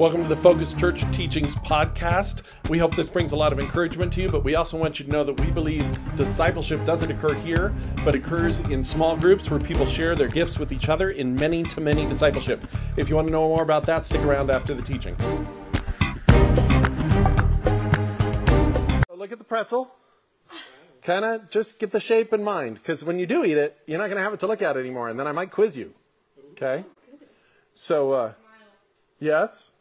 Welcome 0.00 0.22
to 0.22 0.28
the 0.30 0.36
Focus 0.36 0.72
Church 0.72 1.02
Teachings 1.12 1.54
Podcast. 1.56 2.40
We 2.70 2.78
hope 2.78 2.96
this 2.96 3.10
brings 3.10 3.32
a 3.32 3.36
lot 3.36 3.52
of 3.52 3.60
encouragement 3.60 4.10
to 4.14 4.22
you, 4.22 4.30
but 4.30 4.42
we 4.42 4.54
also 4.54 4.78
want 4.78 4.98
you 4.98 5.04
to 5.04 5.12
know 5.12 5.22
that 5.24 5.38
we 5.38 5.50
believe 5.50 5.86
discipleship 6.16 6.86
doesn't 6.86 7.10
occur 7.10 7.34
here, 7.34 7.74
but 8.02 8.14
occurs 8.14 8.60
in 8.60 8.82
small 8.82 9.14
groups 9.14 9.50
where 9.50 9.60
people 9.60 9.84
share 9.84 10.14
their 10.14 10.28
gifts 10.28 10.58
with 10.58 10.72
each 10.72 10.88
other 10.88 11.10
in 11.10 11.34
many 11.34 11.64
to 11.64 11.82
many 11.82 12.06
discipleship. 12.06 12.66
If 12.96 13.10
you 13.10 13.14
want 13.14 13.28
to 13.28 13.30
know 13.30 13.46
more 13.46 13.62
about 13.62 13.84
that, 13.84 14.06
stick 14.06 14.22
around 14.22 14.50
after 14.50 14.72
the 14.72 14.80
teaching. 14.80 15.14
Look 19.14 19.32
at 19.32 19.38
the 19.38 19.44
pretzel. 19.46 19.94
Kind 21.02 21.26
of 21.26 21.50
just 21.50 21.78
get 21.78 21.90
the 21.90 22.00
shape 22.00 22.32
in 22.32 22.42
mind, 22.42 22.76
because 22.76 23.04
when 23.04 23.18
you 23.18 23.26
do 23.26 23.44
eat 23.44 23.58
it, 23.58 23.76
you're 23.84 23.98
not 23.98 24.06
going 24.06 24.16
to 24.16 24.22
have 24.22 24.32
it 24.32 24.40
to 24.40 24.46
look 24.46 24.62
at 24.62 24.78
anymore, 24.78 25.10
and 25.10 25.20
then 25.20 25.26
I 25.26 25.32
might 25.32 25.50
quiz 25.50 25.76
you. 25.76 25.92
Okay? 26.52 26.86
So, 27.74 28.12
uh, 28.12 28.32
yes? 29.18 29.72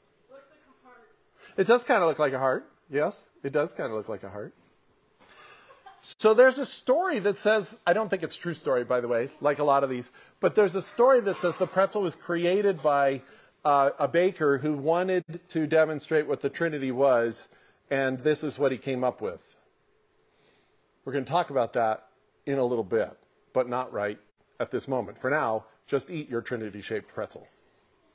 It 1.60 1.68
does 1.68 1.84
kind 1.84 2.02
of 2.02 2.08
look 2.08 2.20
like 2.20 2.32
a 2.32 2.40
heart. 2.40 2.72
Yes, 2.90 3.32
it 3.44 3.52
does 3.52 3.74
kind 3.74 3.90
of 3.92 3.98
look 3.98 4.08
like 4.08 4.24
a 4.24 4.30
heart. 4.30 4.54
So 6.02 6.34
there's 6.34 6.58
a 6.58 6.66
story 6.66 7.20
that 7.20 7.38
says, 7.38 7.76
I 7.86 7.92
don't 7.92 8.08
think 8.08 8.24
it's 8.24 8.38
true 8.38 8.54
story, 8.54 8.86
by 8.86 9.02
the 9.02 9.10
way, 9.10 9.30
like 9.42 9.60
a 9.60 9.66
lot 9.66 9.84
of 9.84 9.90
these, 9.90 10.12
but 10.40 10.56
there's 10.56 10.76
a 10.76 10.82
story 10.82 11.20
that 11.20 11.36
says 11.36 11.58
the 11.58 11.68
pretzel 11.68 12.02
was 12.02 12.16
created 12.16 12.82
by 12.82 13.24
uh, 13.66 13.90
a 14.00 14.08
baker 14.08 14.60
who 14.60 14.72
wanted 14.72 15.26
to 15.50 15.68
demonstrate 15.68 16.28
what 16.28 16.40
the 16.40 16.50
Trinity 16.50 16.92
was, 16.92 17.50
and 17.92 18.20
this 18.20 18.42
is 18.42 18.58
what 18.58 18.72
he 18.72 18.78
came 18.78 19.04
up 19.04 19.20
with. 19.20 19.58
We're 21.04 21.12
going 21.12 21.26
to 21.26 21.32
talk 21.32 21.50
about 21.50 21.74
that 21.74 22.08
in 22.46 22.58
a 22.58 22.64
little 22.64 22.86
bit, 22.86 23.12
but 23.52 23.68
not 23.68 23.92
right 23.92 24.18
at 24.62 24.72
this 24.72 24.88
moment. 24.88 25.18
For 25.20 25.30
now, 25.30 25.66
just 25.88 26.10
eat 26.10 26.30
your 26.30 26.42
Trinity 26.42 26.80
shaped 26.80 27.14
pretzel. 27.14 27.50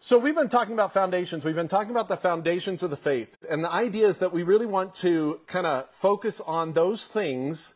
So 0.07 0.19
we've 0.19 0.35
been 0.35 0.51
talking 0.51 0.75
about 0.75 0.93
foundations. 0.93 1.47
We've 1.47 1.55
been 1.55 1.67
talking 1.67 1.91
about 1.91 2.09
the 2.09 2.19
foundations 2.19 2.83
of 2.83 2.91
the 2.91 2.97
faith. 2.97 3.39
And 3.49 3.65
the 3.65 3.73
idea 3.73 4.07
is 4.07 4.19
that 4.19 4.35
we 4.35 4.43
really 4.43 4.67
want 4.67 4.95
to 4.97 5.41
kind 5.47 5.67
of 5.67 5.89
focus 5.93 6.43
on 6.43 6.75
those 6.75 7.07
things 7.07 7.73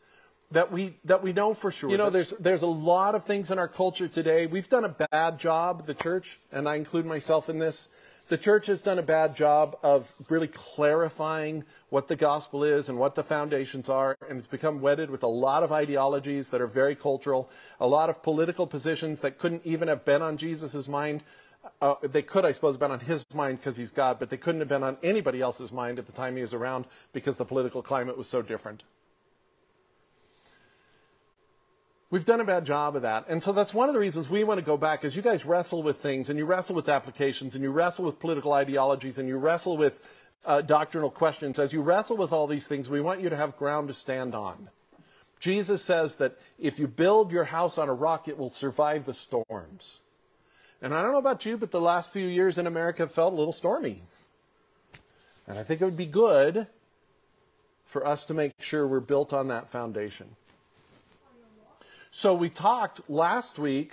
that 0.50 0.70
we 0.70 0.98
that 1.06 1.22
we 1.22 1.32
know 1.32 1.54
for 1.54 1.70
sure. 1.70 1.88
You 1.88 1.96
know, 1.96 2.10
there's 2.10 2.32
there's 2.32 2.60
a 2.60 2.66
lot 2.66 3.14
of 3.14 3.24
things 3.24 3.50
in 3.50 3.58
our 3.58 3.66
culture 3.66 4.08
today. 4.08 4.44
We've 4.44 4.68
done 4.68 4.84
a 4.84 4.94
bad 5.10 5.38
job, 5.38 5.86
the 5.86 5.94
church, 5.94 6.38
and 6.52 6.68
I 6.68 6.76
include 6.76 7.06
myself 7.06 7.48
in 7.48 7.58
this. 7.58 7.88
The 8.28 8.36
church 8.36 8.66
has 8.66 8.82
done 8.82 8.98
a 8.98 9.02
bad 9.02 9.34
job 9.34 9.78
of 9.82 10.12
really 10.28 10.48
clarifying 10.48 11.64
what 11.88 12.08
the 12.08 12.16
gospel 12.16 12.62
is 12.62 12.90
and 12.90 12.98
what 12.98 13.14
the 13.14 13.22
foundations 13.22 13.88
are, 13.88 14.18
and 14.28 14.36
it's 14.36 14.46
become 14.46 14.82
wedded 14.82 15.08
with 15.08 15.22
a 15.22 15.28
lot 15.46 15.62
of 15.62 15.72
ideologies 15.72 16.50
that 16.50 16.60
are 16.60 16.66
very 16.66 16.94
cultural, 16.94 17.48
a 17.80 17.86
lot 17.86 18.10
of 18.10 18.22
political 18.22 18.66
positions 18.66 19.20
that 19.20 19.38
couldn't 19.38 19.62
even 19.64 19.88
have 19.88 20.04
been 20.04 20.20
on 20.20 20.36
Jesus' 20.36 20.88
mind 20.88 21.22
uh, 21.80 21.94
they 22.02 22.22
could, 22.22 22.44
I 22.44 22.52
suppose, 22.52 22.74
have 22.74 22.80
been 22.80 22.90
on 22.90 23.00
his 23.00 23.24
mind 23.34 23.58
because 23.58 23.76
he's 23.76 23.90
God, 23.90 24.18
but 24.18 24.30
they 24.30 24.36
couldn't 24.36 24.60
have 24.60 24.68
been 24.68 24.82
on 24.82 24.96
anybody 25.02 25.40
else's 25.40 25.72
mind 25.72 25.98
at 25.98 26.06
the 26.06 26.12
time 26.12 26.36
he 26.36 26.42
was 26.42 26.54
around 26.54 26.86
because 27.12 27.36
the 27.36 27.44
political 27.44 27.82
climate 27.82 28.16
was 28.16 28.28
so 28.28 28.42
different. 28.42 28.84
We've 32.10 32.24
done 32.24 32.40
a 32.40 32.44
bad 32.44 32.64
job 32.64 32.96
of 32.96 33.02
that. 33.02 33.26
And 33.28 33.42
so 33.42 33.52
that's 33.52 33.74
one 33.74 33.88
of 33.88 33.94
the 33.94 34.00
reasons 34.00 34.30
we 34.30 34.42
want 34.42 34.58
to 34.58 34.64
go 34.64 34.78
back 34.78 35.04
is 35.04 35.14
you 35.14 35.20
guys 35.20 35.44
wrestle 35.44 35.82
with 35.82 35.98
things 35.98 36.30
and 36.30 36.38
you 36.38 36.46
wrestle 36.46 36.74
with 36.74 36.88
applications 36.88 37.54
and 37.54 37.62
you 37.62 37.70
wrestle 37.70 38.06
with 38.06 38.18
political 38.18 38.54
ideologies 38.54 39.18
and 39.18 39.28
you 39.28 39.36
wrestle 39.36 39.76
with 39.76 40.00
uh, 40.46 40.62
doctrinal 40.62 41.10
questions. 41.10 41.58
As 41.58 41.74
you 41.74 41.82
wrestle 41.82 42.16
with 42.16 42.32
all 42.32 42.46
these 42.46 42.66
things, 42.66 42.88
we 42.88 43.02
want 43.02 43.20
you 43.20 43.28
to 43.28 43.36
have 43.36 43.58
ground 43.58 43.88
to 43.88 43.94
stand 43.94 44.34
on. 44.34 44.70
Jesus 45.38 45.82
says 45.82 46.16
that 46.16 46.38
if 46.58 46.78
you 46.78 46.88
build 46.88 47.30
your 47.30 47.44
house 47.44 47.76
on 47.76 47.90
a 47.90 47.94
rock, 47.94 48.26
it 48.26 48.38
will 48.38 48.48
survive 48.48 49.04
the 49.04 49.14
storms. 49.14 50.00
And 50.80 50.94
I 50.94 51.02
don't 51.02 51.12
know 51.12 51.18
about 51.18 51.44
you, 51.44 51.56
but 51.56 51.70
the 51.70 51.80
last 51.80 52.12
few 52.12 52.26
years 52.26 52.58
in 52.58 52.66
America 52.66 53.02
have 53.02 53.12
felt 53.12 53.32
a 53.32 53.36
little 53.36 53.52
stormy. 53.52 54.02
And 55.46 55.58
I 55.58 55.64
think 55.64 55.80
it 55.80 55.84
would 55.84 55.96
be 55.96 56.06
good 56.06 56.66
for 57.86 58.06
us 58.06 58.26
to 58.26 58.34
make 58.34 58.52
sure 58.60 58.86
we're 58.86 59.00
built 59.00 59.32
on 59.32 59.48
that 59.48 59.70
foundation. 59.70 60.28
So 62.10 62.34
we 62.34 62.48
talked 62.48 63.08
last 63.08 63.58
week 63.58 63.92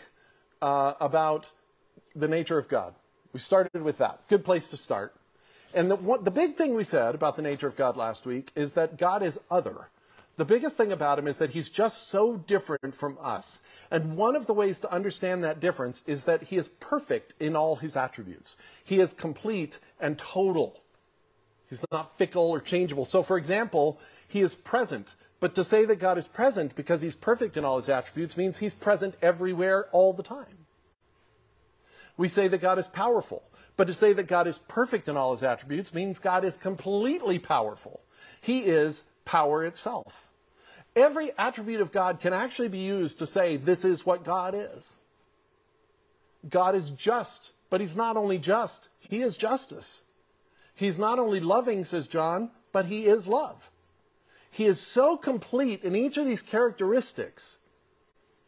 uh, 0.62 0.94
about 1.00 1.50
the 2.16 2.28
nature 2.28 2.58
of 2.58 2.68
God. 2.68 2.94
We 3.34 3.40
started 3.40 3.82
with 3.82 3.98
that. 3.98 4.28
Good 4.28 4.46
place 4.46 4.70
to 4.70 4.78
start. 4.78 5.16
And 5.74 5.92
the, 5.92 5.96
what, 5.96 6.24
the 6.24 6.32
big 6.32 6.56
thing 6.56 6.74
we 6.74 6.84
said 6.84 7.16
about 7.16 7.36
the 7.36 7.42
nature 7.42 7.68
of 7.68 7.76
God 7.76 7.98
last 7.98 8.26
week 8.26 8.52
is 8.56 8.74
that 8.74 8.98
God 8.98 9.24
is 9.24 9.40
other. 9.52 9.90
The 10.38 10.46
biggest 10.46 10.76
thing 10.76 10.92
about 10.92 11.18
him 11.18 11.28
is 11.28 11.38
that 11.38 11.52
he's 11.52 11.70
just 11.70 12.10
so 12.10 12.36
different 12.36 12.94
from 12.94 13.18
us. 13.22 13.62
And 13.90 14.18
one 14.18 14.36
of 14.36 14.48
the 14.48 14.54
ways 14.54 14.82
to 14.82 14.92
understand 14.92 15.44
that 15.44 15.62
difference 15.62 16.04
is 16.06 16.26
that 16.26 16.44
he 16.44 16.58
is 16.58 16.68
perfect 16.68 17.36
in 17.40 17.56
all 17.56 17.78
his 17.78 17.96
attributes. 17.96 18.58
He 18.84 19.00
is 19.00 19.14
complete 19.14 19.80
and 20.00 20.18
total. 20.18 20.82
He's 21.70 21.86
not 21.92 22.18
fickle 22.18 22.52
or 22.52 22.60
changeable. 22.60 23.06
So, 23.06 23.24
for 23.24 23.38
example, 23.38 23.98
he 24.28 24.42
is 24.42 24.56
present. 24.56 25.16
But 25.40 25.56
to 25.56 25.64
say 25.64 25.86
that 25.86 26.00
God 26.00 26.18
is 26.18 26.28
present 26.28 26.76
because 26.76 27.02
he's 27.02 27.16
perfect 27.16 27.56
in 27.56 27.64
all 27.64 27.78
his 27.78 27.90
attributes 27.90 28.36
means 28.36 28.58
he's 28.58 28.74
present 28.74 29.16
everywhere 29.22 29.88
all 29.92 30.12
the 30.12 30.24
time. 30.24 30.66
We 32.18 32.28
say 32.28 32.48
that 32.50 32.60
God 32.60 32.78
is 32.78 32.88
powerful. 32.88 33.44
But 33.78 33.88
to 33.88 33.94
say 33.94 34.14
that 34.14 34.28
God 34.28 34.48
is 34.48 34.58
perfect 34.58 35.08
in 35.08 35.18
all 35.18 35.32
his 35.32 35.44
attributes 35.44 35.94
means 35.94 36.20
God 36.20 36.46
is 36.46 36.56
completely 36.56 37.40
powerful. 37.40 38.02
He 38.42 38.60
is 38.60 39.04
power 39.26 39.64
itself. 39.66 40.25
Every 40.96 41.32
attribute 41.38 41.82
of 41.82 41.92
God 41.92 42.22
can 42.22 42.32
actually 42.32 42.70
be 42.70 42.80
used 42.80 43.20
to 43.20 43.28
say 43.28 43.58
this 43.58 43.84
is 43.84 44.06
what 44.06 44.24
God 44.24 44.56
is. 44.56 44.96
God 46.50 46.76
is 46.76 46.92
just, 46.92 47.52
but 47.70 47.82
he's 47.82 47.98
not 47.98 48.16
only 48.16 48.38
just, 48.38 48.90
he 49.00 49.22
is 49.22 49.36
justice. 49.36 50.04
He's 50.74 50.98
not 50.98 51.20
only 51.20 51.40
loving, 51.40 51.84
says 51.84 52.08
John, 52.08 52.52
but 52.72 52.86
he 52.86 53.08
is 53.08 53.28
love. 53.28 53.70
He 54.52 54.66
is 54.66 54.80
so 54.80 55.18
complete 55.18 55.84
in 55.84 55.96
each 55.96 56.16
of 56.18 56.26
these 56.26 56.42
characteristics 56.42 57.60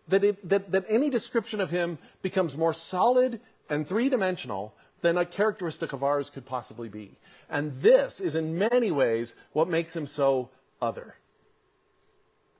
that, 0.07 0.23
it, 0.23 0.47
that, 0.47 0.71
that 0.71 0.85
any 0.87 1.09
description 1.09 1.59
of 1.59 1.69
him 1.69 1.97
becomes 2.21 2.55
more 2.55 2.73
solid 2.73 3.41
and 3.69 3.85
three 3.85 4.07
dimensional 4.07 4.73
than 5.01 5.17
a 5.17 5.25
characteristic 5.25 5.91
of 5.91 6.03
ours 6.03 6.29
could 6.29 6.45
possibly 6.45 6.87
be. 6.87 7.11
And 7.49 7.81
this 7.81 8.21
is 8.21 8.35
in 8.35 8.57
many 8.57 8.89
ways 8.89 9.35
what 9.51 9.67
makes 9.67 9.93
him 9.93 10.07
so 10.07 10.49
other 10.81 11.15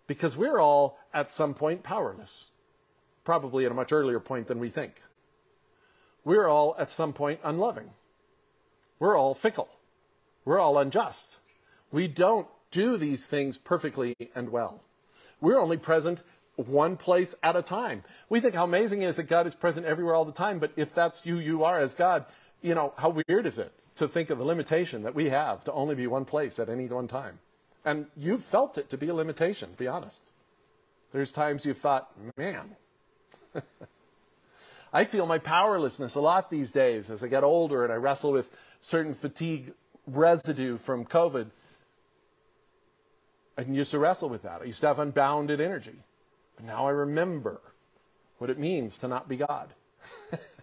because 0.08 0.36
we're 0.36 0.60
all 0.60 0.98
at 1.14 1.30
some 1.30 1.54
point 1.54 1.84
powerless, 1.84 2.50
probably 3.24 3.66
at 3.66 3.72
a 3.72 3.76
much 3.76 3.92
earlier 3.92 4.20
point 4.20 4.48
than 4.48 4.60
we 4.60 4.70
think. 4.70 5.02
We're 6.24 6.48
all 6.48 6.76
at 6.80 6.90
some 6.90 7.14
point 7.14 7.40
unloving. 7.44 7.90
We're 9.00 9.18
all 9.18 9.34
fickle. 9.34 9.70
We're 10.46 10.60
all 10.60 10.78
unjust. 10.78 11.40
We 11.92 12.08
don't 12.08 12.48
do 12.72 12.98
these 12.98 13.28
things 13.28 13.58
perfectly 13.58 14.16
and 14.36 14.50
well. 14.50 14.82
We're 15.40 15.60
only 15.60 15.78
present 15.78 16.24
one 16.56 16.98
place 16.98 17.36
at 17.44 17.56
a 17.56 17.62
time. 17.62 18.04
We 18.30 18.40
think 18.40 18.56
how 18.56 18.64
amazing 18.64 19.04
it 19.04 19.08
is 19.08 19.18
that 19.18 19.24
God 19.24 19.46
is 19.46 19.56
present 19.56 19.86
everywhere 19.86 20.16
all 20.16 20.26
the 20.26 20.32
time, 20.32 20.60
but 20.60 20.72
if 20.76 20.94
that's 20.94 21.26
you, 21.26 21.38
you 21.38 21.64
are 21.64 21.80
as 21.80 21.94
God, 21.94 22.26
you 22.62 22.74
know, 22.74 22.94
how 22.98 23.10
weird 23.28 23.46
is 23.46 23.60
it 23.60 23.72
to 23.96 24.08
think 24.08 24.30
of 24.30 24.38
the 24.38 24.44
limitation 24.44 25.04
that 25.04 25.16
we 25.16 25.30
have 25.30 25.64
to 25.66 25.72
only 25.72 25.96
be 25.96 26.08
one 26.08 26.26
place 26.26 26.60
at 26.60 26.70
any 26.70 26.88
one 26.88 27.08
time? 27.08 27.40
And 27.88 28.08
you've 28.18 28.44
felt 28.44 28.78
it 28.78 28.90
to 28.90 28.98
be 28.98 29.08
a 29.08 29.14
limitation, 29.14 29.70
be 29.78 29.88
honest. 29.88 30.22
There's 31.14 31.32
times 31.32 31.66
you've 31.66 31.78
thought, 31.78 32.12
man, 32.36 32.76
I 34.94 35.06
feel 35.06 35.26
my 35.26 35.38
powerlessness 35.38 36.16
a 36.16 36.20
lot 36.20 36.50
these 36.50 36.74
days 36.74 37.10
as 37.10 37.24
I 37.24 37.30
get 37.30 37.46
older 37.46 37.86
and 37.86 37.94
I 37.94 37.96
wrestle 37.96 38.34
with 38.34 38.52
certain 38.82 39.14
fatigue 39.14 39.72
residue 40.06 40.78
from 40.78 41.06
COVID. 41.06 41.48
I 43.58 43.62
used 43.62 43.92
to 43.92 44.00
wrestle 44.00 44.28
with 44.28 44.42
that. 44.42 44.62
I 44.62 44.66
used 44.66 44.82
to 44.82 44.88
have 44.88 45.00
unbounded 45.00 45.62
energy. 45.62 45.96
But 46.58 46.66
now 46.66 46.88
I 46.88 46.92
remember 46.92 47.62
what 48.38 48.50
it 48.50 48.60
means 48.60 48.98
to 48.98 49.08
not 49.08 49.30
be 49.30 49.38
God. 49.38 49.70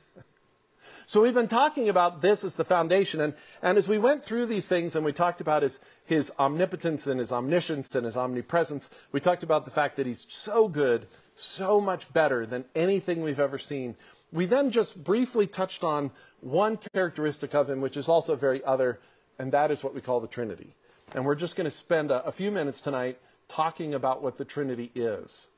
So 1.06 1.20
we've 1.20 1.34
been 1.34 1.48
talking 1.48 1.88
about 1.88 2.22
this 2.22 2.44
as 2.44 2.54
the 2.54 2.64
foundation. 2.64 3.20
And, 3.20 3.34
and 3.62 3.76
as 3.76 3.86
we 3.86 3.98
went 3.98 4.24
through 4.24 4.46
these 4.46 4.66
things 4.66 4.96
and 4.96 5.04
we 5.04 5.12
talked 5.12 5.40
about 5.40 5.62
his, 5.62 5.80
his 6.06 6.32
omnipotence 6.38 7.06
and 7.06 7.20
his 7.20 7.32
omniscience 7.32 7.94
and 7.94 8.06
his 8.06 8.16
omnipresence, 8.16 8.90
we 9.12 9.20
talked 9.20 9.42
about 9.42 9.64
the 9.64 9.70
fact 9.70 9.96
that 9.96 10.06
he's 10.06 10.26
so 10.28 10.66
good, 10.68 11.06
so 11.34 11.80
much 11.80 12.10
better 12.12 12.46
than 12.46 12.64
anything 12.74 13.22
we've 13.22 13.40
ever 13.40 13.58
seen. 13.58 13.96
We 14.32 14.46
then 14.46 14.70
just 14.70 15.02
briefly 15.04 15.46
touched 15.46 15.84
on 15.84 16.10
one 16.40 16.78
characteristic 16.94 17.54
of 17.54 17.68
him, 17.68 17.80
which 17.80 17.96
is 17.96 18.08
also 18.08 18.34
very 18.34 18.64
other, 18.64 19.00
and 19.38 19.52
that 19.52 19.70
is 19.70 19.84
what 19.84 19.94
we 19.94 20.00
call 20.00 20.20
the 20.20 20.26
Trinity. 20.26 20.74
And 21.14 21.24
we're 21.24 21.34
just 21.34 21.54
going 21.54 21.66
to 21.66 21.70
spend 21.70 22.10
a, 22.10 22.24
a 22.24 22.32
few 22.32 22.50
minutes 22.50 22.80
tonight 22.80 23.18
talking 23.48 23.94
about 23.94 24.22
what 24.22 24.38
the 24.38 24.44
Trinity 24.44 24.90
is. 24.94 25.48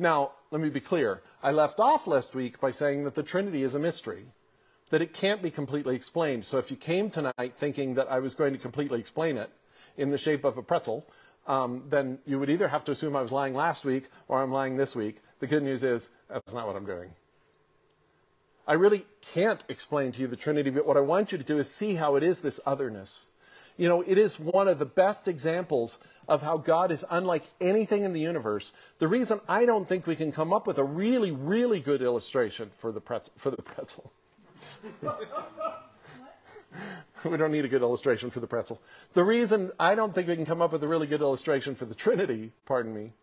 Now, 0.00 0.32
let 0.50 0.62
me 0.62 0.70
be 0.70 0.80
clear. 0.80 1.20
I 1.42 1.50
left 1.50 1.78
off 1.78 2.06
last 2.06 2.34
week 2.34 2.58
by 2.58 2.70
saying 2.70 3.04
that 3.04 3.14
the 3.14 3.22
Trinity 3.22 3.62
is 3.62 3.74
a 3.74 3.78
mystery, 3.78 4.24
that 4.88 5.02
it 5.02 5.12
can't 5.12 5.42
be 5.42 5.50
completely 5.50 5.94
explained. 5.94 6.46
So 6.46 6.56
if 6.56 6.70
you 6.70 6.76
came 6.78 7.10
tonight 7.10 7.52
thinking 7.58 7.94
that 7.96 8.10
I 8.10 8.18
was 8.18 8.34
going 8.34 8.54
to 8.54 8.58
completely 8.58 8.98
explain 8.98 9.36
it 9.36 9.50
in 9.98 10.10
the 10.10 10.16
shape 10.16 10.42
of 10.42 10.56
a 10.56 10.62
pretzel, 10.62 11.04
um, 11.46 11.82
then 11.90 12.18
you 12.24 12.38
would 12.38 12.48
either 12.48 12.68
have 12.68 12.82
to 12.86 12.92
assume 12.92 13.14
I 13.14 13.20
was 13.20 13.30
lying 13.30 13.54
last 13.54 13.84
week 13.84 14.08
or 14.26 14.42
I'm 14.42 14.50
lying 14.50 14.78
this 14.78 14.96
week. 14.96 15.18
The 15.38 15.46
good 15.46 15.62
news 15.62 15.84
is 15.84 16.08
that's 16.30 16.54
not 16.54 16.66
what 16.66 16.76
I'm 16.76 16.86
doing. 16.86 17.10
I 18.66 18.72
really 18.74 19.04
can't 19.20 19.62
explain 19.68 20.12
to 20.12 20.20
you 20.22 20.28
the 20.28 20.36
Trinity, 20.36 20.70
but 20.70 20.86
what 20.86 20.96
I 20.96 21.00
want 21.00 21.30
you 21.30 21.36
to 21.36 21.44
do 21.44 21.58
is 21.58 21.70
see 21.70 21.96
how 21.96 22.16
it 22.16 22.22
is 22.22 22.40
this 22.40 22.58
otherness. 22.64 23.26
You 23.80 23.88
know, 23.88 24.02
it 24.02 24.18
is 24.18 24.38
one 24.38 24.68
of 24.68 24.78
the 24.78 24.84
best 24.84 25.26
examples 25.26 25.98
of 26.28 26.42
how 26.42 26.58
God 26.58 26.92
is 26.92 27.02
unlike 27.08 27.44
anything 27.62 28.04
in 28.04 28.12
the 28.12 28.20
universe. 28.20 28.74
The 28.98 29.08
reason 29.08 29.40
I 29.48 29.64
don't 29.64 29.88
think 29.88 30.06
we 30.06 30.16
can 30.16 30.32
come 30.32 30.52
up 30.52 30.66
with 30.66 30.76
a 30.76 30.84
really, 30.84 31.30
really 31.30 31.80
good 31.80 32.02
illustration 32.02 32.70
for 32.76 32.92
the 32.92 33.00
pretzel. 33.00 33.32
For 33.36 33.50
the 33.50 33.62
pretzel. 33.62 34.12
we 37.24 37.38
don't 37.38 37.52
need 37.52 37.64
a 37.64 37.68
good 37.68 37.80
illustration 37.80 38.28
for 38.28 38.40
the 38.40 38.46
pretzel. 38.46 38.82
The 39.14 39.24
reason 39.24 39.72
I 39.80 39.94
don't 39.94 40.14
think 40.14 40.28
we 40.28 40.36
can 40.36 40.44
come 40.44 40.60
up 40.60 40.72
with 40.72 40.84
a 40.84 40.88
really 40.88 41.06
good 41.06 41.22
illustration 41.22 41.74
for 41.74 41.86
the 41.86 41.94
Trinity, 41.94 42.52
pardon 42.66 42.94
me, 42.94 43.14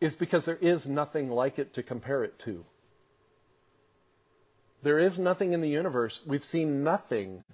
is 0.00 0.16
because 0.16 0.44
there 0.44 0.58
is 0.60 0.88
nothing 0.88 1.30
like 1.30 1.60
it 1.60 1.72
to 1.74 1.84
compare 1.84 2.24
it 2.24 2.36
to. 2.40 2.64
There 4.82 4.98
is 4.98 5.20
nothing 5.20 5.52
in 5.52 5.60
the 5.60 5.68
universe. 5.68 6.24
We've 6.26 6.42
seen 6.42 6.82
nothing 6.82 7.44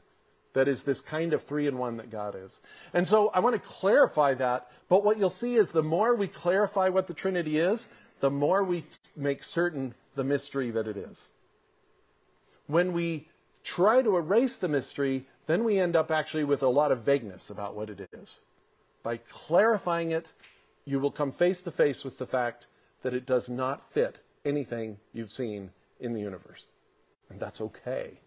that 0.53 0.69
is 0.69 0.83
this 0.83 1.00
kind 1.00 1.33
of 1.33 1.43
three 1.43 1.67
in 1.67 1.79
one 1.79 1.97
that 1.97 2.11
God 2.11 2.35
is. 2.37 2.61
And 2.95 3.06
so 3.06 3.29
I 3.29 3.41
want 3.41 3.55
to 3.55 3.69
clarify 3.69 4.35
that. 4.35 4.71
But 4.89 5.05
what 5.05 5.19
you'll 5.19 5.31
see 5.31 5.56
is 5.56 5.71
the 5.71 5.83
more 5.83 6.15
we 6.15 6.29
clarify 6.29 6.89
what 6.89 7.06
the 7.06 7.15
Trinity 7.15 7.59
is, 7.59 7.89
the 8.21 8.31
more 8.31 8.65
we 8.65 8.85
make 9.17 9.43
certain 9.43 9.95
the 10.15 10.25
mystery 10.25 10.71
that 10.71 10.89
it 10.89 10.97
is. 10.97 11.29
When 12.67 12.93
we 12.93 13.29
try 13.62 14.03
to 14.03 14.17
erase 14.17 14.56
the 14.56 14.69
mystery, 14.69 15.27
then 15.47 15.65
we 15.65 15.79
end 15.79 15.97
up 15.97 16.11
actually 16.11 16.45
with 16.45 16.62
a 16.62 16.69
lot 16.69 16.93
of 16.93 17.03
vagueness 17.03 17.50
about 17.50 17.75
what 17.75 17.91
it 17.91 18.09
is. 18.12 18.41
By 19.03 19.19
clarifying 19.19 20.11
it, 20.11 20.33
you 20.85 21.00
will 21.00 21.11
come 21.11 21.31
face 21.31 21.62
to 21.62 21.71
face 21.71 22.05
with 22.05 22.19
the 22.19 22.27
fact 22.27 22.67
that 23.03 23.15
it 23.15 23.27
does 23.27 23.49
not 23.49 23.93
fit 23.93 24.21
anything 24.45 24.99
you've 25.12 25.31
seen 25.31 25.71
in 26.00 26.12
the 26.12 26.21
universe. 26.21 26.69
And 27.31 27.39
that's 27.39 27.61
okay, 27.61 28.21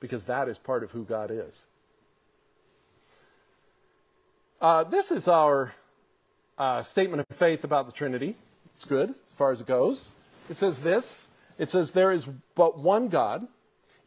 because 0.00 0.24
that 0.24 0.48
is 0.48 0.58
part 0.58 0.82
of 0.82 0.90
who 0.90 1.04
God 1.04 1.30
is. 1.30 1.66
Uh, 4.60 4.84
this 4.84 5.10
is 5.10 5.28
our 5.28 5.72
uh, 6.58 6.82
statement 6.82 7.24
of 7.28 7.36
faith 7.36 7.64
about 7.64 7.86
the 7.86 7.92
Trinity. 7.92 8.34
It's 8.74 8.84
good 8.84 9.14
as 9.26 9.34
far 9.34 9.52
as 9.52 9.60
it 9.60 9.66
goes. 9.66 10.08
It 10.50 10.58
says 10.58 10.80
this 10.80 11.28
it 11.58 11.70
says, 11.70 11.90
There 11.90 12.12
is 12.12 12.26
but 12.54 12.78
one 12.78 13.08
God, 13.08 13.46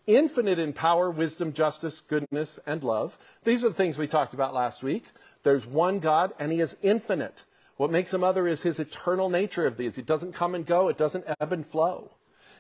infinite 0.08 0.58
in 0.58 0.74
power, 0.74 1.12
wisdom, 1.12 1.54
justice, 1.54 2.02
goodness, 2.02 2.60
and 2.66 2.84
love. 2.84 3.18
These 3.44 3.66
are 3.66 3.70
the 3.70 3.76
things 3.76 3.98
we 3.98 4.08
talked 4.08 4.34
about 4.34 4.54
last 4.54 4.82
week. 4.82 5.06
There's 5.44 5.66
one 5.66 6.00
God, 6.00 6.34
and 6.40 6.52
He 6.52 6.62
is 6.62 6.78
infinite. 6.82 7.44
What 7.78 7.92
makes 7.92 8.14
Him 8.14 8.24
other 8.24 8.48
is 8.48 8.62
His 8.62 8.80
eternal 8.80 9.30
nature 9.30 9.66
of 9.66 9.78
these. 9.78 9.98
It 9.98 10.06
doesn't 10.06 10.34
come 10.34 10.56
and 10.56 10.66
go, 10.66 10.88
it 10.88 10.98
doesn't 10.98 11.26
ebb 11.40 11.52
and 11.52 11.66
flow. 11.66 12.12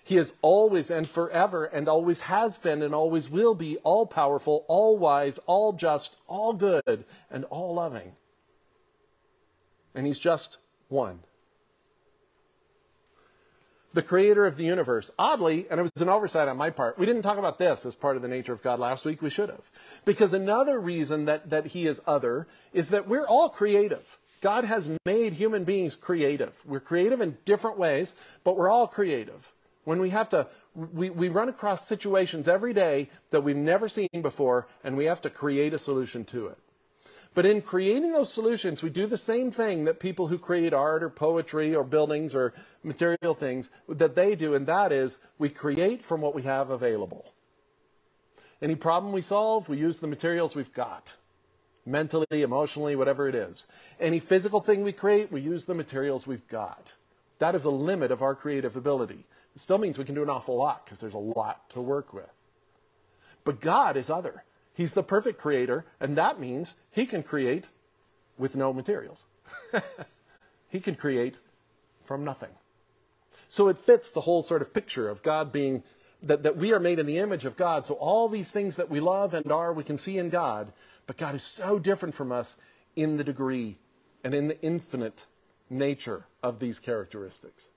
He 0.03 0.17
is 0.17 0.33
always 0.41 0.89
and 0.89 1.07
forever 1.07 1.65
and 1.65 1.87
always 1.87 2.21
has 2.21 2.57
been 2.57 2.81
and 2.81 2.93
always 2.95 3.29
will 3.29 3.55
be 3.55 3.77
all 3.77 4.05
powerful, 4.05 4.65
all 4.67 4.97
wise, 4.97 5.39
all 5.45 5.73
just, 5.73 6.17
all 6.27 6.53
good, 6.53 7.05
and 7.29 7.45
all 7.45 7.75
loving. 7.75 8.13
And 9.93 10.07
he's 10.07 10.19
just 10.19 10.57
one. 10.89 11.19
The 13.93 14.01
creator 14.01 14.45
of 14.45 14.55
the 14.55 14.63
universe. 14.63 15.11
Oddly, 15.19 15.67
and 15.69 15.79
it 15.79 15.83
was 15.83 16.01
an 16.01 16.09
oversight 16.09 16.47
on 16.47 16.57
my 16.57 16.69
part, 16.69 16.97
we 16.97 17.05
didn't 17.05 17.23
talk 17.23 17.37
about 17.37 17.59
this 17.59 17.85
as 17.85 17.93
part 17.93 18.15
of 18.15 18.21
the 18.21 18.27
nature 18.27 18.53
of 18.53 18.63
God 18.63 18.79
last 18.79 19.05
week. 19.05 19.21
We 19.21 19.29
should 19.29 19.49
have. 19.49 19.69
Because 20.05 20.33
another 20.33 20.79
reason 20.79 21.25
that, 21.25 21.49
that 21.49 21.67
he 21.67 21.87
is 21.87 22.01
other 22.07 22.47
is 22.73 22.89
that 22.89 23.07
we're 23.07 23.27
all 23.27 23.49
creative. 23.49 24.17
God 24.39 24.63
has 24.63 24.89
made 25.05 25.33
human 25.33 25.65
beings 25.65 25.95
creative. 25.95 26.53
We're 26.65 26.79
creative 26.79 27.21
in 27.21 27.37
different 27.45 27.77
ways, 27.77 28.15
but 28.43 28.57
we're 28.57 28.69
all 28.69 28.87
creative. 28.87 29.51
When 29.83 29.99
we 29.99 30.09
have 30.11 30.29
to, 30.29 30.47
we, 30.75 31.09
we 31.09 31.29
run 31.29 31.49
across 31.49 31.87
situations 31.87 32.47
every 32.47 32.73
day 32.73 33.09
that 33.31 33.41
we've 33.41 33.55
never 33.55 33.87
seen 33.87 34.09
before, 34.21 34.67
and 34.83 34.95
we 34.95 35.05
have 35.05 35.21
to 35.21 35.29
create 35.29 35.73
a 35.73 35.79
solution 35.79 36.23
to 36.25 36.47
it. 36.47 36.57
But 37.33 37.45
in 37.45 37.61
creating 37.61 38.11
those 38.11 38.31
solutions, 38.31 38.83
we 38.83 38.89
do 38.89 39.07
the 39.07 39.17
same 39.17 39.51
thing 39.51 39.85
that 39.85 39.99
people 39.99 40.27
who 40.27 40.37
create 40.37 40.73
art 40.73 41.01
or 41.01 41.09
poetry 41.09 41.73
or 41.73 41.83
buildings 41.83 42.35
or 42.35 42.53
material 42.83 43.33
things 43.33 43.69
that 43.87 44.15
they 44.15 44.35
do, 44.35 44.53
and 44.53 44.67
that 44.67 44.91
is 44.91 45.19
we 45.37 45.49
create 45.49 46.03
from 46.03 46.19
what 46.19 46.35
we 46.35 46.41
have 46.41 46.69
available. 46.69 47.33
Any 48.61 48.75
problem 48.75 49.13
we 49.13 49.21
solve, 49.21 49.69
we 49.69 49.77
use 49.77 49.99
the 49.99 50.07
materials 50.07 50.55
we've 50.55 50.73
got. 50.73 51.15
Mentally, 51.85 52.43
emotionally, 52.43 52.95
whatever 52.95 53.27
it 53.27 53.33
is. 53.33 53.65
Any 53.99 54.19
physical 54.19 54.59
thing 54.59 54.83
we 54.83 54.91
create, 54.91 55.31
we 55.31 55.41
use 55.41 55.65
the 55.65 55.73
materials 55.73 56.27
we've 56.27 56.47
got. 56.47 56.93
That 57.39 57.55
is 57.55 57.65
a 57.65 57.71
limit 57.71 58.11
of 58.11 58.21
our 58.21 58.35
creative 58.35 58.75
ability. 58.75 59.25
Still 59.55 59.77
means 59.77 59.97
we 59.97 60.05
can 60.05 60.15
do 60.15 60.23
an 60.23 60.29
awful 60.29 60.55
lot 60.55 60.85
because 60.85 60.99
there's 60.99 61.13
a 61.13 61.17
lot 61.17 61.69
to 61.71 61.81
work 61.81 62.13
with. 62.13 62.29
But 63.43 63.59
God 63.59 63.97
is 63.97 64.09
other. 64.09 64.43
He's 64.73 64.93
the 64.93 65.03
perfect 65.03 65.39
creator, 65.39 65.85
and 65.99 66.17
that 66.17 66.39
means 66.39 66.75
he 66.91 67.05
can 67.05 67.23
create 67.23 67.67
with 68.37 68.55
no 68.55 68.71
materials. 68.71 69.25
he 70.69 70.79
can 70.79 70.95
create 70.95 71.37
from 72.05 72.23
nothing. 72.23 72.49
So 73.49 73.67
it 73.67 73.77
fits 73.77 74.11
the 74.11 74.21
whole 74.21 74.41
sort 74.41 74.61
of 74.61 74.73
picture 74.73 75.09
of 75.09 75.21
God 75.21 75.51
being 75.51 75.83
that, 76.23 76.43
that 76.43 76.55
we 76.57 76.73
are 76.73 76.79
made 76.79 76.99
in 76.99 77.05
the 77.05 77.17
image 77.17 77.45
of 77.45 77.57
God. 77.57 77.85
So 77.85 77.95
all 77.95 78.29
these 78.29 78.51
things 78.51 78.77
that 78.77 78.89
we 78.89 78.99
love 78.99 79.33
and 79.33 79.51
are, 79.51 79.73
we 79.73 79.83
can 79.83 79.97
see 79.97 80.17
in 80.17 80.29
God. 80.29 80.71
But 81.07 81.17
God 81.17 81.35
is 81.35 81.43
so 81.43 81.79
different 81.79 82.15
from 82.15 82.31
us 82.31 82.57
in 82.95 83.17
the 83.17 83.23
degree 83.23 83.77
and 84.23 84.33
in 84.33 84.47
the 84.47 84.61
infinite 84.61 85.25
nature 85.69 86.25
of 86.43 86.59
these 86.59 86.79
characteristics. 86.79 87.69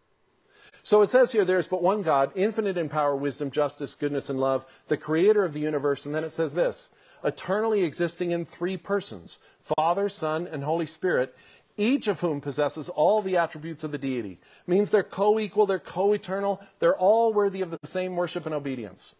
So 0.84 1.00
it 1.00 1.08
says 1.08 1.32
here, 1.32 1.46
there's 1.46 1.66
but 1.66 1.82
one 1.82 2.02
God, 2.02 2.30
infinite 2.34 2.76
in 2.76 2.90
power, 2.90 3.16
wisdom, 3.16 3.50
justice, 3.50 3.94
goodness, 3.94 4.28
and 4.28 4.38
love, 4.38 4.66
the 4.88 4.98
creator 4.98 5.42
of 5.42 5.54
the 5.54 5.60
universe. 5.60 6.04
And 6.04 6.14
then 6.14 6.24
it 6.24 6.30
says 6.30 6.52
this, 6.52 6.90
eternally 7.24 7.82
existing 7.84 8.32
in 8.32 8.44
three 8.44 8.76
persons, 8.76 9.38
Father, 9.78 10.10
Son, 10.10 10.46
and 10.46 10.62
Holy 10.62 10.84
Spirit, 10.84 11.34
each 11.78 12.06
of 12.06 12.20
whom 12.20 12.42
possesses 12.42 12.90
all 12.90 13.22
the 13.22 13.38
attributes 13.38 13.82
of 13.82 13.92
the 13.92 13.98
deity. 13.98 14.38
Means 14.66 14.90
they're 14.90 15.02
co-equal, 15.02 15.64
they're 15.64 15.78
co-eternal, 15.78 16.60
they're 16.80 16.98
all 16.98 17.32
worthy 17.32 17.62
of 17.62 17.70
the 17.70 17.86
same 17.86 18.14
worship 18.14 18.44
and 18.44 18.54
obedience. 18.54 19.14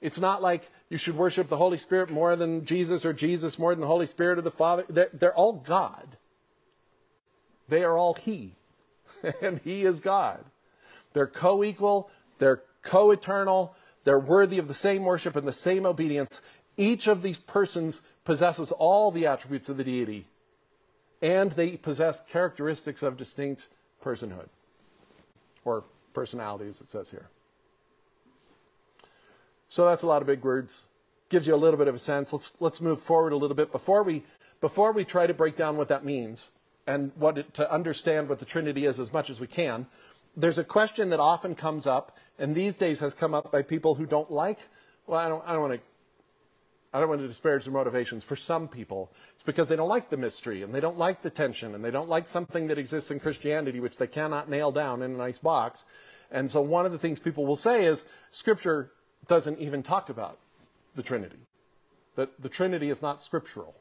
It's 0.00 0.20
not 0.20 0.40
like 0.40 0.70
you 0.88 0.98
should 0.98 1.16
worship 1.16 1.48
the 1.48 1.56
Holy 1.56 1.78
Spirit 1.78 2.10
more 2.10 2.36
than 2.36 2.64
Jesus 2.64 3.04
or 3.04 3.12
Jesus 3.12 3.58
more 3.58 3.74
than 3.74 3.80
the 3.80 3.88
Holy 3.88 4.06
Spirit 4.06 4.38
or 4.38 4.42
the 4.42 4.52
Father. 4.52 4.84
They're, 4.88 5.10
they're 5.12 5.34
all 5.34 5.54
God. 5.54 6.16
They 7.68 7.82
are 7.82 7.98
all 7.98 8.14
He. 8.14 8.54
and 9.42 9.58
He 9.64 9.84
is 9.84 9.98
God. 9.98 10.44
They're 11.12 11.26
co 11.26 11.64
equal, 11.64 12.10
they're 12.38 12.62
co 12.82 13.10
eternal, 13.10 13.74
they're 14.04 14.18
worthy 14.18 14.58
of 14.58 14.68
the 14.68 14.74
same 14.74 15.04
worship 15.04 15.36
and 15.36 15.46
the 15.46 15.52
same 15.52 15.86
obedience. 15.86 16.42
Each 16.76 17.06
of 17.08 17.22
these 17.22 17.38
persons 17.38 18.02
possesses 18.24 18.72
all 18.72 19.10
the 19.10 19.26
attributes 19.26 19.68
of 19.68 19.76
the 19.76 19.84
deity, 19.84 20.26
and 21.20 21.50
they 21.52 21.76
possess 21.76 22.20
characteristics 22.20 23.02
of 23.02 23.16
distinct 23.16 23.68
personhood 24.02 24.48
or 25.64 25.84
personality, 26.12 26.68
as 26.68 26.80
it 26.80 26.86
says 26.86 27.10
here. 27.10 27.28
So 29.68 29.86
that's 29.86 30.02
a 30.02 30.06
lot 30.06 30.22
of 30.22 30.26
big 30.26 30.42
words. 30.42 30.84
Gives 31.28 31.46
you 31.46 31.54
a 31.54 31.56
little 31.56 31.78
bit 31.78 31.88
of 31.88 31.94
a 31.94 31.98
sense. 31.98 32.32
Let's 32.32 32.56
let's 32.60 32.80
move 32.80 33.02
forward 33.02 33.32
a 33.32 33.36
little 33.36 33.56
bit 33.56 33.70
before 33.70 34.02
we 34.02 34.22
before 34.60 34.92
we 34.92 35.04
try 35.04 35.26
to 35.26 35.34
break 35.34 35.56
down 35.56 35.76
what 35.76 35.88
that 35.88 36.04
means 36.04 36.52
and 36.86 37.12
what 37.16 37.36
it, 37.38 37.52
to 37.54 37.70
understand 37.70 38.28
what 38.28 38.38
the 38.38 38.46
Trinity 38.46 38.86
is 38.86 38.98
as 38.98 39.12
much 39.12 39.28
as 39.28 39.38
we 39.38 39.46
can 39.46 39.86
there's 40.36 40.58
a 40.58 40.64
question 40.64 41.10
that 41.10 41.20
often 41.20 41.54
comes 41.54 41.86
up, 41.86 42.16
and 42.38 42.54
these 42.54 42.76
days 42.76 43.00
has 43.00 43.14
come 43.14 43.34
up 43.34 43.50
by 43.50 43.62
people 43.62 43.94
who 43.94 44.06
don't 44.06 44.30
like, 44.30 44.58
well, 45.06 45.18
I 45.18 45.28
don't, 45.28 45.42
I 45.46 45.52
don't 45.52 45.62
want 45.62 45.74
to 45.74 45.80
I 46.92 47.00
don't 47.00 47.10
want 47.10 47.20
to 47.20 47.28
disparage 47.28 47.66
the 47.66 47.70
motivations. 47.70 48.24
For 48.24 48.34
some 48.34 48.66
people, 48.66 49.12
it's 49.34 49.42
because 49.42 49.68
they 49.68 49.76
don't 49.76 49.90
like 49.90 50.08
the 50.08 50.16
mystery 50.16 50.62
and 50.62 50.74
they 50.74 50.80
don't 50.80 50.98
like 50.98 51.20
the 51.20 51.28
tension 51.28 51.74
and 51.74 51.84
they 51.84 51.90
don't 51.90 52.08
like 52.08 52.26
something 52.26 52.66
that 52.68 52.78
exists 52.78 53.10
in 53.10 53.20
Christianity 53.20 53.78
which 53.78 53.98
they 53.98 54.06
cannot 54.06 54.48
nail 54.48 54.72
down 54.72 55.02
in 55.02 55.12
a 55.12 55.16
nice 55.16 55.38
box. 55.38 55.84
And 56.30 56.50
so 56.50 56.62
one 56.62 56.86
of 56.86 56.92
the 56.92 56.98
things 56.98 57.20
people 57.20 57.44
will 57.44 57.56
say 57.56 57.84
is 57.84 58.06
Scripture 58.30 58.90
doesn't 59.26 59.58
even 59.58 59.82
talk 59.82 60.08
about 60.08 60.38
the 60.94 61.02
Trinity. 61.02 61.38
That 62.16 62.40
the 62.40 62.48
Trinity 62.48 62.88
is 62.88 63.02
not 63.02 63.20
scriptural. 63.20 63.74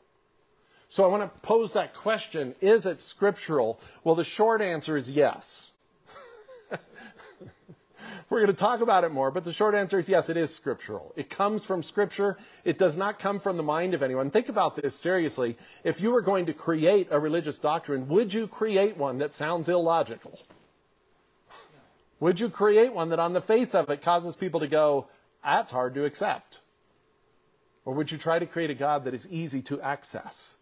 So 0.89 1.03
I 1.03 1.07
want 1.07 1.23
to 1.23 1.39
pose 1.39 1.73
that 1.73 1.93
question, 1.93 2.55
is 2.61 2.85
it 2.85 3.01
scriptural? 3.01 3.79
Well, 4.03 4.15
the 4.15 4.23
short 4.23 4.61
answer 4.61 4.95
is 4.95 5.09
yes. 5.09 5.71
We're 8.29 8.39
going 8.39 8.51
to 8.51 8.53
talk 8.53 8.81
about 8.81 9.05
it 9.05 9.11
more, 9.11 9.31
but 9.31 9.45
the 9.45 9.53
short 9.53 9.73
answer 9.73 9.99
is 9.99 10.09
yes, 10.09 10.29
it 10.29 10.35
is 10.35 10.53
scriptural. 10.53 11.13
It 11.15 11.29
comes 11.29 11.63
from 11.63 11.81
scripture. 11.81 12.37
It 12.65 12.77
does 12.77 12.97
not 12.97 13.19
come 13.19 13.39
from 13.39 13.55
the 13.55 13.63
mind 13.63 13.93
of 13.93 14.03
anyone. 14.03 14.31
Think 14.31 14.49
about 14.49 14.75
this 14.75 14.95
seriously. 14.95 15.57
If 15.85 16.01
you 16.01 16.11
were 16.11 16.21
going 16.21 16.47
to 16.47 16.53
create 16.53 17.07
a 17.09 17.19
religious 17.19 17.57
doctrine, 17.57 18.09
would 18.09 18.33
you 18.33 18.47
create 18.47 18.97
one 18.97 19.19
that 19.19 19.33
sounds 19.33 19.69
illogical? 19.69 20.39
Would 22.19 22.39
you 22.39 22.49
create 22.49 22.93
one 22.93 23.09
that 23.09 23.19
on 23.19 23.31
the 23.31 23.41
face 23.41 23.73
of 23.73 23.89
it 23.89 24.01
causes 24.01 24.35
people 24.35 24.59
to 24.59 24.67
go, 24.67 25.07
that's 25.41 25.71
hard 25.71 25.93
to 25.95 26.03
accept? 26.03 26.59
Or 27.85 27.93
would 27.93 28.11
you 28.11 28.17
try 28.17 28.39
to 28.39 28.45
create 28.45 28.71
a 28.71 28.75
God 28.75 29.05
that 29.05 29.13
is 29.13 29.25
easy 29.29 29.61
to 29.63 29.81
access? 29.81 30.55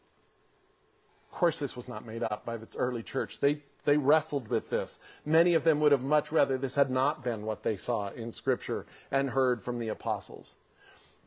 Course, 1.36 1.60
this 1.60 1.76
was 1.76 1.88
not 1.88 2.06
made 2.06 2.24
up 2.24 2.46
by 2.46 2.58
the 2.58 2.68
early 2.78 3.04
church. 3.04 3.40
They, 3.40 3.62
they 3.84 3.98
wrestled 3.98 4.48
with 4.48 4.70
this. 4.70 5.00
Many 5.26 5.54
of 5.54 5.64
them 5.64 5.80
would 5.82 5.92
have 5.92 6.04
much 6.04 6.32
rather 6.32 6.58
this 6.58 6.76
had 6.76 6.90
not 6.90 7.24
been 7.24 7.46
what 7.46 7.64
they 7.64 7.76
saw 7.76 8.10
in 8.10 8.32
Scripture 8.32 8.86
and 9.12 9.30
heard 9.30 9.64
from 9.64 9.80
the 9.80 9.90
apostles. 9.90 10.56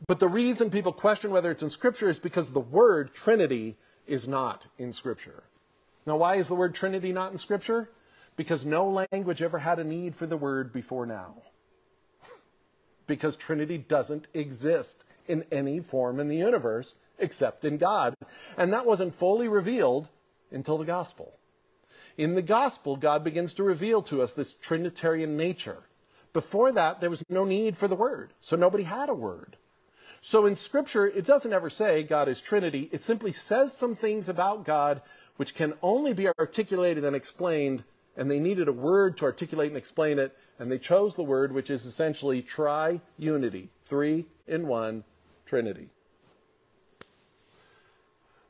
But 0.07 0.21
the 0.21 0.29
reason 0.29 0.71
people 0.71 0.93
question 0.93 1.31
whether 1.31 1.51
it's 1.51 1.63
in 1.63 1.71
Scripture 1.71 2.09
is 2.09 2.19
because 2.19 2.51
the 2.51 2.61
word 2.61 3.15
Trinity 3.15 3.77
is 4.07 4.27
not 4.27 4.67
in 4.79 4.93
Scripture. 4.93 5.45
Now, 6.07 6.17
why 6.17 6.37
is 6.37 6.49
the 6.49 6.55
word 6.55 6.75
Trinity 6.75 7.13
not 7.13 7.33
in 7.33 7.39
Scripture? 7.39 7.91
Because 8.37 8.65
no 8.65 9.07
language 9.13 9.43
ever 9.43 9.59
had 9.59 9.79
a 9.79 9.85
need 9.85 10.15
for 10.15 10.27
the 10.27 10.37
word 10.37 10.73
before 10.73 11.07
now. 11.07 11.35
Because 13.07 13.37
Trinity 13.37 13.79
doesn't 13.79 14.29
exist 14.33 15.05
in 15.27 15.45
any 15.53 15.81
form 15.81 16.21
in 16.21 16.29
the 16.29 16.37
universe 16.37 16.97
except 17.19 17.65
in 17.65 17.79
God. 17.79 18.15
And 18.57 18.73
that 18.73 18.87
wasn't 18.87 19.15
fully 19.15 19.49
revealed 19.49 20.09
until 20.51 20.79
the 20.79 20.85
gospel. 20.85 21.35
In 22.17 22.35
the 22.35 22.43
gospel, 22.43 22.97
God 22.97 23.23
begins 23.23 23.55
to 23.55 23.63
reveal 23.63 24.03
to 24.03 24.23
us 24.23 24.33
this 24.33 24.55
Trinitarian 24.55 25.37
nature. 25.37 25.85
Before 26.33 26.73
that, 26.73 27.01
there 27.01 27.11
was 27.11 27.25
no 27.29 27.45
need 27.45 27.77
for 27.77 27.89
the 27.89 27.97
word, 27.97 28.33
so 28.41 28.57
nobody 28.57 28.85
had 28.85 29.09
a 29.09 29.15
word. 29.15 29.57
So 30.21 30.47
in 30.47 30.57
Scripture, 30.57 31.07
it 31.07 31.25
doesn't 31.25 31.53
ever 31.53 31.71
say 31.71 32.03
God 32.03 32.29
is 32.29 32.41
Trinity. 32.41 32.89
It 32.93 33.03
simply 33.03 33.33
says 33.33 33.73
some 33.73 33.95
things 33.95 34.29
about 34.29 34.65
God 34.65 35.01
which 35.37 35.55
can 35.55 35.75
only 35.81 36.13
be 36.13 36.29
articulated 36.41 37.05
and 37.05 37.15
explained, 37.15 37.85
and 38.17 38.29
they 38.29 38.41
needed 38.41 38.67
a 38.67 38.73
word 38.73 39.17
to 39.19 39.25
articulate 39.25 39.69
and 39.69 39.77
explain 39.77 40.19
it, 40.19 40.37
and 40.59 40.71
they 40.71 40.79
chose 40.79 41.15
the 41.15 41.23
word 41.23 41.53
which 41.53 41.71
is 41.71 41.87
essentially 41.87 42.43
tri-unity, 42.43 43.71
three 43.85 44.27
in 44.49 44.67
one, 44.67 45.05
Trinity. 45.47 45.89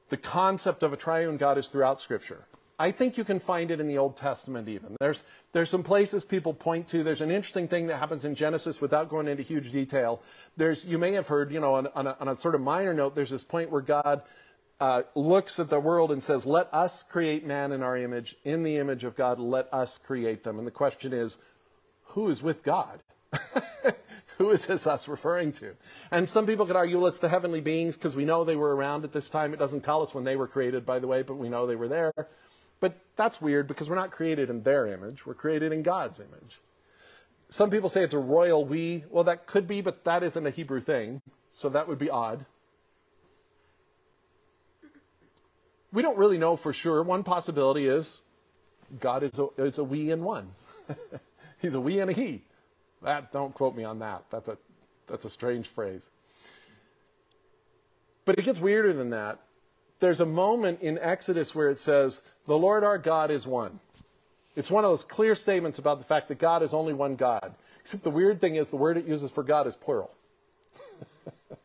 The 0.08 0.16
concept 0.16 0.82
of 0.82 0.92
a 0.92 0.96
triune 0.96 1.36
God 1.36 1.58
is 1.58 1.68
throughout 1.68 2.00
Scripture. 2.00 2.44
I 2.80 2.92
think 2.92 3.18
you 3.18 3.24
can 3.24 3.40
find 3.40 3.72
it 3.72 3.80
in 3.80 3.88
the 3.88 3.98
Old 3.98 4.16
Testament 4.16 4.68
even. 4.68 4.96
There's, 5.00 5.24
there's 5.52 5.68
some 5.68 5.82
places 5.82 6.24
people 6.24 6.54
point 6.54 6.86
to. 6.88 7.02
There's 7.02 7.22
an 7.22 7.30
interesting 7.30 7.66
thing 7.66 7.88
that 7.88 7.96
happens 7.96 8.24
in 8.24 8.36
Genesis 8.36 8.80
without 8.80 9.08
going 9.08 9.26
into 9.26 9.42
huge 9.42 9.72
detail. 9.72 10.22
There's, 10.56 10.84
you 10.84 10.96
may 10.96 11.12
have 11.12 11.26
heard, 11.26 11.50
you 11.50 11.58
know, 11.58 11.74
on, 11.74 11.88
on, 11.88 12.06
a, 12.06 12.16
on 12.20 12.28
a 12.28 12.36
sort 12.36 12.54
of 12.54 12.60
minor 12.60 12.94
note, 12.94 13.16
there's 13.16 13.30
this 13.30 13.42
point 13.42 13.70
where 13.70 13.80
God 13.80 14.22
uh, 14.80 15.02
looks 15.16 15.58
at 15.58 15.68
the 15.68 15.80
world 15.80 16.12
and 16.12 16.22
says, 16.22 16.46
let 16.46 16.72
us 16.72 17.02
create 17.02 17.44
man 17.44 17.72
in 17.72 17.82
our 17.82 17.96
image. 17.96 18.36
In 18.44 18.62
the 18.62 18.76
image 18.76 19.02
of 19.02 19.16
God, 19.16 19.40
let 19.40 19.72
us 19.74 19.98
create 19.98 20.44
them. 20.44 20.58
And 20.58 20.66
the 20.66 20.72
question 20.72 21.12
is, 21.12 21.38
who 22.04 22.28
is 22.28 22.44
with 22.44 22.62
God? 22.62 23.00
Who 24.38 24.50
is 24.50 24.66
this 24.66 24.86
us 24.86 25.08
referring 25.08 25.52
to? 25.52 25.74
And 26.12 26.28
some 26.28 26.46
people 26.46 26.64
could 26.64 26.76
argue, 26.76 26.98
well, 26.98 27.08
it's 27.08 27.18
the 27.18 27.28
heavenly 27.28 27.60
beings 27.60 27.96
because 27.96 28.14
we 28.14 28.24
know 28.24 28.44
they 28.44 28.56
were 28.56 28.74
around 28.74 29.04
at 29.04 29.12
this 29.12 29.28
time. 29.28 29.52
It 29.52 29.58
doesn't 29.58 29.82
tell 29.82 30.00
us 30.00 30.14
when 30.14 30.22
they 30.22 30.36
were 30.36 30.46
created, 30.46 30.86
by 30.86 31.00
the 31.00 31.08
way, 31.08 31.22
but 31.22 31.34
we 31.34 31.48
know 31.48 31.66
they 31.66 31.76
were 31.76 31.88
there. 31.88 32.12
But 32.78 32.96
that's 33.16 33.40
weird 33.40 33.66
because 33.66 33.90
we're 33.90 33.96
not 33.96 34.12
created 34.12 34.48
in 34.48 34.62
their 34.62 34.86
image. 34.86 35.26
We're 35.26 35.34
created 35.34 35.72
in 35.72 35.82
God's 35.82 36.20
image. 36.20 36.60
Some 37.48 37.70
people 37.70 37.88
say 37.88 38.04
it's 38.04 38.14
a 38.14 38.18
royal 38.18 38.64
we. 38.64 39.04
Well, 39.10 39.24
that 39.24 39.46
could 39.46 39.66
be, 39.66 39.80
but 39.80 40.04
that 40.04 40.22
isn't 40.22 40.46
a 40.46 40.50
Hebrew 40.50 40.80
thing. 40.80 41.20
So 41.50 41.68
that 41.70 41.88
would 41.88 41.98
be 41.98 42.08
odd. 42.08 42.46
We 45.92 46.02
don't 46.02 46.18
really 46.18 46.38
know 46.38 46.54
for 46.54 46.72
sure. 46.72 47.02
One 47.02 47.24
possibility 47.24 47.88
is 47.88 48.20
God 49.00 49.24
is 49.24 49.36
a, 49.38 49.48
is 49.56 49.78
a 49.78 49.84
we 49.84 50.12
in 50.12 50.22
one. 50.22 50.50
He's 51.60 51.74
a 51.74 51.80
we 51.80 51.98
and 51.98 52.10
a 52.10 52.12
he. 52.12 52.42
That 53.02 53.32
don't 53.32 53.54
quote 53.54 53.76
me 53.76 53.84
on 53.84 54.00
that. 54.00 54.24
That's 54.30 54.48
a 54.48 54.58
that's 55.06 55.24
a 55.24 55.30
strange 55.30 55.68
phrase. 55.68 56.10
But 58.24 58.38
it 58.38 58.44
gets 58.44 58.60
weirder 58.60 58.92
than 58.92 59.10
that. 59.10 59.38
There's 60.00 60.20
a 60.20 60.26
moment 60.26 60.80
in 60.80 60.98
Exodus 60.98 61.54
where 61.54 61.70
it 61.70 61.78
says, 61.78 62.22
"The 62.46 62.58
Lord 62.58 62.84
our 62.84 62.98
God 62.98 63.30
is 63.30 63.46
one." 63.46 63.80
It's 64.56 64.70
one 64.70 64.84
of 64.84 64.90
those 64.90 65.04
clear 65.04 65.34
statements 65.36 65.78
about 65.78 65.98
the 65.98 66.04
fact 66.04 66.28
that 66.28 66.38
God 66.38 66.62
is 66.62 66.74
only 66.74 66.92
one 66.92 67.14
God. 67.14 67.54
Except 67.80 68.02
the 68.02 68.10
weird 68.10 68.40
thing 68.40 68.56
is 68.56 68.70
the 68.70 68.76
word 68.76 68.96
it 68.96 69.06
uses 69.06 69.30
for 69.30 69.44
God 69.44 69.68
is 69.68 69.76
plural. 69.76 70.10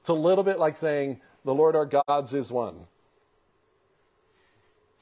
it's 0.00 0.08
a 0.08 0.14
little 0.14 0.44
bit 0.44 0.58
like 0.58 0.76
saying, 0.76 1.20
"The 1.44 1.54
Lord 1.54 1.74
our 1.74 1.86
God's 1.86 2.34
is 2.34 2.52
one." 2.52 2.86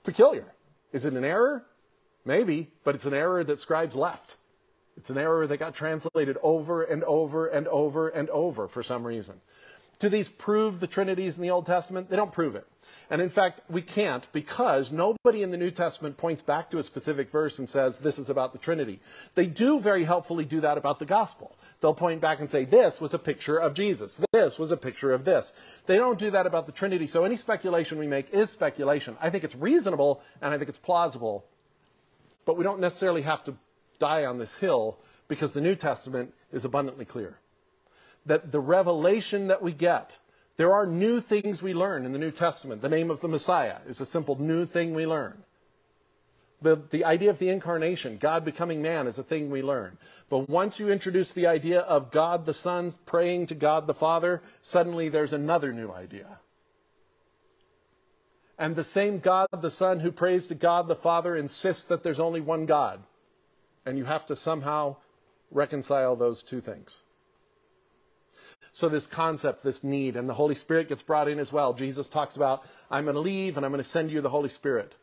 Peculiar. 0.05 0.47
Is 0.93 1.05
it 1.05 1.13
an 1.13 1.25
error? 1.25 1.67
Maybe, 2.29 2.69
but 2.85 2.95
it's 2.95 3.07
an 3.07 3.15
error 3.15 3.43
that 3.43 3.59
scribes 3.59 3.97
left. 3.97 4.37
It's 4.99 5.09
an 5.09 5.17
error 5.17 5.47
that 5.47 5.57
got 5.57 5.75
translated 5.75 6.37
over 6.43 6.83
and 6.83 7.03
over 7.05 7.47
and 7.47 7.67
over 7.69 8.09
and 8.11 8.29
over 8.29 8.69
for 8.69 8.83
some 8.83 9.03
reason. 9.03 9.41
Do 9.99 10.11
these 10.11 10.29
prove 10.29 10.79
the 10.79 10.87
Trinities 10.87 11.37
in 11.39 11.43
the 11.43 11.49
Old 11.49 11.65
Testament? 11.65 12.11
They 12.11 12.17
don't 12.17 12.31
prove 12.31 12.55
it. 12.55 12.67
And 13.09 13.23
in 13.23 13.31
fact, 13.31 13.63
we 13.71 13.81
can't 13.81 14.31
because 14.33 14.93
nobody 14.93 15.43
in 15.43 15.51
the 15.51 15.57
New 15.57 15.71
Testament 15.71 16.19
points 16.19 16.43
back 16.43 16.69
to 16.71 16.77
a 16.77 16.83
specific 16.83 17.31
verse 17.31 17.59
and 17.59 17.67
says, 17.67 17.99
this 17.99 18.19
is 18.19 18.29
about 18.29 18.53
the 18.53 18.59
Trinity. 18.59 19.01
They 19.35 19.47
do 19.47 19.81
very 19.81 20.05
helpfully 20.05 20.45
do 20.45 20.61
that 20.61 20.77
about 20.77 20.99
the 20.99 21.07
gospel. 21.07 21.57
They'll 21.81 21.95
point 21.95 22.21
back 22.21 22.41
and 22.41 22.51
say, 22.51 22.67
this 22.67 23.01
was 23.01 23.15
a 23.15 23.19
picture 23.19 23.57
of 23.57 23.73
Jesus. 23.73 24.21
This 24.33 24.59
was 24.59 24.71
a 24.71 24.77
picture 24.77 25.15
of 25.15 25.25
this. 25.25 25.55
They 25.87 25.97
don't 25.97 26.19
do 26.19 26.31
that 26.33 26.47
about 26.47 26.67
the 26.67 26.73
Trinity. 26.73 27.07
So 27.07 27.25
any 27.25 27.37
speculation 27.37 27.99
we 27.99 28.07
make 28.07 28.35
is 28.35 28.51
speculation. 28.51 29.17
I 29.19 29.31
think 29.31 29.45
it's 29.45 29.57
reasonable 29.57 30.21
and 30.43 30.53
I 30.53 30.59
think 30.59 30.69
it's 30.69 30.77
plausible 30.77 31.47
but 32.49 32.57
we 32.57 32.65
don't 32.65 32.81
necessarily 32.81 33.21
have 33.21 33.45
to 33.45 33.55
die 33.99 34.25
on 34.25 34.39
this 34.39 34.55
hill 34.55 34.97
because 35.29 35.53
the 35.53 35.61
New 35.61 35.75
Testament 35.75 36.33
is 36.51 36.65
abundantly 36.65 37.05
clear. 37.05 37.37
That 38.25 38.53
the 38.53 38.59
revelation 38.59 39.49
that 39.49 39.61
we 39.61 39.75
get, 39.75 40.17
there 40.57 40.73
are 40.73 40.87
new 40.87 41.21
things 41.21 41.63
we 41.63 41.75
learn 41.75 42.07
in 42.07 42.13
the 42.13 42.19
New 42.19 42.31
Testament. 42.31 42.81
The 42.81 42.89
name 42.89 43.11
of 43.11 43.21
the 43.21 43.29
Messiah 43.29 43.81
is 43.87 44.01
a 44.01 44.07
simple 44.07 44.41
new 44.41 44.65
thing 44.65 44.95
we 44.95 45.05
learn. 45.05 45.45
The, 46.63 46.77
the 46.89 47.05
idea 47.05 47.29
of 47.29 47.39
the 47.39 47.51
incarnation, 47.51 48.17
God 48.17 48.47
becoming 48.47 48.81
man, 48.81 49.07
is 49.07 49.19
a 49.19 49.23
thing 49.23 49.51
we 49.51 49.61
learn. 49.61 49.99
But 50.31 50.49
once 50.49 50.81
you 50.81 50.89
introduce 50.89 51.35
the 51.35 51.49
idea 51.49 51.81
of 51.81 52.11
God 52.11 52.47
the 52.47 52.55
Son 52.55 52.91
praying 53.05 53.49
to 53.49 53.55
God 53.55 53.87
the 53.87 53.93
Father, 53.93 54.41
suddenly 54.63 55.11
there's 55.11 55.35
another 55.35 55.71
new 55.71 55.93
idea. 55.93 56.39
And 58.59 58.75
the 58.75 58.85
same 58.85 59.21
God 59.21 59.49
the 59.53 59.71
Son 59.71 60.01
who 60.01 60.11
prays 60.11 60.49
to 60.49 60.55
God 60.55 60.89
the 60.89 60.97
Father 60.97 61.37
insists 61.37 61.85
that 61.85 62.03
there's 62.03 62.21
only 62.21 62.41
one 62.41 62.67
God. 62.67 63.01
And 63.87 63.97
you 63.97 64.05
have 64.05 64.27
to 64.27 64.37
somehow 64.37 64.97
reconcile 65.51 66.17
those 66.17 66.43
two 66.43 66.61
things. 66.61 67.03
So, 68.73 68.89
this 68.89 69.07
concept, 69.07 69.63
this 69.63 69.83
need, 69.83 70.17
and 70.17 70.29
the 70.29 70.35
Holy 70.35 70.55
Spirit 70.55 70.89
gets 70.89 71.03
brought 71.03 71.29
in 71.29 71.39
as 71.39 71.53
well. 71.53 71.73
Jesus 71.73 72.09
talks 72.09 72.37
about, 72.37 72.65
I'm 72.91 73.05
going 73.05 73.15
to 73.15 73.21
leave 73.21 73.57
and 73.57 73.65
I'm 73.65 73.73
going 73.73 73.83
to 73.83 73.89
send 73.89 74.11
you 74.11 74.21
the 74.21 74.29
Holy 74.29 74.49
Spirit. 74.49 74.95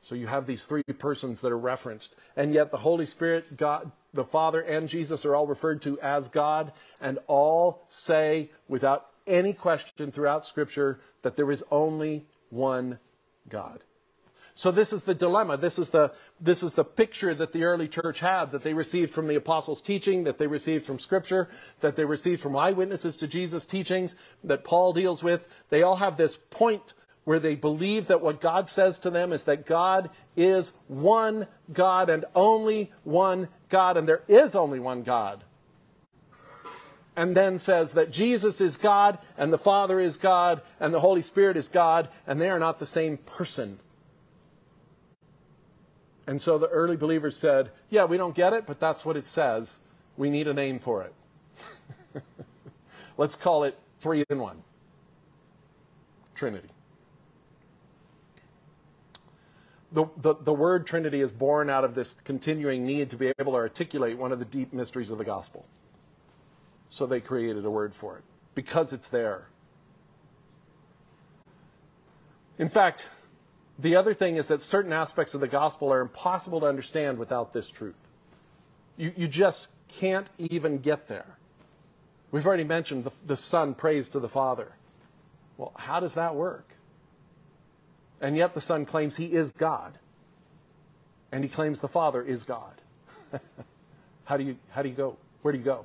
So, 0.00 0.14
you 0.14 0.26
have 0.26 0.46
these 0.46 0.64
three 0.64 0.82
persons 0.82 1.40
that 1.42 1.52
are 1.52 1.58
referenced. 1.58 2.16
And 2.36 2.52
yet, 2.52 2.70
the 2.70 2.78
Holy 2.78 3.06
Spirit, 3.06 3.56
God, 3.56 3.92
the 4.12 4.24
Father, 4.24 4.60
and 4.60 4.88
Jesus 4.88 5.24
are 5.24 5.36
all 5.36 5.46
referred 5.46 5.82
to 5.82 6.00
as 6.00 6.28
God, 6.28 6.72
and 7.00 7.18
all 7.28 7.86
say, 7.88 8.50
without 8.68 9.06
any 9.26 9.52
question 9.52 10.12
throughout 10.12 10.46
Scripture 10.46 11.00
that 11.22 11.36
there 11.36 11.50
is 11.50 11.64
only 11.70 12.26
one 12.50 12.98
God. 13.48 13.80
So 14.54 14.70
this 14.70 14.94
is 14.94 15.02
the 15.02 15.14
dilemma. 15.14 15.58
This 15.58 15.78
is 15.78 15.90
the, 15.90 16.12
this 16.40 16.62
is 16.62 16.72
the 16.72 16.84
picture 16.84 17.34
that 17.34 17.52
the 17.52 17.64
early 17.64 17.88
church 17.88 18.20
had, 18.20 18.52
that 18.52 18.62
they 18.62 18.72
received 18.72 19.12
from 19.12 19.26
the 19.26 19.34
apostles' 19.34 19.82
teaching, 19.82 20.24
that 20.24 20.38
they 20.38 20.46
received 20.46 20.86
from 20.86 20.98
Scripture, 20.98 21.48
that 21.80 21.94
they 21.94 22.06
received 22.06 22.40
from 22.40 22.56
eyewitnesses 22.56 23.18
to 23.18 23.26
Jesus' 23.26 23.66
teachings, 23.66 24.16
that 24.44 24.64
Paul 24.64 24.94
deals 24.94 25.22
with. 25.22 25.46
They 25.68 25.82
all 25.82 25.96
have 25.96 26.16
this 26.16 26.38
point 26.48 26.94
where 27.24 27.38
they 27.38 27.54
believe 27.54 28.06
that 28.06 28.22
what 28.22 28.40
God 28.40 28.66
says 28.66 28.98
to 29.00 29.10
them 29.10 29.30
is 29.30 29.44
that 29.44 29.66
God 29.66 30.08
is 30.36 30.72
one 30.88 31.46
God 31.70 32.08
and 32.08 32.24
only 32.34 32.92
one 33.04 33.48
God, 33.68 33.98
and 33.98 34.08
there 34.08 34.22
is 34.26 34.54
only 34.54 34.80
one 34.80 35.02
God 35.02 35.44
and 37.16 37.34
then 37.34 37.58
says 37.58 37.94
that 37.94 38.10
Jesus 38.10 38.60
is 38.60 38.76
God 38.76 39.18
and 39.38 39.52
the 39.52 39.58
Father 39.58 39.98
is 39.98 40.18
God 40.18 40.60
and 40.78 40.92
the 40.92 41.00
Holy 41.00 41.22
Spirit 41.22 41.56
is 41.56 41.68
God 41.68 42.08
and 42.26 42.40
they 42.40 42.50
are 42.50 42.58
not 42.58 42.78
the 42.78 42.86
same 42.86 43.16
person. 43.16 43.78
And 46.26 46.40
so 46.40 46.58
the 46.58 46.68
early 46.68 46.96
believers 46.96 47.36
said, 47.36 47.70
Yeah, 47.88 48.04
we 48.04 48.16
don't 48.16 48.34
get 48.34 48.52
it, 48.52 48.66
but 48.66 48.78
that's 48.78 49.04
what 49.04 49.16
it 49.16 49.24
says. 49.24 49.80
We 50.16 50.28
need 50.28 50.46
a 50.48 50.54
name 50.54 50.78
for 50.78 51.02
it. 51.02 52.22
Let's 53.16 53.36
call 53.36 53.64
it 53.64 53.78
three 53.98 54.24
in 54.28 54.38
one 54.38 54.62
Trinity. 56.34 56.68
The, 59.92 60.06
the, 60.18 60.34
the 60.34 60.52
word 60.52 60.86
Trinity 60.86 61.20
is 61.20 61.30
born 61.30 61.70
out 61.70 61.84
of 61.84 61.94
this 61.94 62.14
continuing 62.24 62.84
need 62.84 63.08
to 63.10 63.16
be 63.16 63.32
able 63.38 63.52
to 63.52 63.58
articulate 63.58 64.18
one 64.18 64.32
of 64.32 64.38
the 64.38 64.44
deep 64.44 64.72
mysteries 64.72 65.10
of 65.10 65.16
the 65.16 65.24
gospel. 65.24 65.64
So 66.88 67.06
they 67.06 67.20
created 67.20 67.64
a 67.64 67.70
word 67.70 67.94
for 67.94 68.16
it 68.16 68.24
because 68.54 68.92
it's 68.92 69.08
there. 69.08 69.48
In 72.58 72.68
fact, 72.68 73.06
the 73.78 73.96
other 73.96 74.14
thing 74.14 74.36
is 74.36 74.48
that 74.48 74.62
certain 74.62 74.92
aspects 74.92 75.34
of 75.34 75.40
the 75.40 75.48
gospel 75.48 75.92
are 75.92 76.00
impossible 76.00 76.60
to 76.60 76.66
understand 76.66 77.18
without 77.18 77.52
this 77.52 77.68
truth. 77.68 78.00
You, 78.96 79.12
you 79.16 79.28
just 79.28 79.68
can't 79.88 80.28
even 80.38 80.78
get 80.78 81.08
there. 81.08 81.36
We've 82.30 82.46
already 82.46 82.64
mentioned 82.64 83.04
the, 83.04 83.12
the 83.26 83.36
Son 83.36 83.74
prays 83.74 84.08
to 84.10 84.20
the 84.20 84.28
Father. 84.28 84.72
Well, 85.58 85.72
how 85.76 86.00
does 86.00 86.14
that 86.14 86.34
work? 86.34 86.68
And 88.20 88.36
yet 88.36 88.54
the 88.54 88.60
Son 88.60 88.86
claims 88.86 89.16
he 89.16 89.26
is 89.26 89.50
God. 89.50 89.98
And 91.30 91.44
he 91.44 91.50
claims 91.50 91.80
the 91.80 91.88
Father 91.88 92.22
is 92.22 92.44
God. 92.44 92.80
how 94.24 94.36
do 94.36 94.44
you 94.44 94.56
how 94.70 94.82
do 94.82 94.88
you 94.88 94.94
go? 94.94 95.16
Where 95.42 95.52
do 95.52 95.58
you 95.58 95.64
go? 95.64 95.84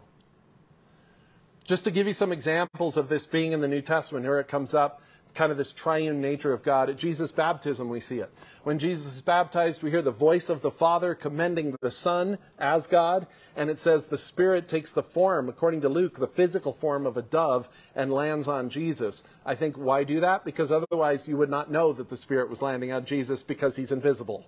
Just 1.72 1.86
to 1.86 1.92
give 1.92 2.06
you 2.06 2.12
some 2.12 2.34
examples 2.34 2.98
of 2.98 3.08
this 3.08 3.26
being 3.26 3.54
in 3.54 3.62
the 3.62 3.68
New 3.70 3.82
Testament, 3.82 4.26
here 4.26 4.40
it 4.40 4.50
comes 4.50 4.74
up 4.74 5.02
kind 5.34 5.54
of 5.54 5.58
this 5.58 5.72
triune 5.72 6.20
nature 6.20 6.52
of 6.52 6.64
God. 6.64 6.90
At 6.90 6.98
Jesus' 6.98 7.32
baptism, 7.32 7.88
we 7.88 8.02
see 8.02 8.20
it. 8.20 8.30
When 8.66 8.78
Jesus 8.78 9.16
is 9.16 9.22
baptized, 9.22 9.82
we 9.82 9.90
hear 9.90 10.02
the 10.02 10.12
voice 10.12 10.50
of 10.50 10.62
the 10.62 10.70
Father 10.70 11.16
commending 11.16 11.74
the 11.80 11.90
Son 11.90 12.38
as 12.60 12.88
God, 12.88 13.26
and 13.56 13.70
it 13.70 13.80
says 13.80 14.08
the 14.08 14.18
Spirit 14.18 14.68
takes 14.68 14.92
the 14.92 15.02
form, 15.02 15.48
according 15.48 15.80
to 15.80 15.88
Luke, 15.88 16.20
the 16.20 16.28
physical 16.28 16.74
form 16.74 17.06
of 17.06 17.16
a 17.16 17.22
dove 17.22 17.70
and 17.96 18.12
lands 18.12 18.50
on 18.50 18.70
Jesus. 18.70 19.24
I 19.46 19.56
think 19.56 19.78
why 19.78 20.04
do 20.04 20.20
that? 20.20 20.44
Because 20.44 20.74
otherwise 20.74 21.30
you 21.30 21.38
would 21.38 21.50
not 21.50 21.72
know 21.72 21.94
that 21.94 22.10
the 22.10 22.18
Spirit 22.18 22.50
was 22.50 22.62
landing 22.62 22.92
on 22.92 23.06
Jesus 23.06 23.42
because 23.42 23.78
he's 23.78 23.94
invisible. 23.94 24.46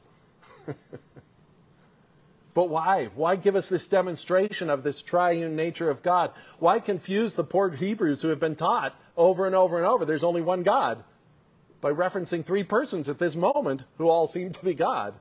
But 2.53 2.69
why? 2.69 3.05
Why 3.15 3.35
give 3.35 3.55
us 3.55 3.67
this 3.67 3.87
demonstration 3.87 4.69
of 4.69 4.83
this 4.83 5.01
triune 5.01 5.55
nature 5.55 5.89
of 5.89 6.03
God? 6.03 6.31
Why 6.59 6.79
confuse 6.79 7.33
the 7.33 7.43
poor 7.43 7.69
Hebrews 7.69 8.21
who 8.21 8.29
have 8.29 8.39
been 8.39 8.55
taught 8.55 8.95
over 9.17 9.45
and 9.47 9.55
over 9.55 9.77
and 9.77 9.87
over 9.87 10.05
there's 10.05 10.23
only 10.23 10.41
one 10.41 10.63
God 10.63 11.03
by 11.81 11.91
referencing 11.91 12.45
three 12.45 12.63
persons 12.63 13.09
at 13.09 13.19
this 13.19 13.35
moment 13.35 13.85
who 13.97 14.07
all 14.07 14.27
seem 14.27 14.51
to 14.51 14.63
be 14.63 14.75
God? 14.75 15.15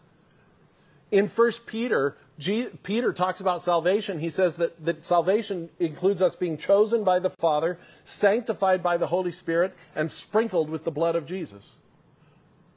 In 1.11 1.27
1 1.27 1.53
Peter, 1.67 2.17
G, 2.39 2.69
Peter 2.83 3.13
talks 3.13 3.41
about 3.41 3.63
salvation. 3.63 4.19
He 4.19 4.31
says 4.31 4.57
that, 4.57 4.83
that 4.85 5.05
salvation 5.05 5.71
includes 5.79 6.23
us 6.23 6.35
being 6.35 6.57
chosen 6.57 7.05
by 7.05 7.19
the 7.19 7.31
Father, 7.31 7.79
sanctified 8.05 8.83
by 8.83 8.97
the 8.97 9.07
Holy 9.07 9.33
Spirit, 9.33 9.75
and 9.95 10.11
sprinkled 10.11 10.71
with 10.71 10.85
the 10.85 10.91
blood 10.91 11.17
of 11.17 11.27
Jesus. 11.27 11.81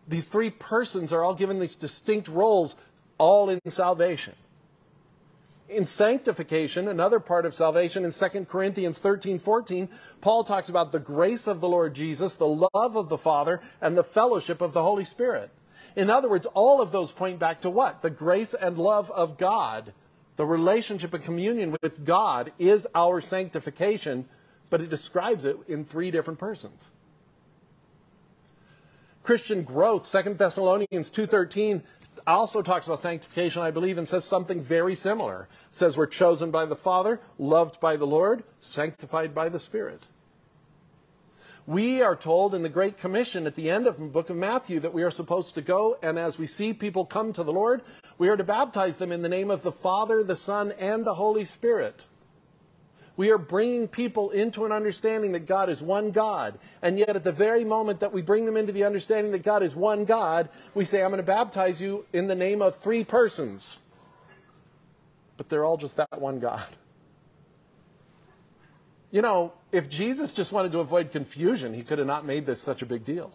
These 0.07 0.25
three 0.25 0.50
persons 0.50 1.12
are 1.12 1.24
all 1.24 1.33
given 1.33 1.59
these 1.59 1.75
distinct 1.75 2.27
roles, 2.27 2.75
all 3.17 3.50
in 3.50 3.59
salvation 3.69 4.35
in 5.67 5.86
sanctification, 5.86 6.88
another 6.88 7.19
part 7.19 7.45
of 7.45 7.53
salvation 7.53 8.05
in 8.05 8.12
2 8.12 8.45
Corinthians 8.45 9.00
13, 9.00 9.39
14, 9.39 9.89
Paul 10.22 10.43
talks 10.43 10.69
about 10.69 10.91
the 10.91 11.00
grace 11.00 11.48
of 11.48 11.60
the 11.60 11.67
Lord 11.67 11.93
Jesus, 11.93 12.36
the 12.36 12.48
love 12.48 12.95
of 12.95 13.10
the 13.10 13.17
Father, 13.17 13.62
and 13.81 13.98
the 13.98 14.03
fellowship 14.03 14.62
of 14.62 14.74
the 14.74 14.84
Holy 14.84 15.05
Spirit. 15.05 15.50
In 15.95 16.10
other 16.10 16.29
words, 16.29 16.45
all 16.53 16.81
of 16.81 16.91
those 16.91 17.12
point 17.12 17.39
back 17.39 17.62
to 17.62 17.69
what? 17.69 18.01
The 18.01 18.10
grace 18.10 18.53
and 18.53 18.77
love 18.77 19.10
of 19.12 19.38
God. 19.38 19.93
The 20.36 20.45
relationship 20.45 21.13
and 21.13 21.24
communion 21.24 21.75
with 21.81 22.03
God 22.05 22.51
is 22.60 22.88
our 22.93 23.22
sanctification, 23.22 24.25
but 24.69 24.81
it 24.81 24.89
describes 24.89 25.45
it 25.45 25.57
in 25.67 25.86
three 25.86 26.12
different 26.12 26.39
persons. 26.39 26.91
Christian 29.24 29.63
growth, 29.63 30.12
2 30.12 30.36
Thessalonians 30.36 31.10
2.13 31.10 31.81
also 32.34 32.62
talks 32.62 32.88
about 32.88 33.00
sanctification, 33.00 33.62
I 33.62 33.72
believe, 33.72 33.98
and 33.98 34.08
says 34.08 34.25
something 34.25 34.62
very 34.62 34.96
similar. 34.96 35.48
It 35.70 35.75
says 35.75 35.96
we're 35.96 36.08
chosen 36.08 36.51
by 36.51 36.65
the 36.65 36.75
Father, 36.75 37.20
loved 37.38 37.79
by 37.79 37.98
the 37.98 38.08
Lord, 38.08 38.44
sanctified 38.60 39.36
by 39.36 39.50
the 39.50 39.60
Spirit. 39.60 40.08
We 41.67 42.01
are 42.03 42.15
told 42.15 42.53
in 42.53 42.62
the 42.62 42.70
Great 42.70 42.98
Commission 42.98 43.48
at 43.48 43.55
the 43.55 43.72
end 43.72 43.88
of 43.88 43.98
the 43.98 44.05
book 44.05 44.29
of 44.29 44.36
Matthew 44.36 44.79
that 44.82 44.94
we 44.94 45.01
are 45.01 45.12
supposed 45.12 45.55
to 45.55 45.62
go, 45.62 45.98
and 46.03 46.20
as 46.20 46.38
we 46.38 46.46
see 46.46 46.74
people 46.74 47.05
come 47.05 47.34
to 47.34 47.44
the 47.44 47.53
Lord, 47.53 47.82
we 48.20 48.29
are 48.29 48.38
to 48.38 48.44
baptize 48.44 48.98
them 48.98 49.12
in 49.12 49.24
the 49.24 49.29
name 49.29 49.50
of 49.50 49.63
the 49.63 49.72
Father, 49.72 50.24
the 50.24 50.36
Son, 50.36 50.72
and 50.74 51.05
the 51.05 51.15
Holy 51.15 51.44
Spirit. 51.44 52.05
We 53.17 53.31
are 53.31 53.38
bringing 53.38 53.88
people 53.88 54.31
into 54.31 54.65
an 54.65 54.72
understanding 54.72 55.31
that 55.34 55.45
God 55.45 55.69
is 55.69 55.81
one 55.81 56.12
God. 56.12 56.60
And 56.81 57.00
yet, 57.00 57.15
at 57.15 57.24
the 57.24 57.31
very 57.31 57.63
moment 57.63 58.01
that 58.01 58.12
we 58.12 58.22
bring 58.22 58.45
them 58.45 58.57
into 58.57 58.74
the 58.74 58.84
understanding 58.84 59.31
that 59.31 59.43
God 59.43 59.63
is 59.63 59.75
one 59.75 60.03
God, 60.03 60.50
we 60.74 60.84
say, 60.84 61.01
I'm 61.01 61.12
going 61.12 61.17
to 61.17 61.24
baptize 61.24 61.79
you 61.79 62.05
in 62.12 62.27
the 62.27 62.36
name 62.36 62.62
of 62.62 62.75
three 62.77 63.05
persons. 63.05 63.79
But 65.37 65.48
they're 65.48 65.63
all 65.63 65.77
just 65.77 65.98
that 65.98 66.20
one 66.20 66.39
God. 66.39 66.66
You 69.11 69.22
know, 69.22 69.53
if 69.72 69.87
Jesus 69.87 70.33
just 70.33 70.51
wanted 70.51 70.74
to 70.74 70.79
avoid 70.79 71.11
confusion, 71.11 71.74
he 71.74 71.83
could 71.83 72.00
have 72.00 72.07
not 72.07 72.25
made 72.25 72.46
this 72.46 72.61
such 72.61 72.81
a 72.81 72.85
big 72.85 73.05
deal. 73.05 73.31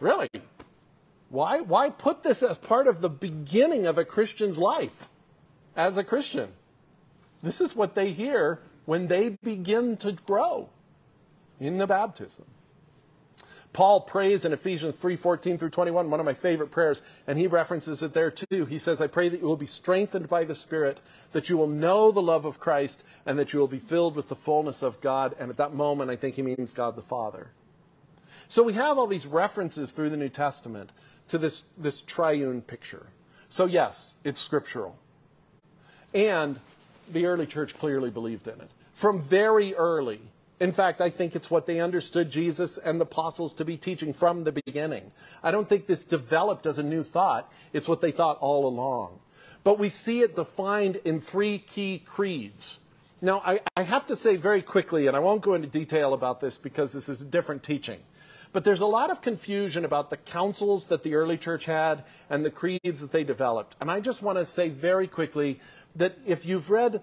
Really? 0.00 0.28
Why? 1.30 1.60
Why 1.60 1.88
put 1.88 2.22
this 2.22 2.42
as 2.42 2.58
part 2.58 2.86
of 2.86 3.00
the 3.00 3.08
beginning 3.08 3.86
of 3.86 3.96
a 3.96 4.04
Christian's 4.04 4.58
life 4.58 5.08
as 5.76 5.96
a 5.96 6.04
Christian? 6.04 6.52
This 7.42 7.60
is 7.60 7.76
what 7.76 7.94
they 7.94 8.12
hear 8.12 8.60
when 8.84 9.08
they 9.08 9.30
begin 9.42 9.96
to 9.98 10.12
grow 10.12 10.68
in 11.60 11.78
the 11.78 11.86
baptism. 11.86 12.46
Paul 13.72 14.00
prays 14.00 14.44
in 14.44 14.52
Ephesians 14.52 14.96
3:14 14.96 15.58
through 15.58 15.70
21, 15.70 16.10
one 16.10 16.20
of 16.20 16.26
my 16.26 16.34
favorite 16.34 16.70
prayers, 16.70 17.02
and 17.26 17.38
he 17.38 17.46
references 17.46 18.02
it 18.02 18.14
there 18.14 18.30
too. 18.30 18.64
He 18.64 18.78
says, 18.78 19.00
"I 19.00 19.06
pray 19.06 19.28
that 19.28 19.40
you 19.40 19.46
will 19.46 19.56
be 19.56 19.66
strengthened 19.66 20.28
by 20.28 20.44
the 20.44 20.54
Spirit, 20.54 21.00
that 21.32 21.48
you 21.48 21.56
will 21.56 21.68
know 21.68 22.10
the 22.10 22.22
love 22.22 22.44
of 22.44 22.58
Christ, 22.58 23.04
and 23.26 23.38
that 23.38 23.52
you 23.52 23.60
will 23.60 23.68
be 23.68 23.78
filled 23.78 24.16
with 24.16 24.28
the 24.28 24.34
fullness 24.34 24.82
of 24.82 25.00
God." 25.00 25.36
And 25.38 25.50
at 25.50 25.58
that 25.58 25.74
moment, 25.74 26.10
I 26.10 26.16
think 26.16 26.34
he 26.34 26.42
means 26.42 26.72
God 26.72 26.96
the 26.96 27.02
Father. 27.02 27.50
So 28.48 28.62
we 28.62 28.72
have 28.72 28.98
all 28.98 29.06
these 29.06 29.26
references 29.26 29.90
through 29.92 30.10
the 30.10 30.16
New 30.16 30.30
Testament 30.30 30.90
to 31.28 31.36
this, 31.36 31.64
this 31.76 32.00
triune 32.02 32.62
picture. 32.62 33.06
So 33.50 33.66
yes, 33.66 34.16
it's 34.24 34.40
scriptural. 34.40 34.96
And 36.14 36.58
the 37.12 37.26
early 37.26 37.46
church 37.46 37.78
clearly 37.78 38.10
believed 38.10 38.46
in 38.48 38.60
it. 38.60 38.70
From 38.94 39.20
very 39.20 39.74
early. 39.74 40.20
In 40.60 40.72
fact, 40.72 41.00
I 41.00 41.08
think 41.08 41.36
it's 41.36 41.50
what 41.50 41.66
they 41.66 41.78
understood 41.78 42.30
Jesus 42.30 42.78
and 42.78 43.00
the 43.00 43.04
apostles 43.04 43.54
to 43.54 43.64
be 43.64 43.76
teaching 43.76 44.12
from 44.12 44.42
the 44.42 44.52
beginning. 44.52 45.12
I 45.42 45.52
don't 45.52 45.68
think 45.68 45.86
this 45.86 46.04
developed 46.04 46.66
as 46.66 46.78
a 46.78 46.82
new 46.82 47.04
thought. 47.04 47.52
It's 47.72 47.88
what 47.88 48.00
they 48.00 48.10
thought 48.10 48.38
all 48.40 48.66
along. 48.66 49.20
But 49.62 49.78
we 49.78 49.88
see 49.88 50.22
it 50.22 50.34
defined 50.34 50.96
in 51.04 51.20
three 51.20 51.58
key 51.58 52.02
creeds. 52.04 52.80
Now, 53.20 53.42
I, 53.44 53.60
I 53.76 53.82
have 53.82 54.06
to 54.06 54.16
say 54.16 54.36
very 54.36 54.62
quickly, 54.62 55.06
and 55.06 55.16
I 55.16 55.20
won't 55.20 55.42
go 55.42 55.54
into 55.54 55.68
detail 55.68 56.14
about 56.14 56.40
this 56.40 56.58
because 56.58 56.92
this 56.92 57.08
is 57.08 57.20
a 57.20 57.24
different 57.24 57.62
teaching. 57.62 58.00
But 58.52 58.64
there's 58.64 58.80
a 58.80 58.86
lot 58.86 59.10
of 59.10 59.20
confusion 59.20 59.84
about 59.84 60.08
the 60.10 60.16
councils 60.16 60.86
that 60.86 61.02
the 61.02 61.14
early 61.14 61.36
church 61.36 61.64
had 61.66 62.04
and 62.30 62.44
the 62.44 62.50
creeds 62.50 63.00
that 63.00 63.12
they 63.12 63.24
developed. 63.24 63.76
And 63.80 63.90
I 63.90 64.00
just 64.00 64.22
want 64.22 64.38
to 64.38 64.44
say 64.44 64.68
very 64.68 65.06
quickly 65.06 65.60
that 65.96 66.16
if 66.26 66.46
you've 66.46 66.70
read 66.70 67.02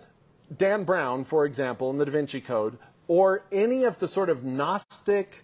Dan 0.55 0.83
Brown, 0.83 1.23
for 1.23 1.45
example, 1.45 1.89
in 1.89 1.97
the 1.97 2.05
Da 2.05 2.11
Vinci 2.11 2.41
Code, 2.41 2.77
or 3.07 3.43
any 3.51 3.83
of 3.83 3.99
the 3.99 4.07
sort 4.07 4.29
of 4.29 4.43
Gnostic, 4.43 5.43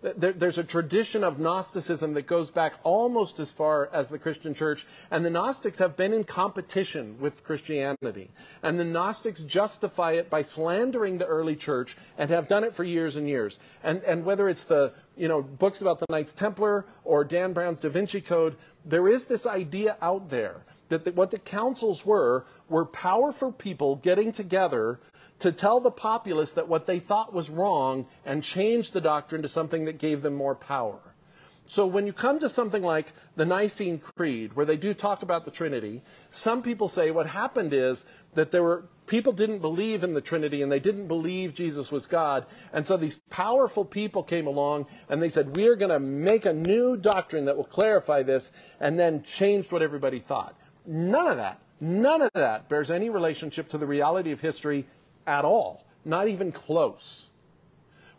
there, 0.00 0.32
there's 0.32 0.58
a 0.58 0.64
tradition 0.64 1.24
of 1.24 1.38
Gnosticism 1.38 2.14
that 2.14 2.26
goes 2.26 2.50
back 2.50 2.74
almost 2.84 3.40
as 3.40 3.50
far 3.50 3.90
as 3.92 4.08
the 4.08 4.18
Christian 4.18 4.54
church, 4.54 4.86
and 5.10 5.24
the 5.24 5.30
Gnostics 5.30 5.78
have 5.78 5.96
been 5.96 6.12
in 6.12 6.24
competition 6.24 7.16
with 7.18 7.42
Christianity. 7.44 8.30
And 8.62 8.78
the 8.78 8.84
Gnostics 8.84 9.40
justify 9.40 10.12
it 10.12 10.30
by 10.30 10.42
slandering 10.42 11.18
the 11.18 11.26
early 11.26 11.56
church 11.56 11.96
and 12.16 12.30
have 12.30 12.46
done 12.46 12.64
it 12.64 12.74
for 12.74 12.84
years 12.84 13.16
and 13.16 13.28
years. 13.28 13.58
And, 13.82 14.02
and 14.04 14.24
whether 14.24 14.48
it's 14.48 14.64
the 14.64 14.94
you 15.16 15.28
know, 15.28 15.42
books 15.42 15.82
about 15.82 15.98
the 15.98 16.06
Knights 16.08 16.32
Templar 16.32 16.84
or 17.04 17.24
Dan 17.24 17.52
Brown's 17.52 17.80
Da 17.80 17.88
Vinci 17.88 18.20
Code, 18.20 18.56
there 18.84 19.08
is 19.08 19.24
this 19.24 19.46
idea 19.46 19.96
out 20.00 20.30
there 20.30 20.62
that 20.88 21.04
the, 21.04 21.12
what 21.12 21.30
the 21.30 21.38
councils 21.38 22.04
were 22.04 22.44
were 22.68 22.84
powerful 22.84 23.52
people 23.52 23.96
getting 23.96 24.32
together 24.32 25.00
to 25.38 25.52
tell 25.52 25.80
the 25.80 25.90
populace 25.90 26.52
that 26.52 26.68
what 26.68 26.86
they 26.86 26.98
thought 26.98 27.32
was 27.32 27.50
wrong 27.50 28.06
and 28.24 28.42
change 28.42 28.90
the 28.90 29.00
doctrine 29.00 29.42
to 29.42 29.48
something 29.48 29.84
that 29.84 29.98
gave 29.98 30.22
them 30.22 30.34
more 30.34 30.54
power. 30.54 30.98
So 31.70 31.86
when 31.86 32.06
you 32.06 32.14
come 32.14 32.38
to 32.38 32.48
something 32.48 32.82
like 32.82 33.12
the 33.36 33.44
Nicene 33.44 33.98
Creed, 33.98 34.54
where 34.54 34.64
they 34.64 34.78
do 34.78 34.94
talk 34.94 35.22
about 35.22 35.44
the 35.44 35.50
Trinity, 35.50 36.02
some 36.30 36.62
people 36.62 36.88
say 36.88 37.10
what 37.10 37.26
happened 37.26 37.74
is 37.74 38.06
that 38.34 38.50
there 38.50 38.62
were 38.62 38.84
people 39.06 39.34
didn't 39.34 39.58
believe 39.58 40.02
in 40.02 40.14
the 40.14 40.20
Trinity 40.22 40.62
and 40.62 40.72
they 40.72 40.80
didn't 40.80 41.08
believe 41.08 41.52
Jesus 41.52 41.92
was 41.92 42.06
God. 42.06 42.46
And 42.72 42.86
so 42.86 42.96
these 42.96 43.20
powerful 43.28 43.84
people 43.84 44.22
came 44.22 44.46
along 44.46 44.86
and 45.10 45.22
they 45.22 45.28
said, 45.28 45.54
we're 45.54 45.76
going 45.76 45.90
to 45.90 46.00
make 46.00 46.46
a 46.46 46.52
new 46.54 46.96
doctrine 46.96 47.44
that 47.44 47.56
will 47.56 47.64
clarify 47.64 48.22
this 48.22 48.50
and 48.80 48.98
then 48.98 49.22
changed 49.22 49.70
what 49.70 49.82
everybody 49.82 50.20
thought. 50.20 50.56
None 50.90 51.26
of 51.26 51.36
that, 51.36 51.60
none 51.82 52.22
of 52.22 52.30
that 52.32 52.70
bears 52.70 52.90
any 52.90 53.10
relationship 53.10 53.68
to 53.68 53.78
the 53.78 53.86
reality 53.86 54.32
of 54.32 54.40
history 54.40 54.86
at 55.26 55.44
all. 55.44 55.84
Not 56.02 56.28
even 56.28 56.50
close. 56.50 57.28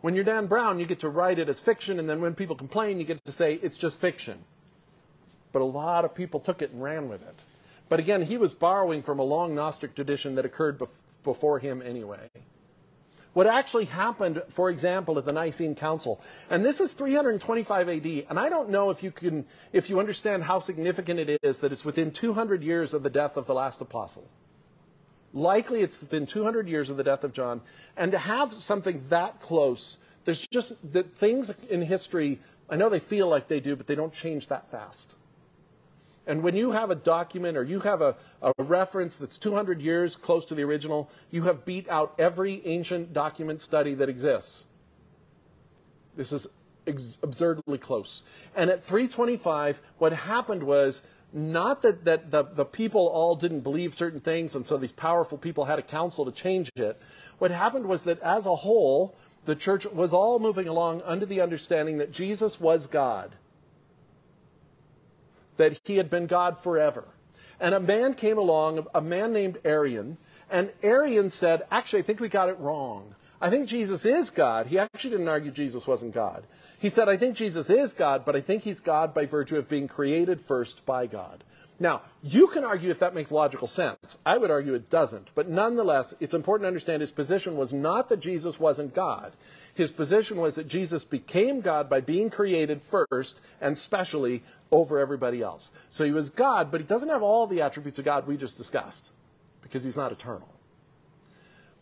When 0.02 0.14
you're 0.14 0.22
Dan 0.22 0.46
Brown, 0.46 0.78
you 0.78 0.86
get 0.86 1.00
to 1.00 1.08
write 1.08 1.40
it 1.40 1.48
as 1.48 1.58
fiction, 1.58 1.98
and 1.98 2.08
then 2.08 2.20
when 2.20 2.36
people 2.36 2.54
complain, 2.54 3.00
you 3.00 3.04
get 3.04 3.24
to 3.24 3.32
say 3.32 3.54
it's 3.54 3.76
just 3.76 4.00
fiction. 4.00 4.38
But 5.50 5.62
a 5.62 5.64
lot 5.64 6.04
of 6.04 6.14
people 6.14 6.38
took 6.38 6.62
it 6.62 6.70
and 6.70 6.80
ran 6.80 7.08
with 7.08 7.22
it. 7.22 7.34
But 7.88 7.98
again, 7.98 8.22
he 8.22 8.38
was 8.38 8.54
borrowing 8.54 9.02
from 9.02 9.18
a 9.18 9.24
long 9.24 9.52
Gnostic 9.52 9.96
tradition 9.96 10.36
that 10.36 10.44
occurred 10.44 10.78
bef- 10.78 10.88
before 11.24 11.58
him 11.58 11.82
anyway. 11.82 12.30
What 13.32 13.46
actually 13.46 13.84
happened, 13.84 14.42
for 14.48 14.70
example, 14.70 15.16
at 15.18 15.24
the 15.24 15.32
Nicene 15.32 15.76
Council, 15.76 16.20
and 16.50 16.64
this 16.64 16.80
is 16.80 16.92
325 16.94 17.88
AD, 17.88 18.06
and 18.28 18.38
I 18.38 18.48
don't 18.48 18.70
know 18.70 18.90
if 18.90 19.02
you 19.02 19.12
can, 19.12 19.46
if 19.72 19.88
you 19.88 20.00
understand 20.00 20.42
how 20.42 20.58
significant 20.58 21.20
it 21.20 21.38
is 21.42 21.60
that 21.60 21.70
it's 21.70 21.84
within 21.84 22.10
200 22.10 22.62
years 22.62 22.92
of 22.92 23.04
the 23.04 23.10
death 23.10 23.36
of 23.36 23.46
the 23.46 23.54
last 23.54 23.80
apostle. 23.80 24.28
Likely 25.32 25.82
it's 25.82 26.00
within 26.00 26.26
200 26.26 26.68
years 26.68 26.90
of 26.90 26.96
the 26.96 27.04
death 27.04 27.22
of 27.22 27.32
John, 27.32 27.60
and 27.96 28.10
to 28.10 28.18
have 28.18 28.52
something 28.52 29.04
that 29.10 29.40
close 29.40 29.98
There's 30.24 30.46
just 30.48 30.74
that 30.92 31.16
things 31.16 31.52
in 31.68 31.82
history, 31.82 32.40
I 32.68 32.76
know 32.76 32.88
they 32.88 33.00
feel 33.00 33.28
like 33.28 33.48
they 33.48 33.60
do, 33.60 33.76
but 33.76 33.86
they 33.86 33.94
don't 33.94 34.12
change 34.12 34.48
that 34.48 34.70
fast. 34.70 35.16
And 36.30 36.44
when 36.44 36.54
you 36.54 36.70
have 36.70 36.90
a 36.90 36.94
document 36.94 37.56
or 37.56 37.64
you 37.64 37.80
have 37.80 38.00
a, 38.00 38.14
a 38.40 38.52
reference 38.62 39.16
that's 39.16 39.36
200 39.36 39.82
years 39.82 40.14
close 40.14 40.44
to 40.44 40.54
the 40.54 40.62
original, 40.62 41.10
you 41.32 41.42
have 41.42 41.64
beat 41.64 41.88
out 41.88 42.14
every 42.20 42.64
ancient 42.64 43.12
document 43.12 43.60
study 43.60 43.94
that 43.94 44.08
exists. 44.08 44.66
This 46.16 46.32
is 46.32 46.46
ex- 46.86 47.18
absurdly 47.24 47.78
close. 47.78 48.22
And 48.54 48.70
at 48.70 48.84
325, 48.84 49.80
what 49.98 50.12
happened 50.12 50.62
was 50.62 51.02
not 51.32 51.82
that, 51.82 52.04
that 52.04 52.30
the, 52.30 52.44
the 52.44 52.64
people 52.64 53.08
all 53.08 53.34
didn't 53.34 53.62
believe 53.62 53.92
certain 53.92 54.20
things, 54.20 54.54
and 54.54 54.64
so 54.64 54.76
these 54.76 54.92
powerful 54.92 55.36
people 55.36 55.64
had 55.64 55.80
a 55.80 55.82
council 55.82 56.24
to 56.24 56.30
change 56.30 56.70
it. 56.76 56.96
What 57.40 57.50
happened 57.50 57.86
was 57.86 58.04
that 58.04 58.20
as 58.20 58.46
a 58.46 58.54
whole, 58.54 59.16
the 59.46 59.56
church 59.56 59.84
was 59.84 60.12
all 60.12 60.38
moving 60.38 60.68
along 60.68 61.02
under 61.04 61.26
the 61.26 61.40
understanding 61.40 61.98
that 61.98 62.12
Jesus 62.12 62.60
was 62.60 62.86
God, 62.86 63.32
that 65.60 65.78
he 65.84 65.98
had 65.98 66.08
been 66.08 66.26
God 66.26 66.58
forever. 66.58 67.04
And 67.60 67.74
a 67.74 67.80
man 67.80 68.14
came 68.14 68.38
along, 68.38 68.86
a 68.94 69.02
man 69.02 69.34
named 69.34 69.58
Arian, 69.62 70.16
and 70.50 70.70
Arian 70.82 71.28
said, 71.28 71.66
Actually, 71.70 72.00
I 72.00 72.02
think 72.02 72.18
we 72.18 72.30
got 72.30 72.48
it 72.48 72.58
wrong. 72.58 73.14
I 73.42 73.50
think 73.50 73.68
Jesus 73.68 74.06
is 74.06 74.30
God. 74.30 74.66
He 74.66 74.78
actually 74.78 75.10
didn't 75.10 75.28
argue 75.28 75.50
Jesus 75.50 75.86
wasn't 75.86 76.14
God. 76.14 76.44
He 76.78 76.88
said, 76.88 77.10
I 77.10 77.18
think 77.18 77.36
Jesus 77.36 77.68
is 77.68 77.92
God, 77.92 78.24
but 78.24 78.36
I 78.36 78.40
think 78.40 78.62
he's 78.62 78.80
God 78.80 79.12
by 79.12 79.26
virtue 79.26 79.58
of 79.58 79.68
being 79.68 79.86
created 79.86 80.40
first 80.40 80.86
by 80.86 81.06
God. 81.06 81.44
Now, 81.78 82.02
you 82.22 82.46
can 82.48 82.64
argue 82.64 82.90
if 82.90 82.98
that 83.00 83.14
makes 83.14 83.30
logical 83.30 83.66
sense. 83.66 84.18
I 84.24 84.38
would 84.38 84.50
argue 84.50 84.74
it 84.74 84.90
doesn't. 84.90 85.28
But 85.34 85.48
nonetheless, 85.48 86.14
it's 86.20 86.34
important 86.34 86.64
to 86.64 86.68
understand 86.68 87.00
his 87.00 87.10
position 87.10 87.56
was 87.56 87.72
not 87.72 88.08
that 88.08 88.20
Jesus 88.20 88.58
wasn't 88.58 88.94
God. 88.94 89.32
His 89.80 89.90
position 89.90 90.36
was 90.36 90.56
that 90.56 90.68
Jesus 90.68 91.04
became 91.04 91.62
God 91.62 91.88
by 91.88 92.02
being 92.02 92.28
created 92.28 92.82
first 92.82 93.40
and 93.62 93.78
specially 93.78 94.42
over 94.70 94.98
everybody 94.98 95.40
else. 95.40 95.72
So 95.88 96.04
he 96.04 96.10
was 96.10 96.28
God, 96.28 96.70
but 96.70 96.82
he 96.82 96.86
doesn't 96.86 97.08
have 97.08 97.22
all 97.22 97.46
the 97.46 97.62
attributes 97.62 97.98
of 97.98 98.04
God 98.04 98.26
we 98.26 98.36
just 98.36 98.58
discussed 98.58 99.10
because 99.62 99.82
he's 99.82 99.96
not 99.96 100.12
eternal. 100.12 100.50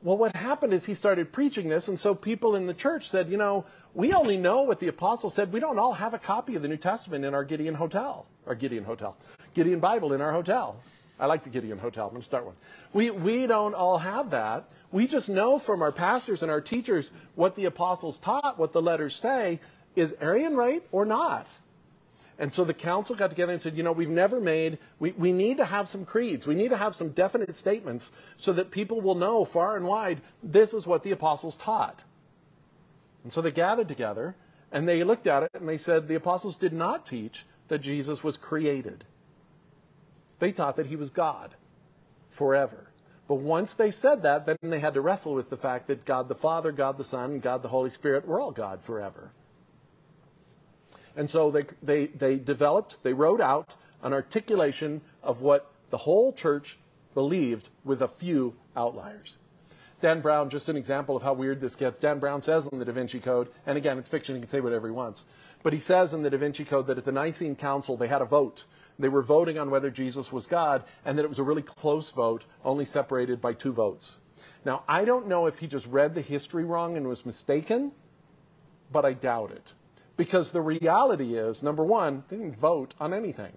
Well, 0.01 0.17
what 0.17 0.37
happened 0.37 0.75
is 0.75 0.85
he 0.85 0.95
started 0.95 1.33
preaching 1.33 1.69
this, 1.69 1.89
and 1.89 1.99
so 1.99 2.15
people 2.15 2.55
in 2.55 2.69
the 2.69 2.73
church 2.73 3.11
said, 3.11 3.29
you 3.29 3.37
know, 3.37 3.65
we 3.95 4.13
only 4.13 4.37
know 4.37 4.63
what 4.63 4.79
the 4.79 4.87
apostles 4.87 5.35
said. 5.35 5.53
We 5.53 5.59
don't 5.59 5.81
all 5.81 5.95
have 5.95 6.15
a 6.15 6.21
copy 6.21 6.55
of 6.55 6.63
the 6.63 6.69
New 6.69 6.77
Testament 6.77 7.25
in 7.25 7.35
our 7.35 7.43
Gideon 7.43 7.75
hotel, 7.75 8.27
our 8.47 8.55
Gideon 8.55 8.85
hotel, 8.85 9.17
Gideon 9.55 9.81
Bible 9.81 10.13
in 10.13 10.21
our 10.21 10.31
hotel. 10.31 10.77
I 11.21 11.27
like 11.27 11.43
the 11.43 11.51
Gideon 11.51 11.79
Hotel. 11.79 12.05
I'm 12.05 12.11
going 12.11 12.21
to 12.21 12.25
start 12.25 12.47
one. 12.47 12.55
We, 12.93 13.11
we 13.11 13.47
don't 13.47 13.75
all 13.75 13.99
have 13.99 14.31
that. 14.31 14.69
We 14.93 15.07
just 15.07 15.29
know 15.29 15.59
from 15.59 15.83
our 15.83 15.93
pastors 15.93 16.43
and 16.43 16.51
our 16.51 16.61
teachers 16.61 17.11
what 17.35 17.55
the 17.55 17.65
apostles 17.65 18.19
taught, 18.19 18.59
what 18.59 18.73
the 18.73 18.83
letters 18.83 19.17
say. 19.17 19.61
Is 19.97 20.15
Arian 20.21 20.57
right 20.57 20.83
or 20.93 21.05
not? 21.05 21.49
And 22.39 22.55
so 22.55 22.65
the 22.65 22.75
council 22.75 23.17
got 23.17 23.31
together 23.31 23.53
and 23.53 23.61
said, 23.61 23.77
you 23.77 23.83
know, 23.83 23.91
we've 23.91 24.09
never 24.09 24.41
made, 24.41 24.79
we, 25.01 25.11
we 25.13 25.33
need 25.33 25.57
to 25.57 25.65
have 25.65 25.89
some 25.89 26.05
creeds. 26.05 26.47
We 26.47 26.55
need 26.55 26.69
to 26.69 26.77
have 26.77 26.95
some 26.95 27.09
definite 27.11 27.57
statements 27.57 28.13
so 28.37 28.53
that 28.53 28.71
people 28.71 29.01
will 29.01 29.17
know 29.17 29.45
far 29.45 29.77
and 29.77 29.85
wide 29.85 30.21
this 30.43 30.73
is 30.73 30.87
what 30.87 31.03
the 31.03 31.11
apostles 31.11 31.57
taught. 31.57 32.05
And 33.25 33.33
so 33.33 33.41
they 33.41 33.51
gathered 33.51 33.89
together 33.89 34.37
and 34.71 34.89
they 34.89 35.03
looked 35.03 35.27
at 35.27 35.43
it 35.43 35.51
and 35.55 35.69
they 35.69 35.77
said 35.77 36.07
the 36.07 36.15
apostles 36.15 36.57
did 36.57 36.73
not 36.73 37.05
teach 37.05 37.45
that 37.67 37.81
Jesus 37.81 38.23
was 38.23 38.37
created. 38.37 39.05
They 40.39 40.53
taught 40.53 40.77
that 40.77 40.87
he 40.87 40.97
was 40.97 41.11
God 41.11 41.55
forever. 42.31 42.89
But 43.27 43.37
once 43.37 43.75
they 43.75 43.91
said 43.91 44.23
that, 44.23 44.47
then 44.47 44.57
they 44.63 44.81
had 44.81 44.95
to 44.95 45.01
wrestle 45.01 45.35
with 45.35 45.51
the 45.51 45.57
fact 45.57 45.87
that 45.89 46.05
God 46.05 46.29
the 46.29 46.35
Father, 46.35 46.73
God 46.73 46.97
the 46.97 47.05
Son, 47.05 47.33
and 47.33 47.43
God 47.43 47.63
the 47.63 47.69
Holy 47.69 47.91
Spirit 47.91 48.27
were 48.27 48.41
all 48.41 48.53
God 48.53 48.83
forever. 48.83 49.33
And 51.15 51.29
so 51.29 51.51
they, 51.51 51.65
they, 51.83 52.07
they 52.07 52.37
developed, 52.37 53.03
they 53.03 53.13
wrote 53.13 53.41
out 53.41 53.75
an 54.03 54.13
articulation 54.13 55.03
of 55.23 55.43
what 55.43 55.71
the 55.91 55.99
whole 55.99 56.33
church 56.33 56.79
believed 57.13 57.69
with 57.85 58.01
a 58.01 58.09
few 58.09 58.55
outliers. 58.77 59.37
Dan 60.01 60.21
Brown, 60.21 60.49
just 60.49 60.69
an 60.69 60.77
example 60.77 61.17
of 61.17 61.23
how 61.25 61.33
weird 61.33 61.61
this 61.61 61.75
gets. 61.75 61.99
Dan 61.99 62.21
Brown 62.21 62.41
says 62.41 62.69
in 62.69 62.79
the 62.79 62.85
Da 62.85 62.93
Vinci 62.93 63.19
Code, 63.19 63.49
and 63.67 63.77
again, 63.77 63.99
it's 63.99 64.09
fiction, 64.09 64.37
he 64.37 64.41
can 64.41 64.49
say 64.49 64.61
whatever 64.61 64.87
he 64.87 64.93
wants, 64.93 65.25
but 65.65 65.73
he 65.73 65.81
says 65.81 66.15
in 66.15 66.23
the 66.23 66.31
Da 66.31 66.39
Vinci 66.39 66.65
Code 66.65 66.87
that 66.87 66.99
at 66.99 67.05
the 67.05 67.13
Nicene 67.13 67.57
Council 67.57 67.97
they 67.97 68.07
had 68.07 68.23
a 68.23 68.25
vote. 68.25 68.65
They 68.99 69.09
were 69.09 69.23
voting 69.23 69.59
on 69.59 69.71
whether 69.71 69.91
Jesus 69.91 70.33
was 70.33 70.47
God, 70.47 70.85
and 71.05 71.17
that 71.17 71.25
it 71.25 71.29
was 71.29 71.39
a 71.39 71.45
really 71.45 71.63
close 71.63 72.11
vote, 72.11 72.45
only 72.65 72.85
separated 72.85 73.41
by 73.41 73.53
two 73.53 73.73
votes. 73.73 74.19
Now, 74.65 74.83
I 74.89 75.05
don't 75.05 75.29
know 75.29 75.47
if 75.47 75.59
he 75.59 75.67
just 75.67 75.87
read 75.87 76.15
the 76.15 76.21
history 76.21 76.65
wrong 76.65 76.97
and 76.97 77.07
was 77.07 77.25
mistaken, 77.25 77.93
but 78.91 79.05
I 79.05 79.13
doubt 79.13 79.53
it. 79.53 79.73
Because 80.17 80.51
the 80.51 80.61
reality 80.61 81.37
is, 81.37 81.63
number 81.63 81.85
one, 81.85 82.25
they 82.29 82.37
didn't 82.37 82.59
vote 82.59 82.95
on 82.99 83.15
anything. 83.15 83.53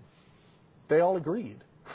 They 0.87 0.99
all 0.99 1.17
agreed. 1.17 1.63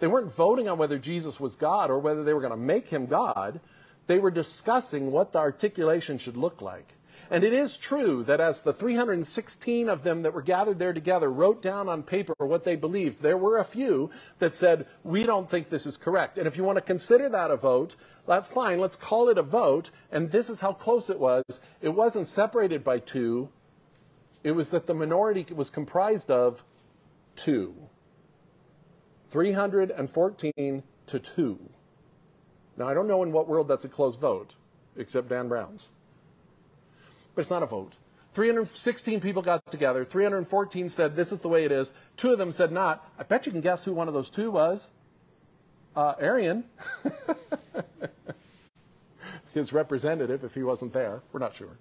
They 0.00 0.06
weren't 0.06 0.32
voting 0.32 0.68
on 0.68 0.78
whether 0.78 0.96
Jesus 0.96 1.40
was 1.40 1.56
God 1.56 1.90
or 1.90 1.98
whether 1.98 2.22
they 2.22 2.32
were 2.32 2.40
going 2.40 2.52
to 2.52 2.56
make 2.56 2.86
him 2.86 3.06
God. 3.06 3.58
They 4.06 4.20
were 4.20 4.30
discussing 4.30 5.10
what 5.10 5.32
the 5.32 5.40
articulation 5.40 6.18
should 6.18 6.36
look 6.36 6.62
like. 6.62 6.94
And 7.30 7.44
it 7.44 7.52
is 7.52 7.76
true 7.76 8.24
that 8.24 8.40
as 8.40 8.62
the 8.62 8.72
316 8.72 9.88
of 9.88 10.02
them 10.02 10.22
that 10.22 10.32
were 10.32 10.42
gathered 10.42 10.78
there 10.78 10.94
together 10.94 11.30
wrote 11.30 11.60
down 11.60 11.88
on 11.88 12.02
paper 12.02 12.34
what 12.38 12.64
they 12.64 12.74
believed, 12.74 13.20
there 13.20 13.36
were 13.36 13.58
a 13.58 13.64
few 13.64 14.10
that 14.38 14.56
said, 14.56 14.86
We 15.04 15.24
don't 15.24 15.48
think 15.48 15.68
this 15.68 15.84
is 15.84 15.96
correct. 15.96 16.38
And 16.38 16.46
if 16.46 16.56
you 16.56 16.64
want 16.64 16.76
to 16.76 16.82
consider 16.82 17.28
that 17.28 17.50
a 17.50 17.56
vote, 17.56 17.96
that's 18.26 18.48
fine. 18.48 18.80
Let's 18.80 18.96
call 18.96 19.28
it 19.28 19.36
a 19.36 19.42
vote. 19.42 19.90
And 20.10 20.30
this 20.30 20.48
is 20.48 20.60
how 20.60 20.72
close 20.72 21.10
it 21.10 21.18
was. 21.18 21.44
It 21.82 21.90
wasn't 21.90 22.26
separated 22.26 22.82
by 22.82 22.98
two, 22.98 23.50
it 24.42 24.52
was 24.52 24.70
that 24.70 24.86
the 24.86 24.94
minority 24.94 25.44
was 25.54 25.68
comprised 25.68 26.30
of 26.30 26.64
two 27.36 27.74
314 29.30 30.82
to 31.06 31.18
2. 31.18 31.58
Now, 32.76 32.88
I 32.88 32.94
don't 32.94 33.08
know 33.08 33.22
in 33.22 33.32
what 33.32 33.48
world 33.48 33.68
that's 33.68 33.84
a 33.84 33.88
closed 33.88 34.20
vote, 34.20 34.54
except 34.96 35.28
Dan 35.28 35.48
Brown's. 35.48 35.90
But 37.38 37.42
it's 37.42 37.52
not 37.52 37.62
a 37.62 37.66
vote. 37.66 37.92
316 38.34 39.20
people 39.20 39.42
got 39.42 39.64
together. 39.70 40.04
314 40.04 40.88
said, 40.88 41.14
This 41.14 41.30
is 41.30 41.38
the 41.38 41.46
way 41.46 41.64
it 41.64 41.70
is. 41.70 41.94
Two 42.16 42.32
of 42.32 42.38
them 42.38 42.50
said, 42.50 42.72
Not. 42.72 43.08
I 43.16 43.22
bet 43.22 43.46
you 43.46 43.52
can 43.52 43.60
guess 43.60 43.84
who 43.84 43.92
one 43.92 44.08
of 44.08 44.14
those 44.14 44.28
two 44.28 44.50
was. 44.50 44.90
Uh, 45.94 46.14
Arian. 46.18 46.64
His 49.54 49.72
representative, 49.72 50.42
if 50.42 50.52
he 50.52 50.64
wasn't 50.64 50.92
there. 50.92 51.22
We're 51.30 51.38
not 51.38 51.54
sure. 51.54 51.78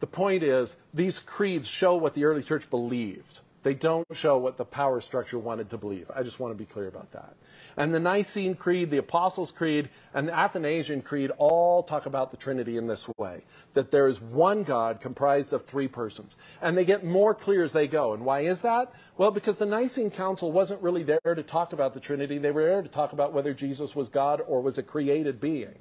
The 0.00 0.08
point 0.08 0.42
is, 0.42 0.76
these 0.92 1.18
creeds 1.18 1.66
show 1.66 1.96
what 1.96 2.12
the 2.12 2.26
early 2.26 2.42
church 2.42 2.68
believed. 2.68 3.40
They 3.64 3.72
don't 3.72 4.06
show 4.12 4.36
what 4.36 4.58
the 4.58 4.64
power 4.66 5.00
structure 5.00 5.38
wanted 5.38 5.70
to 5.70 5.78
believe. 5.78 6.10
I 6.14 6.22
just 6.22 6.38
want 6.38 6.52
to 6.52 6.54
be 6.54 6.66
clear 6.66 6.86
about 6.86 7.10
that. 7.12 7.34
And 7.78 7.94
the 7.94 7.98
Nicene 7.98 8.56
Creed, 8.56 8.90
the 8.90 8.98
Apostles' 8.98 9.52
Creed, 9.52 9.88
and 10.12 10.28
the 10.28 10.34
Athanasian 10.34 11.00
Creed 11.00 11.30
all 11.38 11.82
talk 11.82 12.04
about 12.04 12.30
the 12.30 12.36
Trinity 12.36 12.76
in 12.76 12.86
this 12.86 13.08
way 13.16 13.42
that 13.72 13.90
there 13.90 14.06
is 14.06 14.20
one 14.20 14.64
God 14.64 15.00
comprised 15.00 15.54
of 15.54 15.64
three 15.64 15.88
persons. 15.88 16.36
And 16.60 16.76
they 16.76 16.84
get 16.84 17.04
more 17.04 17.34
clear 17.34 17.62
as 17.62 17.72
they 17.72 17.88
go. 17.88 18.12
And 18.12 18.26
why 18.26 18.40
is 18.40 18.60
that? 18.60 18.92
Well, 19.16 19.30
because 19.30 19.56
the 19.56 19.64
Nicene 19.64 20.10
Council 20.10 20.52
wasn't 20.52 20.82
really 20.82 21.02
there 21.02 21.34
to 21.34 21.42
talk 21.42 21.72
about 21.72 21.94
the 21.94 22.00
Trinity, 22.00 22.36
they 22.36 22.50
were 22.50 22.66
there 22.66 22.82
to 22.82 22.88
talk 22.88 23.14
about 23.14 23.32
whether 23.32 23.54
Jesus 23.54 23.96
was 23.96 24.10
God 24.10 24.42
or 24.46 24.60
was 24.60 24.76
a 24.76 24.82
created 24.82 25.40
being. 25.40 25.74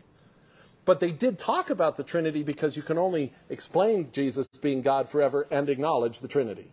But 0.85 1.01
they 1.01 1.11
did 1.11 1.37
talk 1.37 1.69
about 1.69 1.97
the 1.97 2.03
Trinity 2.03 2.43
because 2.43 2.77
you 2.77 2.81
can 2.81 2.97
only 2.97 3.33
explain 3.49 4.09
Jesus 4.13 4.47
being 4.61 4.81
God 4.81 5.09
forever 5.09 5.47
and 5.51 5.69
acknowledge 5.69 6.21
the 6.21 6.29
Trinity. 6.29 6.71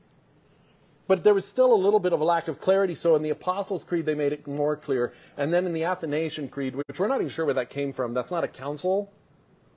But 1.10 1.24
there 1.24 1.34
was 1.34 1.44
still 1.44 1.72
a 1.72 1.74
little 1.74 1.98
bit 1.98 2.12
of 2.12 2.20
a 2.20 2.24
lack 2.24 2.46
of 2.46 2.60
clarity, 2.60 2.94
so 2.94 3.16
in 3.16 3.22
the 3.22 3.30
Apostles' 3.30 3.82
Creed 3.82 4.06
they 4.06 4.14
made 4.14 4.32
it 4.32 4.46
more 4.46 4.76
clear. 4.76 5.12
And 5.36 5.52
then 5.52 5.66
in 5.66 5.72
the 5.72 5.82
Athanasian 5.82 6.46
Creed, 6.48 6.76
which 6.76 7.00
we're 7.00 7.08
not 7.08 7.16
even 7.16 7.30
sure 7.30 7.44
where 7.44 7.54
that 7.54 7.68
came 7.68 7.92
from, 7.92 8.14
that's 8.14 8.30
not 8.30 8.44
a 8.44 8.46
council, 8.46 9.12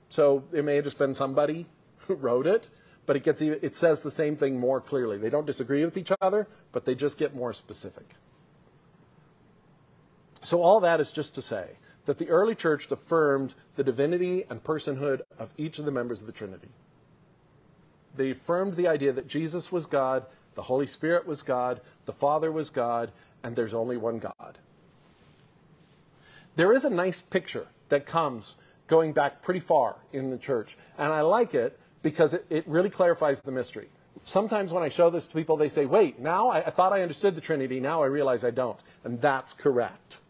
so 0.08 0.44
it 0.52 0.64
may 0.64 0.76
have 0.76 0.84
just 0.84 0.96
been 0.96 1.12
somebody 1.12 1.66
who 2.06 2.14
wrote 2.14 2.46
it, 2.46 2.70
but 3.04 3.16
it, 3.16 3.24
gets, 3.24 3.42
it 3.42 3.74
says 3.74 4.00
the 4.00 4.12
same 4.12 4.36
thing 4.36 4.60
more 4.60 4.80
clearly. 4.80 5.18
They 5.18 5.28
don't 5.28 5.44
disagree 5.44 5.84
with 5.84 5.96
each 5.96 6.12
other, 6.20 6.46
but 6.70 6.84
they 6.84 6.94
just 6.94 7.18
get 7.18 7.34
more 7.34 7.52
specific. 7.52 8.06
So 10.44 10.62
all 10.62 10.78
that 10.78 11.00
is 11.00 11.10
just 11.10 11.34
to 11.34 11.42
say 11.42 11.66
that 12.06 12.18
the 12.18 12.28
early 12.28 12.54
church 12.54 12.88
affirmed 12.92 13.56
the 13.74 13.82
divinity 13.82 14.44
and 14.48 14.62
personhood 14.62 15.22
of 15.36 15.52
each 15.58 15.80
of 15.80 15.84
the 15.84 15.90
members 15.90 16.20
of 16.20 16.28
the 16.28 16.32
Trinity. 16.32 16.68
They 18.16 18.30
affirmed 18.30 18.76
the 18.76 18.86
idea 18.86 19.12
that 19.12 19.26
Jesus 19.26 19.72
was 19.72 19.86
God, 19.86 20.26
the 20.54 20.62
Holy 20.62 20.86
Spirit 20.86 21.26
was 21.26 21.42
God, 21.42 21.80
the 22.06 22.12
Father 22.12 22.50
was 22.50 22.70
God, 22.70 23.10
and 23.42 23.54
there's 23.54 23.74
only 23.74 23.96
one 23.96 24.18
God. 24.18 24.58
There 26.56 26.72
is 26.72 26.84
a 26.84 26.90
nice 26.90 27.20
picture 27.20 27.66
that 27.88 28.06
comes 28.06 28.56
going 28.86 29.12
back 29.12 29.42
pretty 29.42 29.60
far 29.60 29.96
in 30.12 30.30
the 30.30 30.38
church, 30.38 30.76
and 30.98 31.12
I 31.12 31.22
like 31.22 31.54
it 31.54 31.78
because 32.02 32.34
it, 32.34 32.46
it 32.50 32.66
really 32.68 32.90
clarifies 32.90 33.40
the 33.40 33.50
mystery. 33.50 33.88
Sometimes 34.22 34.72
when 34.72 34.82
I 34.82 34.88
show 34.88 35.10
this 35.10 35.26
to 35.26 35.34
people, 35.34 35.56
they 35.56 35.68
say, 35.68 35.86
wait, 35.86 36.18
now 36.18 36.48
I, 36.48 36.66
I 36.66 36.70
thought 36.70 36.92
I 36.92 37.02
understood 37.02 37.34
the 37.34 37.40
Trinity, 37.40 37.80
now 37.80 38.02
I 38.02 38.06
realize 38.06 38.44
I 38.44 38.50
don't. 38.50 38.78
And 39.02 39.20
that's 39.20 39.52
correct. 39.52 40.20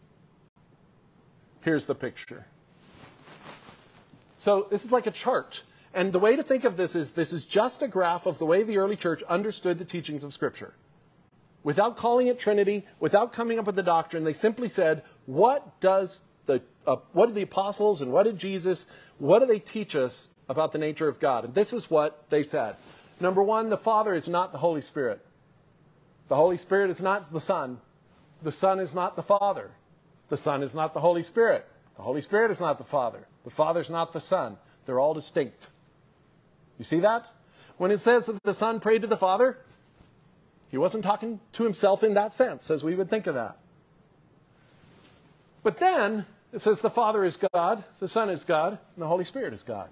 Here's 1.61 1.85
the 1.85 1.95
picture. 1.95 2.45
So 4.39 4.67
this 4.69 4.83
is 4.83 4.91
like 4.91 5.07
a 5.07 5.11
chart. 5.11 5.63
And 5.95 6.11
the 6.11 6.19
way 6.19 6.35
to 6.35 6.43
think 6.43 6.65
of 6.65 6.75
this 6.75 6.93
is 6.93 7.13
this 7.13 7.31
is 7.31 7.45
just 7.45 7.81
a 7.81 7.87
graph 7.87 8.25
of 8.25 8.37
the 8.37 8.45
way 8.45 8.63
the 8.63 8.77
early 8.77 8.97
church 8.97 9.23
understood 9.23 9.79
the 9.79 9.85
teachings 9.85 10.25
of 10.25 10.33
Scripture. 10.33 10.73
Without 11.63 11.95
calling 11.95 12.27
it 12.27 12.37
Trinity, 12.37 12.85
without 12.99 13.31
coming 13.31 13.57
up 13.57 13.65
with 13.65 13.77
the 13.77 13.81
doctrine, 13.81 14.25
they 14.25 14.33
simply 14.33 14.67
said, 14.67 15.03
what 15.25 15.79
does 15.79 16.23
the 16.47 16.61
uh, 16.85 16.97
what 17.13 17.27
did 17.27 17.35
the 17.35 17.41
apostles 17.41 18.01
and 18.01 18.11
what 18.11 18.23
did 18.23 18.37
Jesus, 18.37 18.87
what 19.17 19.39
do 19.39 19.45
they 19.45 19.57
teach 19.57 19.95
us 19.95 20.29
about 20.49 20.73
the 20.73 20.77
nature 20.77 21.07
of 21.07 21.19
God? 21.19 21.45
And 21.45 21.53
this 21.53 21.71
is 21.71 21.89
what 21.89 22.25
they 22.29 22.43
said. 22.43 22.75
Number 23.19 23.41
one, 23.41 23.69
the 23.69 23.77
Father 23.77 24.13
is 24.13 24.27
not 24.27 24.51
the 24.51 24.59
Holy 24.59 24.81
Spirit. 24.81 25.25
The 26.27 26.35
Holy 26.35 26.57
Spirit 26.57 26.91
is 26.91 26.99
not 26.99 27.31
the 27.31 27.41
Son. 27.41 27.79
The 28.43 28.51
Son 28.51 28.81
is 28.81 28.93
not 28.93 29.15
the 29.15 29.23
Father. 29.23 29.71
The 30.27 30.37
Son 30.37 30.61
is 30.61 30.75
not 30.75 30.93
the 30.93 30.99
Holy 30.99 31.23
Spirit. 31.23 31.65
The 31.95 32.03
Holy 32.03 32.21
Spirit 32.21 32.51
is 32.51 32.59
not 32.59 32.77
the 32.77 32.83
Father. 32.83 33.25
The 33.45 33.49
Father 33.49 33.79
is 33.79 33.89
not 33.89 34.11
the 34.11 34.19
Son. 34.19 34.57
They're 34.85 34.99
all 34.99 35.13
distinct. 35.13 35.69
You 36.77 36.85
see 36.85 36.99
that? 36.99 37.29
When 37.77 37.91
it 37.91 37.99
says 37.99 38.27
that 38.27 38.41
the 38.43 38.53
Son 38.53 38.79
prayed 38.79 39.01
to 39.01 39.07
the 39.07 39.17
Father, 39.17 39.57
he 40.69 40.77
wasn't 40.77 41.03
talking 41.03 41.39
to 41.53 41.63
himself 41.63 42.03
in 42.03 42.13
that 42.15 42.33
sense, 42.33 42.69
as 42.69 42.83
we 42.83 42.95
would 42.95 43.09
think 43.09 43.27
of 43.27 43.35
that. 43.35 43.57
But 45.63 45.79
then 45.79 46.25
it 46.53 46.61
says 46.61 46.81
the 46.81 46.89
Father 46.89 47.23
is 47.25 47.37
God, 47.53 47.83
the 47.99 48.07
Son 48.07 48.29
is 48.29 48.43
God, 48.43 48.77
and 48.95 49.01
the 49.01 49.07
Holy 49.07 49.25
Spirit 49.25 49.53
is 49.53 49.63
God. 49.63 49.89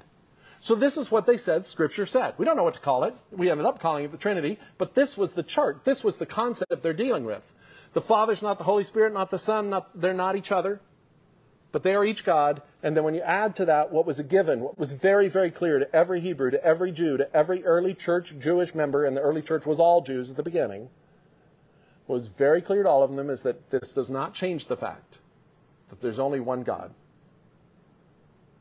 So 0.59 0.75
this 0.75 0.95
is 0.95 1.11
what 1.11 1.25
they 1.25 1.35
said 1.35 1.65
Scripture 1.65 2.05
said. 2.05 2.35
We 2.37 2.45
don't 2.45 2.55
know 2.55 2.63
what 2.63 2.75
to 2.75 2.79
call 2.79 3.03
it. 3.03 3.13
We 3.31 3.51
ended 3.51 3.65
up 3.65 3.81
calling 3.81 4.05
it 4.05 4.11
the 4.11 4.17
Trinity, 4.17 4.59
but 4.77 4.93
this 4.93 5.17
was 5.17 5.33
the 5.33 5.43
chart. 5.43 5.83
This 5.83 6.05
was 6.05 6.17
the 6.17 6.25
concept 6.25 6.81
they're 6.81 6.93
dealing 6.93 7.25
with. 7.25 7.45
The 7.91 8.01
Father's 8.01 8.41
not 8.41 8.59
the 8.59 8.63
Holy 8.63 8.85
Spirit, 8.85 9.13
not 9.13 9.29
the 9.29 9.37
Son, 9.37 9.69
not, 9.69 9.89
they're 9.99 10.13
not 10.13 10.35
each 10.35 10.51
other, 10.51 10.79
but 11.73 11.83
they 11.83 11.95
are 11.95 12.05
each 12.05 12.23
God. 12.23 12.61
And 12.83 12.97
then 12.97 13.05
when 13.05 13.15
you 13.15 13.21
add 13.21 13.55
to 13.55 13.65
that 13.65 13.91
what 13.91 14.05
was 14.05 14.19
a 14.19 14.23
given, 14.23 14.59
what 14.59 14.77
was 14.77 14.91
very, 14.91 15.29
very 15.29 15.49
clear 15.49 15.79
to 15.79 15.95
every 15.95 16.19
Hebrew, 16.19 16.51
to 16.51 16.63
every 16.63 16.91
Jew, 16.91 17.15
to 17.15 17.33
every 17.33 17.63
early 17.63 17.93
church 17.93 18.35
Jewish 18.37 18.75
member, 18.75 19.05
and 19.05 19.15
the 19.15 19.21
early 19.21 19.41
church 19.41 19.65
was 19.65 19.79
all 19.79 20.01
Jews 20.01 20.29
at 20.29 20.35
the 20.35 20.43
beginning, 20.43 20.89
was 22.07 22.27
very 22.27 22.61
clear 22.61 22.83
to 22.83 22.89
all 22.89 23.01
of 23.01 23.15
them 23.15 23.29
is 23.29 23.41
that 23.43 23.69
this 23.69 23.93
does 23.93 24.09
not 24.09 24.33
change 24.33 24.67
the 24.67 24.75
fact 24.75 25.19
that 25.89 26.01
there's 26.01 26.19
only 26.19 26.41
one 26.41 26.63
God. 26.63 26.93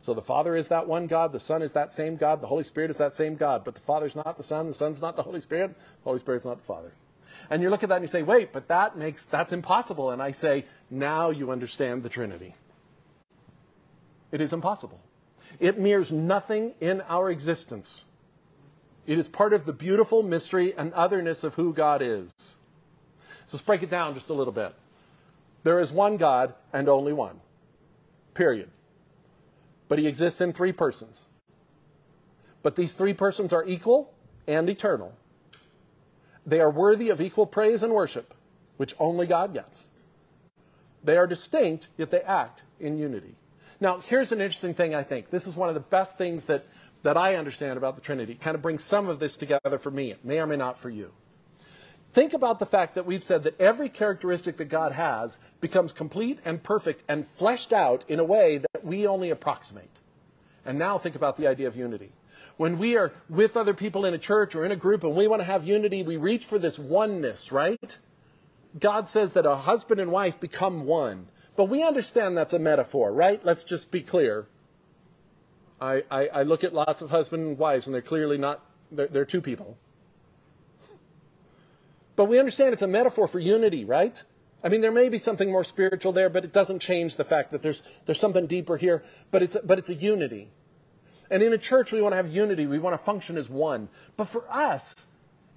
So 0.00 0.14
the 0.14 0.22
Father 0.22 0.54
is 0.54 0.68
that 0.68 0.86
one 0.86 1.08
God, 1.08 1.32
the 1.32 1.40
Son 1.40 1.60
is 1.60 1.72
that 1.72 1.92
same 1.92 2.16
God, 2.16 2.40
the 2.40 2.46
Holy 2.46 2.64
Spirit 2.64 2.90
is 2.90 2.98
that 2.98 3.12
same 3.12 3.34
God, 3.34 3.64
but 3.64 3.74
the 3.74 3.80
Father's 3.80 4.14
not 4.14 4.36
the 4.36 4.42
Son, 4.44 4.68
the 4.68 4.74
Son's 4.74 5.02
not 5.02 5.16
the 5.16 5.22
Holy 5.22 5.40
Spirit, 5.40 5.70
the 5.70 6.04
Holy 6.04 6.20
Spirit's 6.20 6.44
not 6.44 6.58
the 6.58 6.64
Father. 6.64 6.92
And 7.50 7.60
you 7.60 7.70
look 7.70 7.82
at 7.82 7.88
that 7.88 7.96
and 7.96 8.04
you 8.04 8.08
say, 8.08 8.22
wait, 8.22 8.52
but 8.52 8.68
that 8.68 8.96
makes 8.96 9.24
that's 9.24 9.52
impossible. 9.52 10.10
And 10.10 10.22
I 10.22 10.30
say, 10.30 10.64
now 10.90 11.30
you 11.30 11.50
understand 11.50 12.02
the 12.04 12.08
Trinity. 12.08 12.54
It 14.32 14.40
is 14.40 14.52
impossible. 14.52 15.00
It 15.60 15.78
mirrors 15.78 16.10
nothing 16.10 16.72
in 16.80 17.02
our 17.02 17.30
existence. 17.30 18.06
It 19.06 19.18
is 19.18 19.28
part 19.28 19.52
of 19.52 19.66
the 19.66 19.72
beautiful 19.72 20.22
mystery 20.22 20.74
and 20.76 20.92
otherness 20.94 21.44
of 21.44 21.54
who 21.54 21.72
God 21.72 22.02
is. 22.02 22.32
So 22.38 23.56
let's 23.56 23.64
break 23.64 23.82
it 23.82 23.90
down 23.90 24.14
just 24.14 24.30
a 24.30 24.34
little 24.34 24.52
bit. 24.52 24.74
There 25.64 25.78
is 25.80 25.92
one 25.92 26.16
God 26.16 26.54
and 26.72 26.88
only 26.88 27.12
one. 27.12 27.40
Period. 28.34 28.70
But 29.88 29.98
he 29.98 30.06
exists 30.06 30.40
in 30.40 30.52
three 30.52 30.72
persons. 30.72 31.28
But 32.62 32.76
these 32.76 32.94
three 32.94 33.12
persons 33.12 33.52
are 33.52 33.64
equal 33.66 34.12
and 34.46 34.68
eternal. 34.68 35.12
They 36.46 36.60
are 36.60 36.70
worthy 36.70 37.10
of 37.10 37.20
equal 37.20 37.46
praise 37.46 37.82
and 37.82 37.92
worship, 37.92 38.34
which 38.76 38.94
only 38.98 39.26
God 39.26 39.52
gets. 39.52 39.90
They 41.04 41.16
are 41.16 41.26
distinct, 41.26 41.88
yet 41.98 42.10
they 42.10 42.22
act 42.22 42.62
in 42.80 42.96
unity. 42.96 43.34
Now, 43.82 43.98
here's 43.98 44.30
an 44.30 44.40
interesting 44.40 44.74
thing, 44.74 44.94
I 44.94 45.02
think. 45.02 45.30
This 45.30 45.48
is 45.48 45.56
one 45.56 45.68
of 45.68 45.74
the 45.74 45.80
best 45.80 46.16
things 46.16 46.44
that, 46.44 46.64
that 47.02 47.16
I 47.16 47.34
understand 47.34 47.76
about 47.76 47.96
the 47.96 48.00
Trinity. 48.00 48.34
It 48.34 48.40
kind 48.40 48.54
of 48.54 48.62
brings 48.62 48.84
some 48.84 49.08
of 49.08 49.18
this 49.18 49.36
together 49.36 49.76
for 49.76 49.90
me. 49.90 50.12
It 50.12 50.24
may 50.24 50.38
or 50.38 50.46
may 50.46 50.54
not 50.54 50.78
for 50.78 50.88
you. 50.88 51.10
Think 52.12 52.32
about 52.32 52.60
the 52.60 52.66
fact 52.66 52.94
that 52.94 53.06
we've 53.06 53.24
said 53.24 53.42
that 53.42 53.60
every 53.60 53.88
characteristic 53.88 54.56
that 54.58 54.66
God 54.66 54.92
has 54.92 55.40
becomes 55.60 55.92
complete 55.92 56.38
and 56.44 56.62
perfect 56.62 57.02
and 57.08 57.26
fleshed 57.30 57.72
out 57.72 58.04
in 58.06 58.20
a 58.20 58.24
way 58.24 58.58
that 58.58 58.84
we 58.84 59.04
only 59.08 59.30
approximate. 59.30 59.98
And 60.64 60.78
now 60.78 60.96
think 60.98 61.16
about 61.16 61.36
the 61.36 61.48
idea 61.48 61.66
of 61.66 61.74
unity. 61.74 62.12
When 62.58 62.78
we 62.78 62.96
are 62.96 63.12
with 63.28 63.56
other 63.56 63.74
people 63.74 64.04
in 64.04 64.14
a 64.14 64.18
church 64.18 64.54
or 64.54 64.64
in 64.64 64.70
a 64.70 64.76
group 64.76 65.02
and 65.02 65.16
we 65.16 65.26
want 65.26 65.40
to 65.40 65.46
have 65.46 65.66
unity, 65.66 66.04
we 66.04 66.18
reach 66.18 66.44
for 66.44 66.60
this 66.60 66.78
oneness, 66.78 67.50
right? 67.50 67.98
God 68.78 69.08
says 69.08 69.32
that 69.32 69.44
a 69.44 69.56
husband 69.56 70.00
and 70.00 70.12
wife 70.12 70.38
become 70.38 70.84
one. 70.84 71.26
But 71.56 71.64
we 71.64 71.82
understand 71.82 72.36
that's 72.36 72.52
a 72.52 72.58
metaphor, 72.58 73.12
right? 73.12 73.44
Let's 73.44 73.64
just 73.64 73.90
be 73.90 74.00
clear. 74.00 74.46
I, 75.80 76.04
I, 76.10 76.26
I 76.28 76.42
look 76.44 76.64
at 76.64 76.72
lots 76.72 77.02
of 77.02 77.10
husband 77.10 77.46
and 77.46 77.58
wives 77.58 77.86
and 77.86 77.94
they're 77.94 78.02
clearly 78.02 78.38
not, 78.38 78.64
they're, 78.90 79.08
they're 79.08 79.24
two 79.24 79.42
people. 79.42 79.76
But 82.16 82.26
we 82.26 82.38
understand 82.38 82.72
it's 82.72 82.82
a 82.82 82.86
metaphor 82.86 83.26
for 83.26 83.38
unity, 83.38 83.84
right? 83.84 84.22
I 84.64 84.68
mean, 84.68 84.80
there 84.80 84.92
may 84.92 85.08
be 85.08 85.18
something 85.18 85.50
more 85.50 85.64
spiritual 85.64 86.12
there, 86.12 86.30
but 86.30 86.44
it 86.44 86.52
doesn't 86.52 86.78
change 86.78 87.16
the 87.16 87.24
fact 87.24 87.50
that 87.50 87.62
there's, 87.62 87.82
there's 88.06 88.20
something 88.20 88.46
deeper 88.46 88.76
here. 88.76 89.02
But 89.30 89.42
it's, 89.42 89.56
but 89.64 89.78
it's 89.78 89.90
a 89.90 89.94
unity. 89.94 90.50
And 91.30 91.42
in 91.42 91.52
a 91.52 91.58
church, 91.58 91.92
we 91.92 92.00
want 92.00 92.12
to 92.12 92.16
have 92.16 92.30
unity. 92.30 92.66
We 92.66 92.78
want 92.78 92.94
to 92.94 93.04
function 93.04 93.36
as 93.36 93.48
one. 93.48 93.88
But 94.16 94.26
for 94.26 94.44
us, 94.50 94.94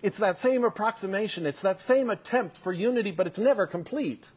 it's 0.01 0.17
that 0.19 0.38
same 0.38 0.63
approximation. 0.63 1.45
It's 1.45 1.62
that 1.62 1.79
same 1.79 2.10
attempt 2.10 2.58
for 2.58 2.73
unity, 2.73 3.12
but 3.12 3.27
it's 3.27 3.39
never 3.39 3.67
complete. 3.67 4.31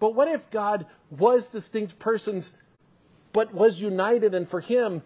But 0.00 0.14
what 0.14 0.26
if 0.26 0.50
God 0.50 0.86
was 1.10 1.48
distinct 1.48 2.00
persons, 2.00 2.52
but 3.32 3.54
was 3.54 3.80
united, 3.80 4.34
and 4.34 4.48
for 4.48 4.60
Him, 4.60 5.02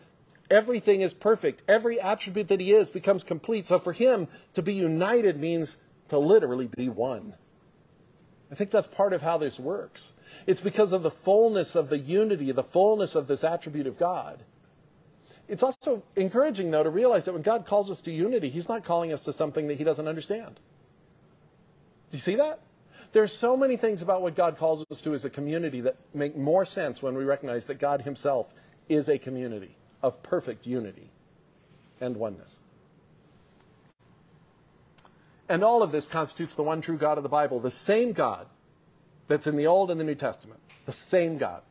everything 0.51 1.01
is 1.01 1.13
perfect. 1.13 1.63
Every 1.69 2.01
attribute 2.01 2.49
that 2.49 2.61
he 2.61 2.73
is 2.73 2.91
becomes 2.91 3.25
complete. 3.25 3.67
So 3.67 3.79
for 3.79 3.93
him, 3.93 4.29
to 4.55 4.63
be 4.63 4.75
united 4.75 5.39
means 5.39 5.79
to 6.09 6.19
literally 6.19 6.69
be 6.69 6.89
one. 6.89 7.35
I 8.51 8.55
think 8.55 8.71
that's 8.71 8.87
part 8.87 9.13
of 9.13 9.23
how 9.23 9.39
this 9.39 9.59
works. 9.59 10.13
It's 10.47 10.61
because 10.61 10.93
of 10.93 11.03
the 11.03 11.11
fullness 11.11 11.75
of 11.75 11.89
the 11.89 11.99
unity, 11.99 12.53
the 12.53 12.63
fullness 12.63 13.15
of 13.15 13.27
this 13.27 13.43
attribute 13.43 13.87
of 13.87 13.99
God. 13.99 14.43
It's 15.49 15.63
also 15.63 16.03
encouraging, 16.17 16.71
though, 16.71 16.83
to 16.83 16.91
realize 16.91 17.25
that 17.25 17.33
when 17.33 17.43
God 17.43 17.67
calls 17.67 17.91
us 17.91 18.01
to 18.03 18.13
unity, 18.13 18.49
he's 18.49 18.69
not 18.69 18.85
calling 18.85 19.13
us 19.13 19.25
to 19.25 19.33
something 19.33 19.67
that 19.69 19.77
he 19.77 19.85
doesn't 19.85 20.09
understand. 20.09 20.61
Do 22.11 22.17
you 22.17 22.21
see 22.21 22.37
that? 22.37 22.61
There 23.14 23.22
are 23.22 23.29
so 23.29 23.57
many 23.57 23.77
things 23.77 24.03
about 24.03 24.22
what 24.22 24.35
God 24.35 24.59
calls 24.59 24.85
us 24.90 25.00
to 25.03 25.14
as 25.14 25.24
a 25.24 25.31
community 25.31 25.81
that 25.83 25.94
make 26.12 26.37
more 26.37 26.64
sense 26.64 27.00
when 27.00 27.14
we 27.14 27.22
recognize 27.22 27.64
that 27.66 27.79
God 27.79 28.03
himself 28.03 28.53
is 28.88 29.09
a 29.09 29.18
community 29.18 29.77
of 30.03 30.20
perfect 30.24 30.66
unity 30.66 31.11
and 32.00 32.16
oneness. 32.16 32.59
And 35.48 35.62
all 35.62 35.81
of 35.85 35.92
this 35.92 36.09
constitutes 36.09 36.57
the 36.57 36.64
one 36.64 36.81
true 36.81 36.96
God 36.96 37.16
of 37.16 37.22
the 37.22 37.29
Bible, 37.29 37.61
the 37.61 37.70
same 37.70 38.12
God 38.12 38.48
that's 39.29 39.46
in 39.46 39.57
the 39.57 39.68
Old 39.68 39.92
and 39.92 40.00
the 40.00 40.05
New 40.05 40.16
Testament, 40.16 40.59
the 40.85 40.92
same 40.92 41.38
God. 41.38 41.62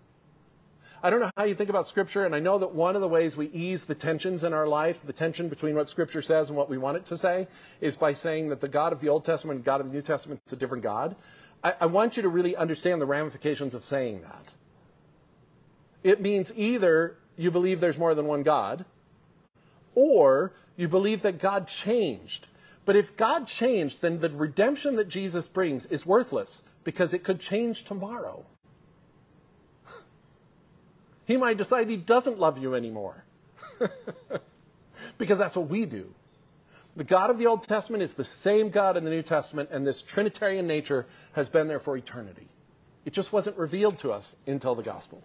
I 1.06 1.10
don't 1.10 1.20
know 1.20 1.32
how 1.36 1.44
you 1.44 1.54
think 1.54 1.70
about 1.70 1.86
Scripture, 1.86 2.26
and 2.26 2.34
I 2.34 2.40
know 2.40 2.58
that 2.60 2.74
one 2.74 2.96
of 2.96 3.02
the 3.02 3.10
ways 3.10 3.36
we 3.36 3.48
ease 3.48 3.84
the 3.84 3.94
tensions 3.94 4.46
in 4.46 4.54
our 4.54 4.66
life, 4.66 5.06
the 5.06 5.12
tension 5.12 5.50
between 5.50 5.76
what 5.76 5.90
Scripture 5.90 6.22
says 6.22 6.48
and 6.48 6.58
what 6.58 6.70
we 6.70 6.78
want 6.78 6.96
it 6.96 7.04
to 7.08 7.18
say, 7.18 7.50
is 7.82 7.98
by 7.98 8.14
saying 8.14 8.48
that 8.50 8.62
the 8.62 8.70
God 8.70 8.94
of 8.94 9.02
the 9.02 9.10
Old 9.10 9.26
Testament 9.26 9.58
and 9.58 9.66
God 9.66 9.82
of 9.82 9.88
the 9.88 9.94
New 9.94 10.02
Testament 10.02 10.40
is 10.48 10.54
a 10.54 10.56
different 10.56 10.82
God. 10.82 11.18
I, 11.62 11.74
I 11.82 11.86
want 11.88 12.16
you 12.16 12.24
to 12.24 12.30
really 12.30 12.56
understand 12.56 13.02
the 13.02 13.06
ramifications 13.06 13.76
of 13.76 13.84
saying 13.84 14.22
that. 14.22 14.54
It 16.04 16.22
means 16.22 16.54
either 16.56 17.18
you 17.36 17.52
believe 17.52 17.82
there's 17.82 17.98
more 17.98 18.16
than 18.16 18.26
one 18.26 18.44
God, 18.44 18.86
or 19.96 20.54
you 20.78 20.88
believe 20.88 21.22
that 21.24 21.38
God 21.38 21.68
changed. 21.68 22.48
But 22.86 22.96
if 22.96 23.18
God 23.18 23.46
changed, 23.46 24.02
then 24.02 24.22
the 24.22 24.30
redemption 24.30 24.96
that 24.96 25.10
Jesus 25.10 25.50
brings 25.50 25.86
is 25.88 26.06
worthless 26.06 26.64
because 26.86 27.14
it 27.14 27.26
could 27.26 27.42
change 27.42 27.84
tomorrow. 27.84 28.46
He 31.26 31.38
might 31.38 31.58
decide 31.58 31.90
he 31.90 31.98
doesn't 31.98 32.40
love 32.40 32.58
you 32.58 32.76
anymore 32.76 33.24
because 35.18 35.38
that's 35.38 35.56
what 35.56 35.70
we 35.70 35.86
do. 35.86 36.14
The 36.96 37.04
God 37.04 37.30
of 37.30 37.40
the 37.40 37.48
Old 37.48 37.64
Testament 37.64 38.04
is 38.04 38.14
the 38.14 38.24
same 38.24 38.70
God 38.70 38.98
in 38.98 39.04
the 39.04 39.10
New 39.10 39.24
Testament, 39.24 39.70
and 39.72 39.86
this 39.86 40.02
Trinitarian 40.02 40.68
nature 40.68 41.08
has 41.32 41.50
been 41.50 41.68
there 41.68 41.80
for 41.80 41.98
eternity. 41.98 42.48
It 43.06 43.14
just 43.14 43.34
wasn't 43.34 43.58
revealed 43.58 43.98
to 44.00 44.12
us 44.12 44.36
until 44.46 44.76
the 44.76 44.84
gospel. 44.84 45.24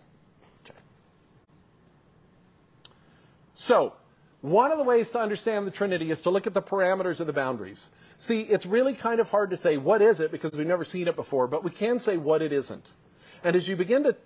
So, 3.55 3.95
one 4.41 4.71
of 4.71 4.79
the 4.79 4.85
ways 4.85 5.11
to 5.11 5.21
understand 5.21 5.67
the 5.67 5.73
Trinity 5.73 6.13
is 6.13 6.21
to 6.21 6.31
look 6.31 6.47
at 6.47 6.55
the 6.55 6.63
parameters 6.63 7.19
of 7.19 7.27
the 7.27 7.33
boundaries. 7.33 7.91
See, 8.17 8.43
it's 8.43 8.65
really 8.65 8.95
kind 8.95 9.21
of 9.21 9.29
hard 9.29 9.51
to 9.51 9.57
say 9.57 9.77
what 9.77 10.01
is 10.01 10.21
it 10.21 10.31
because 10.31 10.53
we've 10.53 10.67
never 10.67 10.85
seen 10.85 11.09
it 11.09 11.17
before, 11.17 11.49
but 11.49 11.65
we 11.65 11.71
can 11.71 11.99
say 11.99 12.17
what 12.17 12.41
it 12.41 12.53
isn't. 12.53 12.93
And 13.45 13.55
as 13.55 13.69
you 13.69 13.77
begin 13.77 14.05
to 14.05 14.17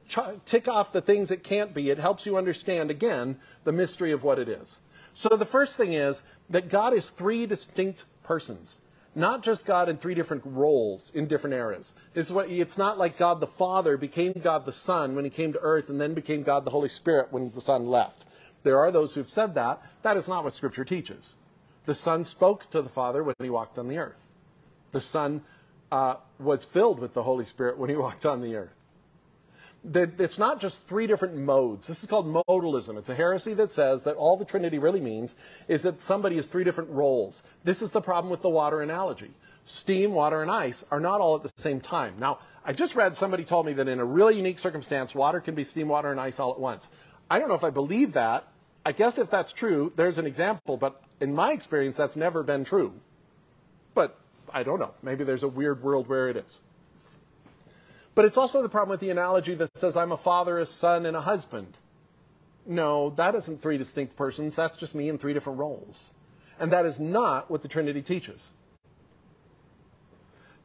tick 0.45 0.69
off 0.69 0.93
the 0.93 1.01
things 1.01 1.31
it 1.31 1.43
can't 1.43 1.75
be, 1.75 1.91
it 1.91 1.99
helps 1.99 2.25
you 2.25 2.37
understand, 2.37 2.91
again, 2.91 3.39
the 3.65 3.73
mystery 3.73 4.13
of 4.13 4.23
what 4.23 4.39
it 4.39 4.49
is. 4.49 4.81
So 5.15 5.31
the 5.31 5.45
first 5.45 5.77
thing 5.77 5.93
is 5.93 6.23
that 6.49 6.69
God 6.69 6.95
is 6.95 7.11
three 7.11 7.47
distinct 7.47 8.07
persons, 8.23 8.81
not 9.15 9.43
just 9.43 9.67
God 9.67 9.89
in 9.89 9.99
three 9.99 10.15
different 10.15 10.43
roles 10.47 11.11
in 11.15 11.27
different 11.27 11.55
eras. 11.55 11.95
What, 12.31 12.51
it's 12.51 12.79
not 12.79 12.99
like 12.99 13.19
God 13.19 13.41
the 13.41 13.47
Father 13.47 13.97
became 13.97 14.33
God 14.33 14.65
the 14.65 14.73
Son 14.73 15.15
when 15.15 15.25
he 15.25 15.31
came 15.31 15.53
to 15.53 15.61
earth 15.61 15.91
and 15.91 16.01
then 16.01 16.15
became 16.15 16.43
God 16.43 16.65
the 16.65 16.71
Holy 16.71 16.89
Spirit 16.89 17.29
when 17.31 17.51
the 17.51 17.61
Son 17.61 17.89
left. 17.89 18.25
There 18.63 18.79
are 18.79 18.91
those 18.91 19.15
who've 19.15 19.29
said 19.29 19.55
that. 19.55 19.83
That 20.03 20.17
is 20.17 20.29
not 20.29 20.45
what 20.45 20.55
Scripture 20.55 20.85
teaches. 20.85 21.37
The 21.85 21.95
Son 21.95 22.25
spoke 22.25 22.71
to 22.71 22.81
the 22.81 22.89
Father 22.89 23.23
when 23.23 23.35
he 23.41 23.51
walked 23.51 23.79
on 23.79 23.89
the 23.89 23.99
earth. 23.99 24.23
The 24.93 25.01
Son 25.01 25.43
uh, 25.91 26.17
was 26.39 26.65
filled 26.65 27.01
with 27.01 27.13
the 27.13 27.25
Holy 27.25 27.45
Spirit 27.45 27.77
when 27.77 27.91
he 27.91 27.97
walked 28.07 28.25
on 28.25 28.41
the 28.41 28.57
earth. 28.57 28.75
It's 29.85 30.39
not 30.39 30.61
just 30.61 30.85
three 30.85 31.09
different 31.09 31.35
modes. 31.37 31.89
This 31.89 32.03
is 32.03 32.09
called 32.09 32.27
modalism. 32.27 32.97
It's 32.97 33.09
a 33.09 33.15
heresy 33.15 33.53
that 33.55 33.73
says 33.73 34.05
that 34.05 34.15
all 34.15 34.37
the 34.37 34.45
Trinity 34.45 34.79
really 34.79 35.01
means 35.01 35.35
is 35.67 35.83
that 35.83 36.01
somebody 36.01 36.37
has 36.37 36.47
three 36.47 36.63
different 36.63 36.91
roles. 36.91 37.43
This 37.65 37.83
is 37.83 37.91
the 37.91 38.01
problem 38.01 38.31
with 38.31 38.43
the 38.43 38.49
water 38.49 38.81
analogy. 38.81 39.33
Steam, 39.65 40.13
water, 40.13 40.41
and 40.41 40.51
ice 40.51 40.85
are 40.91 41.01
not 41.01 41.21
all 41.21 41.35
at 41.35 41.43
the 41.43 41.53
same 41.57 41.81
time. 41.81 42.15
Now, 42.19 42.39
I 42.65 42.73
just 42.73 42.95
read 42.95 43.17
somebody 43.17 43.45
told 43.45 43.67
me 43.67 43.73
that 43.75 43.89
in 43.89 43.99
a 43.99 44.05
really 44.05 44.37
unique 44.37 44.61
circumstance, 44.61 45.17
water 45.17 45.41
can 45.41 45.57
be 45.57 45.65
steam, 45.65 45.89
water, 45.89 46.13
and 46.13 46.21
ice 46.21 46.39
all 46.39 46.53
at 46.53 46.61
once. 46.61 46.89
I 47.29 47.41
don't 47.41 47.49
know 47.49 47.55
if 47.55 47.65
I 47.65 47.71
believe 47.71 48.13
that. 48.13 48.47
I 48.87 48.93
guess 48.93 49.19
if 49.19 49.31
that's 49.31 49.53
true, 49.53 49.93
there's 49.97 50.19
an 50.19 50.27
example, 50.27 50.77
but 50.77 51.03
in 51.21 51.35
my 51.35 51.53
experience, 51.53 51.97
that's 51.97 52.17
never 52.17 52.43
been 52.43 52.65
true. 52.65 52.93
But 53.95 54.19
I 54.53 54.63
don't 54.63 54.79
know. 54.79 54.93
Maybe 55.03 55.25
there's 55.25 55.45
a 55.45 55.49
weird 55.49 55.83
world 55.83 56.09
where 56.09 56.29
it 56.29 56.37
is. 56.37 56.63
But 58.15 58.25
it's 58.27 58.37
also 58.37 58.63
the 58.63 58.69
problem 58.69 58.91
with 58.91 59.01
the 59.01 59.11
analogy 59.11 59.55
that 59.55 59.77
says 59.77 59.97
I'm 59.97 60.13
a 60.13 60.17
father, 60.17 60.59
a 60.59 60.67
son, 60.67 61.07
and 61.07 61.17
a 61.17 61.21
husband. 61.21 61.79
No, 62.67 63.11
that 63.11 63.35
isn't 63.35 63.61
three 63.61 63.79
distinct 63.79 64.17
persons. 64.17 64.55
That's 64.55 64.77
just 64.77 64.95
me 64.95 65.09
in 65.09 65.19
three 65.19 65.33
different 65.33 65.59
roles. 65.59 66.13
And 66.61 66.71
that 66.73 66.87
is 66.87 67.01
not 67.01 67.51
what 67.51 67.63
the 67.63 67.69
Trinity 67.69 68.03
teaches. 68.03 68.55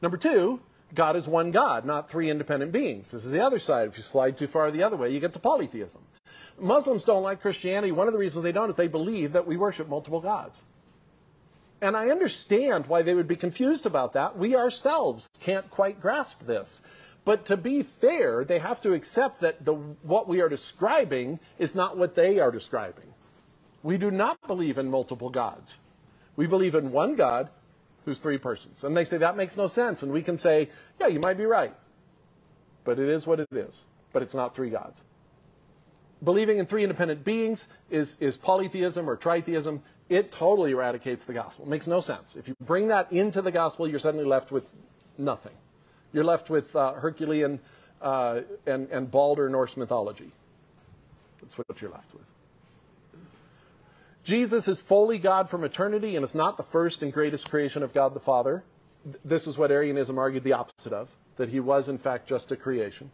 Number 0.02 0.18
two, 0.18 0.60
God 0.94 1.16
is 1.16 1.28
one 1.28 1.52
God, 1.52 1.86
not 1.86 2.10
three 2.10 2.30
independent 2.30 2.72
beings. 2.72 3.12
This 3.12 3.26
is 3.26 3.32
the 3.32 3.44
other 3.44 3.60
side. 3.60 3.88
If 3.88 3.98
you 3.98 4.04
slide 4.04 4.38
too 4.38 4.48
far 4.48 4.70
the 4.70 4.84
other 4.84 4.96
way, 4.96 5.10
you 5.10 5.20
get 5.20 5.34
to 5.34 5.40
polytheism. 5.40 6.02
Muslims 6.60 7.04
don't 7.04 7.24
like 7.24 7.42
Christianity. 7.42 7.92
One 7.92 8.08
of 8.08 8.14
the 8.14 8.20
reasons 8.20 8.44
they 8.44 8.52
don't 8.52 8.70
is 8.70 8.76
they 8.76 8.88
believe 8.88 9.34
that 9.34 9.48
we 9.48 9.58
worship 9.58 9.90
multiple 9.90 10.22
gods. 10.22 10.64
And 11.82 11.96
I 11.96 12.10
understand 12.10 12.88
why 12.88 13.02
they 13.02 13.14
would 13.14 13.28
be 13.28 13.36
confused 13.36 13.86
about 13.86 14.14
that. 14.14 14.38
We 14.38 14.56
ourselves 14.56 15.30
can't 15.40 15.70
quite 15.70 16.02
grasp 16.02 16.46
this. 16.46 16.82
But 17.28 17.48
to 17.48 17.58
be 17.58 17.84
fair, 17.84 18.46
they 18.46 18.58
have 18.58 18.80
to 18.84 18.94
accept 18.94 19.42
that 19.42 19.66
the, 19.66 19.74
what 19.74 20.30
we 20.30 20.40
are 20.40 20.48
describing 20.48 21.42
is 21.60 21.76
not 21.76 21.98
what 21.98 22.16
they 22.16 22.40
are 22.40 22.52
describing. 22.52 23.04
We 23.84 23.98
do 23.98 24.12
not 24.12 24.40
believe 24.48 24.78
in 24.78 24.90
multiple 24.90 25.30
gods. 25.30 25.80
We 26.38 26.48
believe 26.48 26.74
in 26.74 26.94
one 26.94 27.18
God 27.18 27.50
who's 28.06 28.20
three 28.20 28.38
persons. 28.38 28.86
And 28.86 28.96
they 28.96 29.04
say 29.04 29.18
that 29.18 29.36
makes 29.36 29.58
no 29.58 29.68
sense. 29.68 30.04
And 30.04 30.14
we 30.14 30.22
can 30.22 30.38
say, 30.38 30.70
yeah, 31.02 31.08
you 31.08 31.20
might 31.20 31.38
be 31.38 31.44
right. 31.44 31.76
But 32.86 32.98
it 32.98 33.10
is 33.10 33.28
what 33.28 33.42
it 33.42 33.50
is. 33.52 33.84
But 34.14 34.24
it's 34.24 34.34
not 34.34 34.56
three 34.56 34.70
gods. 34.70 35.04
Believing 36.24 36.60
in 36.60 36.66
three 36.66 36.84
independent 36.84 37.26
beings 37.26 37.68
is, 37.90 38.16
is 38.22 38.38
polytheism 38.38 39.10
or 39.10 39.18
tritheism. 39.18 39.82
It 40.08 40.32
totally 40.32 40.72
eradicates 40.72 41.26
the 41.26 41.34
gospel. 41.34 41.66
It 41.66 41.72
makes 41.72 41.88
no 41.88 42.00
sense. 42.00 42.38
If 42.38 42.48
you 42.48 42.56
bring 42.62 42.88
that 42.88 43.12
into 43.12 43.42
the 43.42 43.52
gospel, 43.52 43.86
you're 43.86 44.00
suddenly 44.00 44.26
left 44.26 44.50
with 44.50 44.72
nothing. 45.18 45.52
You're 46.18 46.24
left 46.24 46.50
with 46.50 46.76
uh, 46.76 46.94
Herculean 46.94 47.60
uh, 48.02 48.42
and, 48.66 48.90
and 48.90 49.12
Balder 49.12 49.50
Norse 49.50 49.78
mythology. 49.78 50.32
That's 51.40 51.56
what 51.60 51.80
you're 51.80 51.92
left 51.92 52.12
with. 52.12 52.24
Jesus 54.24 54.68
is 54.68 54.82
fully 54.82 55.20
God 55.20 55.48
from 55.48 55.64
eternity 55.64 56.16
and 56.16 56.24
is 56.24 56.34
not 56.34 56.58
the 56.58 56.64
first 56.64 57.04
and 57.04 57.14
greatest 57.14 57.52
creation 57.52 57.84
of 57.84 57.94
God 57.94 58.16
the 58.16 58.20
Father. 58.20 58.64
This 59.24 59.46
is 59.46 59.60
what 59.60 59.70
Arianism 59.70 60.18
argued 60.18 60.44
the 60.44 60.54
opposite 60.54 60.92
of, 60.92 61.08
that 61.36 61.50
he 61.50 61.60
was 61.60 61.88
in 61.88 62.00
fact 62.00 62.28
just 62.28 62.52
a 62.52 62.56
creation. 62.56 63.12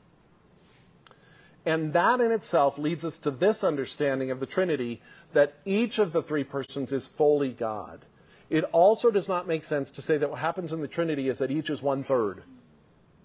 And 1.65 1.91
that 1.91 2.21
in 2.21 2.31
itself 2.31 2.77
leads 2.77 3.03
us 3.03 3.17
to 3.17 3.31
this 3.31 3.65
understanding 3.65 4.31
of 4.31 4.39
the 4.39 4.45
Trinity 4.45 5.01
that 5.33 5.55
each 5.65 5.99
of 5.99 6.13
the 6.13 6.23
three 6.23 6.45
persons 6.45 6.93
is 6.93 7.05
fully 7.05 7.51
God. 7.51 7.99
It 8.49 8.63
also 8.71 9.11
does 9.11 9.27
not 9.27 9.45
make 9.45 9.65
sense 9.65 9.91
to 9.91 10.01
say 10.01 10.17
that 10.17 10.29
what 10.29 10.39
happens 10.39 10.71
in 10.71 10.79
the 10.79 10.87
Trinity 10.87 11.27
is 11.27 11.39
that 11.39 11.51
each 11.51 11.69
is 11.69 11.81
one 11.81 12.05
third 12.05 12.43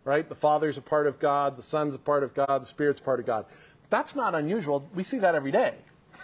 right? 0.08 0.26
The 0.26 0.34
Father's 0.34 0.78
a 0.78 0.80
part 0.80 1.06
of 1.06 1.18
God, 1.18 1.56
the 1.56 1.62
Son's 1.62 1.94
a 1.94 1.98
part 1.98 2.22
of 2.22 2.32
God, 2.32 2.62
the 2.62 2.66
Spirit's 2.66 2.98
a 2.98 3.02
part 3.02 3.20
of 3.20 3.26
God. 3.26 3.44
That's 3.90 4.16
not 4.16 4.34
unusual. 4.34 4.88
We 4.94 5.02
see 5.02 5.18
that 5.18 5.34
every 5.34 5.52
day, 5.52 5.74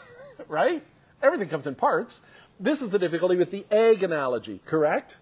right? 0.49 0.83
Everything 1.23 1.51
comes 1.51 1.67
in 1.67 1.75
parts. 1.75 2.23
This 2.59 2.81
is 2.81 2.89
the 2.89 2.99
difficulty 2.99 3.37
with 3.37 3.51
the 3.51 3.67
egg 3.71 4.03
analogy, 4.03 4.63
correct? 4.65 5.19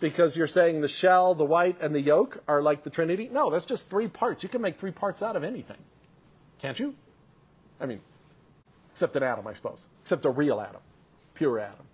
Because 0.00 0.34
you're 0.34 0.46
saying 0.46 0.80
the 0.80 0.88
shell, 0.88 1.34
the 1.34 1.44
white, 1.44 1.76
and 1.80 1.94
the 1.94 2.00
yolk 2.00 2.42
are 2.48 2.62
like 2.62 2.84
the 2.84 2.90
Trinity. 2.90 3.28
No, 3.30 3.50
that's 3.50 3.66
just 3.66 3.90
three 3.90 4.08
parts. 4.08 4.42
You 4.42 4.48
can 4.48 4.62
make 4.62 4.78
three 4.78 4.90
parts 4.90 5.22
out 5.22 5.36
of 5.36 5.44
anything. 5.44 5.78
Can't 6.58 6.78
you? 6.78 6.94
I 7.78 7.84
mean, 7.84 8.00
except 8.90 9.14
an 9.16 9.24
atom, 9.24 9.46
I 9.46 9.52
suppose. 9.52 9.88
Except 10.00 10.24
a 10.24 10.30
real 10.30 10.58
atom, 10.58 10.80
pure 11.34 11.58
atom. 11.58 11.84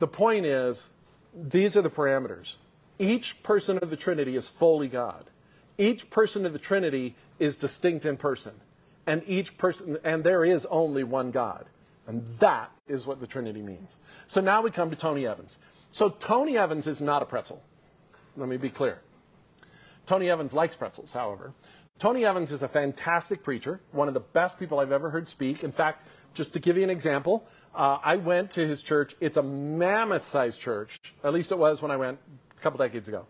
The 0.00 0.06
point 0.06 0.44
is, 0.44 0.90
these 1.34 1.78
are 1.78 1.82
the 1.82 1.90
parameters. 1.90 2.56
Each 2.98 3.40
person 3.42 3.78
of 3.78 3.90
the 3.90 3.96
Trinity 3.96 4.36
is 4.36 4.48
fully 4.48 4.88
God. 4.88 5.24
Each 5.76 6.10
person 6.10 6.44
of 6.44 6.52
the 6.52 6.58
Trinity 6.58 7.14
is 7.38 7.56
distinct 7.56 8.04
in 8.04 8.16
person. 8.16 8.52
And 9.06 9.22
each 9.26 9.56
person, 9.56 9.98
and 10.04 10.24
there 10.24 10.44
is 10.44 10.66
only 10.66 11.04
one 11.04 11.30
God. 11.30 11.66
And 12.06 12.26
that 12.40 12.70
is 12.88 13.06
what 13.06 13.20
the 13.20 13.26
Trinity 13.26 13.62
means. 13.62 14.00
So 14.26 14.40
now 14.40 14.62
we 14.62 14.70
come 14.70 14.90
to 14.90 14.96
Tony 14.96 15.26
Evans. 15.26 15.58
So 15.90 16.08
Tony 16.08 16.58
Evans 16.58 16.86
is 16.86 17.00
not 17.00 17.22
a 17.22 17.26
pretzel. 17.26 17.62
Let 18.36 18.48
me 18.48 18.56
be 18.56 18.70
clear. 18.70 18.98
Tony 20.06 20.30
Evans 20.30 20.54
likes 20.54 20.74
pretzels, 20.74 21.12
however. 21.12 21.52
Tony 21.98 22.24
Evans 22.24 22.52
is 22.52 22.62
a 22.62 22.68
fantastic 22.68 23.42
preacher, 23.42 23.80
one 23.92 24.08
of 24.08 24.14
the 24.14 24.20
best 24.20 24.58
people 24.58 24.78
I've 24.78 24.92
ever 24.92 25.10
heard 25.10 25.26
speak. 25.26 25.64
In 25.64 25.72
fact, 25.72 26.04
just 26.32 26.52
to 26.52 26.60
give 26.60 26.76
you 26.76 26.84
an 26.84 26.90
example, 26.90 27.46
uh, 27.74 27.98
I 28.02 28.16
went 28.16 28.52
to 28.52 28.66
his 28.66 28.82
church. 28.82 29.16
It's 29.20 29.36
a 29.36 29.42
mammoth 29.42 30.24
sized 30.24 30.60
church. 30.60 30.98
At 31.24 31.32
least 31.32 31.52
it 31.52 31.58
was 31.58 31.82
when 31.82 31.90
I 31.90 31.96
went 31.96 32.18
a 32.58 32.62
couple 32.62 32.78
decades 32.78 33.08
ago. 33.08 33.26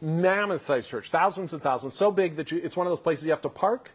Mammoth 0.00 0.60
sized 0.60 0.90
church, 0.90 1.10
thousands 1.10 1.52
and 1.52 1.62
thousands, 1.62 1.94
so 1.94 2.10
big 2.10 2.36
that 2.36 2.50
you, 2.50 2.60
it's 2.62 2.76
one 2.76 2.86
of 2.86 2.90
those 2.90 3.00
places 3.00 3.24
you 3.24 3.30
have 3.30 3.40
to 3.42 3.48
park 3.48 3.92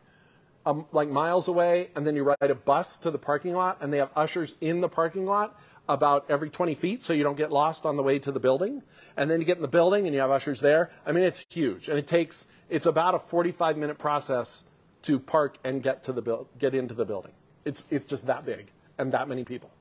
um, 0.67 0.85
like 0.91 1.09
miles 1.09 1.47
away, 1.47 1.89
and 1.95 2.05
then 2.05 2.15
you 2.15 2.23
ride 2.23 2.51
a 2.51 2.55
bus 2.55 2.97
to 2.97 3.11
the 3.11 3.17
parking 3.17 3.53
lot, 3.53 3.77
and 3.81 3.91
they 3.91 3.97
have 3.97 4.09
ushers 4.15 4.55
in 4.59 4.81
the 4.81 4.89
parking 4.89 5.25
lot 5.25 5.57
about 5.87 6.25
every 6.29 6.49
20 6.49 6.75
feet 6.75 7.03
so 7.03 7.13
you 7.13 7.23
don't 7.23 7.37
get 7.37 7.51
lost 7.51 7.85
on 7.85 7.95
the 7.95 8.03
way 8.03 8.19
to 8.19 8.31
the 8.31 8.39
building. 8.39 8.83
And 9.15 9.31
then 9.31 9.39
you 9.39 9.45
get 9.45 9.55
in 9.55 9.61
the 9.61 9.69
building 9.69 10.05
and 10.05 10.13
you 10.13 10.19
have 10.19 10.31
ushers 10.31 10.59
there. 10.59 10.91
I 11.05 11.13
mean, 11.13 11.23
it's 11.23 11.45
huge. 11.49 11.87
And 11.87 11.97
it 11.97 12.07
takes, 12.07 12.47
it's 12.69 12.85
about 12.85 13.15
a 13.15 13.19
45 13.19 13.77
minute 13.77 13.97
process 13.97 14.65
to 15.03 15.19
park 15.19 15.57
and 15.63 15.81
get 15.81 16.03
to 16.03 16.11
the 16.11 16.21
build, 16.21 16.47
get 16.59 16.75
into 16.75 16.93
the 16.93 17.05
building. 17.05 17.31
It's, 17.63 17.85
it's 17.89 18.05
just 18.05 18.25
that 18.25 18.45
big 18.45 18.69
and 18.97 19.13
that 19.13 19.29
many 19.29 19.45
people. 19.45 19.71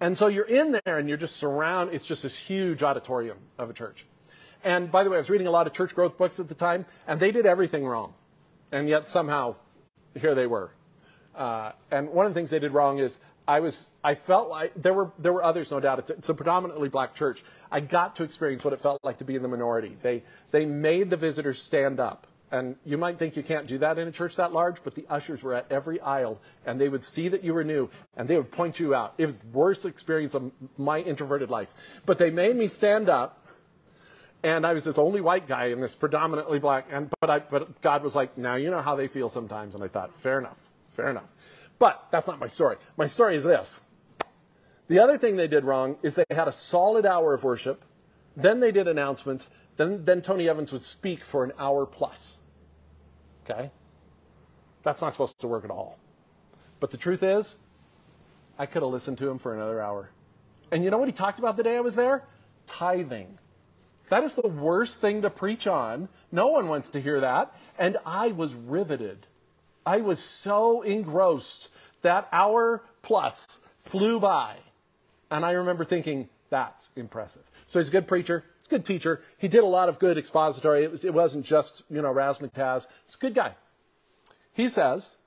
And 0.00 0.16
so 0.16 0.26
you're 0.26 0.44
in 0.44 0.78
there 0.84 0.98
and 0.98 1.08
you're 1.08 1.16
just 1.16 1.36
surrounded, 1.36 1.94
it's 1.94 2.04
just 2.04 2.22
this 2.22 2.36
huge 2.36 2.82
auditorium 2.82 3.38
of 3.58 3.70
a 3.70 3.72
church. 3.72 4.06
And 4.62 4.90
by 4.90 5.04
the 5.04 5.10
way, 5.10 5.16
I 5.16 5.18
was 5.18 5.30
reading 5.30 5.46
a 5.46 5.50
lot 5.50 5.66
of 5.66 5.72
church 5.72 5.94
growth 5.94 6.18
books 6.18 6.40
at 6.40 6.48
the 6.48 6.54
time, 6.54 6.86
and 7.06 7.20
they 7.20 7.30
did 7.30 7.46
everything 7.46 7.86
wrong. 7.86 8.14
And 8.72 8.88
yet 8.88 9.08
somehow, 9.08 9.54
here 10.18 10.34
they 10.34 10.46
were. 10.46 10.70
Uh, 11.34 11.72
and 11.90 12.08
one 12.10 12.26
of 12.26 12.34
the 12.34 12.38
things 12.38 12.50
they 12.50 12.58
did 12.58 12.72
wrong 12.72 12.98
is 12.98 13.20
I 13.48 13.60
was, 13.60 13.90
I 14.02 14.14
felt 14.14 14.48
like 14.48 14.72
there 14.74 14.92
were, 14.92 15.12
there 15.18 15.32
were 15.32 15.44
others, 15.44 15.70
no 15.70 15.78
doubt. 15.78 16.00
It's, 16.00 16.10
it's, 16.10 16.28
a 16.28 16.34
predominantly 16.34 16.88
black 16.88 17.14
church. 17.14 17.44
I 17.70 17.80
got 17.80 18.16
to 18.16 18.24
experience 18.24 18.64
what 18.64 18.72
it 18.74 18.80
felt 18.80 19.04
like 19.04 19.18
to 19.18 19.24
be 19.24 19.36
in 19.36 19.42
the 19.42 19.48
minority. 19.48 19.96
They, 20.02 20.24
they 20.50 20.66
made 20.66 21.10
the 21.10 21.16
visitors 21.16 21.62
stand 21.62 22.00
up. 22.00 22.26
And 22.52 22.76
you 22.84 22.96
might 22.96 23.18
think 23.18 23.36
you 23.36 23.42
can't 23.42 23.66
do 23.66 23.78
that 23.78 23.98
in 23.98 24.06
a 24.06 24.12
church 24.12 24.36
that 24.36 24.52
large, 24.52 24.82
but 24.84 24.94
the 24.94 25.04
ushers 25.10 25.42
were 25.42 25.54
at 25.54 25.66
every 25.70 26.00
aisle 26.00 26.40
and 26.64 26.80
they 26.80 26.88
would 26.88 27.02
see 27.02 27.28
that 27.28 27.42
you 27.42 27.52
were 27.52 27.64
new 27.64 27.90
and 28.16 28.28
they 28.28 28.36
would 28.36 28.52
point 28.52 28.78
you 28.78 28.94
out. 28.94 29.14
It 29.18 29.26
was 29.26 29.38
the 29.38 29.48
worst 29.48 29.84
experience 29.84 30.34
of 30.34 30.52
my 30.78 31.00
introverted 31.00 31.50
life. 31.50 31.72
But 32.04 32.18
they 32.18 32.30
made 32.30 32.54
me 32.54 32.68
stand 32.68 33.08
up 33.08 33.44
and 34.44 34.64
I 34.64 34.74
was 34.74 34.84
this 34.84 34.96
only 34.96 35.20
white 35.20 35.48
guy 35.48 35.66
in 35.66 35.80
this 35.80 35.94
predominantly 35.96 36.60
black 36.60 36.86
and 36.90 37.10
but 37.20 37.30
I 37.30 37.40
but 37.40 37.80
God 37.80 38.04
was 38.04 38.14
like, 38.14 38.38
now 38.38 38.54
you 38.54 38.70
know 38.70 38.80
how 38.80 38.94
they 38.94 39.08
feel 39.08 39.28
sometimes 39.28 39.74
and 39.74 39.82
I 39.82 39.88
thought, 39.88 40.16
fair 40.20 40.38
enough. 40.38 40.58
Fair 40.90 41.10
enough. 41.10 41.32
But 41.80 42.06
that's 42.12 42.28
not 42.28 42.38
my 42.38 42.46
story. 42.46 42.76
My 42.96 43.06
story 43.06 43.34
is 43.34 43.42
this. 43.42 43.80
The 44.88 45.00
other 45.00 45.18
thing 45.18 45.34
they 45.34 45.48
did 45.48 45.64
wrong 45.64 45.96
is 46.02 46.14
they 46.14 46.24
had 46.30 46.46
a 46.46 46.52
solid 46.52 47.04
hour 47.04 47.34
of 47.34 47.42
worship, 47.42 47.84
then 48.36 48.60
they 48.60 48.70
did 48.70 48.86
announcements, 48.86 49.50
then, 49.76 50.04
then 50.04 50.22
Tony 50.22 50.48
Evans 50.48 50.72
would 50.72 50.82
speak 50.82 51.20
for 51.20 51.44
an 51.44 51.52
hour 51.58 51.86
plus. 51.86 52.38
Okay? 53.44 53.70
That's 54.82 55.02
not 55.02 55.12
supposed 55.12 55.40
to 55.40 55.48
work 55.48 55.64
at 55.64 55.70
all. 55.70 55.98
But 56.80 56.90
the 56.90 56.96
truth 56.96 57.22
is, 57.22 57.56
I 58.58 58.66
could 58.66 58.82
have 58.82 58.90
listened 58.90 59.18
to 59.18 59.28
him 59.28 59.38
for 59.38 59.54
another 59.54 59.80
hour. 59.80 60.10
And 60.72 60.82
you 60.82 60.90
know 60.90 60.98
what 60.98 61.08
he 61.08 61.12
talked 61.12 61.38
about 61.38 61.56
the 61.56 61.62
day 61.62 61.76
I 61.76 61.80
was 61.80 61.94
there? 61.94 62.24
Tithing. 62.66 63.38
That 64.08 64.22
is 64.22 64.34
the 64.34 64.48
worst 64.48 65.00
thing 65.00 65.22
to 65.22 65.30
preach 65.30 65.66
on. 65.66 66.08
No 66.32 66.48
one 66.48 66.68
wants 66.68 66.88
to 66.90 67.00
hear 67.00 67.20
that. 67.20 67.54
And 67.78 67.98
I 68.06 68.28
was 68.28 68.54
riveted. 68.54 69.26
I 69.84 69.98
was 69.98 70.20
so 70.20 70.82
engrossed. 70.82 71.68
That 72.02 72.28
hour 72.32 72.84
plus 73.02 73.60
flew 73.80 74.20
by. 74.20 74.56
And 75.30 75.44
I 75.44 75.52
remember 75.52 75.84
thinking, 75.84 76.28
that's 76.50 76.90
impressive. 76.94 77.42
So 77.66 77.78
he's 77.80 77.88
a 77.88 77.92
good 77.92 78.06
preacher 78.06 78.44
good 78.66 78.84
teacher. 78.84 79.22
He 79.38 79.48
did 79.48 79.62
a 79.62 79.66
lot 79.66 79.88
of 79.88 79.98
good 79.98 80.18
expository. 80.18 80.84
It, 80.84 80.90
was, 80.90 81.04
it 81.04 81.14
wasn't 81.14 81.44
just, 81.44 81.82
you 81.90 82.02
know, 82.02 82.12
razzmatazz. 82.12 82.86
He's 83.04 83.14
a 83.14 83.18
good 83.18 83.34
guy. 83.34 83.54
He 84.52 84.68
says 84.68 85.18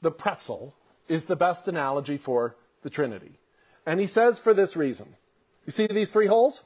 the 0.00 0.10
pretzel 0.10 0.74
is 1.08 1.26
the 1.26 1.36
best 1.36 1.68
analogy 1.68 2.16
for 2.16 2.56
the 2.82 2.90
Trinity. 2.90 3.38
And 3.86 4.00
he 4.00 4.06
says 4.06 4.38
for 4.38 4.54
this 4.54 4.76
reason. 4.76 5.16
You 5.66 5.72
see 5.72 5.86
these 5.86 6.10
three 6.10 6.26
holes? 6.26 6.64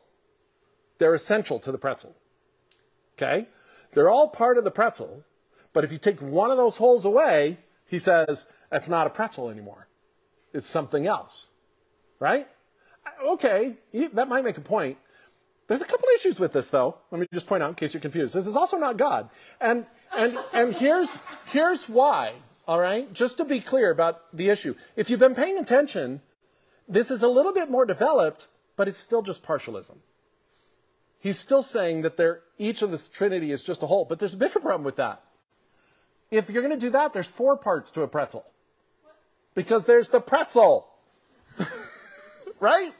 They're 0.98 1.14
essential 1.14 1.58
to 1.60 1.72
the 1.72 1.78
pretzel. 1.78 2.14
Okay? 3.16 3.48
They're 3.92 4.10
all 4.10 4.28
part 4.28 4.58
of 4.58 4.64
the 4.64 4.70
pretzel, 4.70 5.24
but 5.72 5.84
if 5.84 5.92
you 5.92 5.98
take 5.98 6.20
one 6.20 6.50
of 6.50 6.56
those 6.56 6.76
holes 6.76 7.04
away, 7.04 7.58
he 7.86 7.98
says, 7.98 8.46
that's 8.70 8.88
not 8.88 9.06
a 9.06 9.10
pretzel 9.10 9.50
anymore. 9.50 9.88
It's 10.52 10.66
something 10.66 11.06
else. 11.06 11.48
Right? 12.18 12.46
Okay, 13.26 13.74
that 14.14 14.28
might 14.28 14.44
make 14.44 14.58
a 14.58 14.62
point. 14.62 14.96
There's 15.68 15.82
a 15.82 15.86
couple 15.86 16.08
issues 16.16 16.40
with 16.40 16.52
this, 16.52 16.70
though. 16.70 16.96
Let 17.10 17.20
me 17.20 17.26
just 17.32 17.46
point 17.46 17.62
out 17.62 17.70
in 17.70 17.74
case 17.74 17.94
you're 17.94 18.00
confused. 18.00 18.34
This 18.34 18.46
is 18.46 18.56
also 18.56 18.78
not 18.78 18.96
God. 18.96 19.30
And, 19.60 19.86
and, 20.16 20.38
and 20.52 20.74
here's, 20.74 21.20
here's 21.46 21.88
why, 21.88 22.34
all 22.66 22.78
right? 22.78 23.12
Just 23.12 23.38
to 23.38 23.44
be 23.44 23.60
clear 23.60 23.90
about 23.90 24.36
the 24.36 24.50
issue. 24.50 24.74
If 24.96 25.08
you've 25.08 25.20
been 25.20 25.34
paying 25.34 25.58
attention, 25.58 26.20
this 26.88 27.10
is 27.10 27.22
a 27.22 27.28
little 27.28 27.52
bit 27.52 27.70
more 27.70 27.86
developed, 27.86 28.48
but 28.76 28.88
it's 28.88 28.98
still 28.98 29.22
just 29.22 29.42
partialism. 29.44 29.96
He's 31.20 31.38
still 31.38 31.62
saying 31.62 32.02
that 32.02 32.40
each 32.58 32.82
of 32.82 32.90
this 32.90 33.08
Trinity 33.08 33.52
is 33.52 33.62
just 33.62 33.82
a 33.84 33.86
hole, 33.86 34.04
but 34.04 34.18
there's 34.18 34.34
a 34.34 34.36
bigger 34.36 34.58
problem 34.58 34.82
with 34.82 34.96
that. 34.96 35.22
If 36.32 36.50
you're 36.50 36.62
going 36.62 36.74
to 36.74 36.80
do 36.80 36.90
that, 36.90 37.12
there's 37.12 37.28
four 37.28 37.56
parts 37.56 37.90
to 37.90 38.02
a 38.02 38.08
pretzel. 38.08 38.44
Because 39.54 39.84
there's 39.84 40.08
the 40.08 40.20
pretzel. 40.20 40.88
right? 42.60 42.92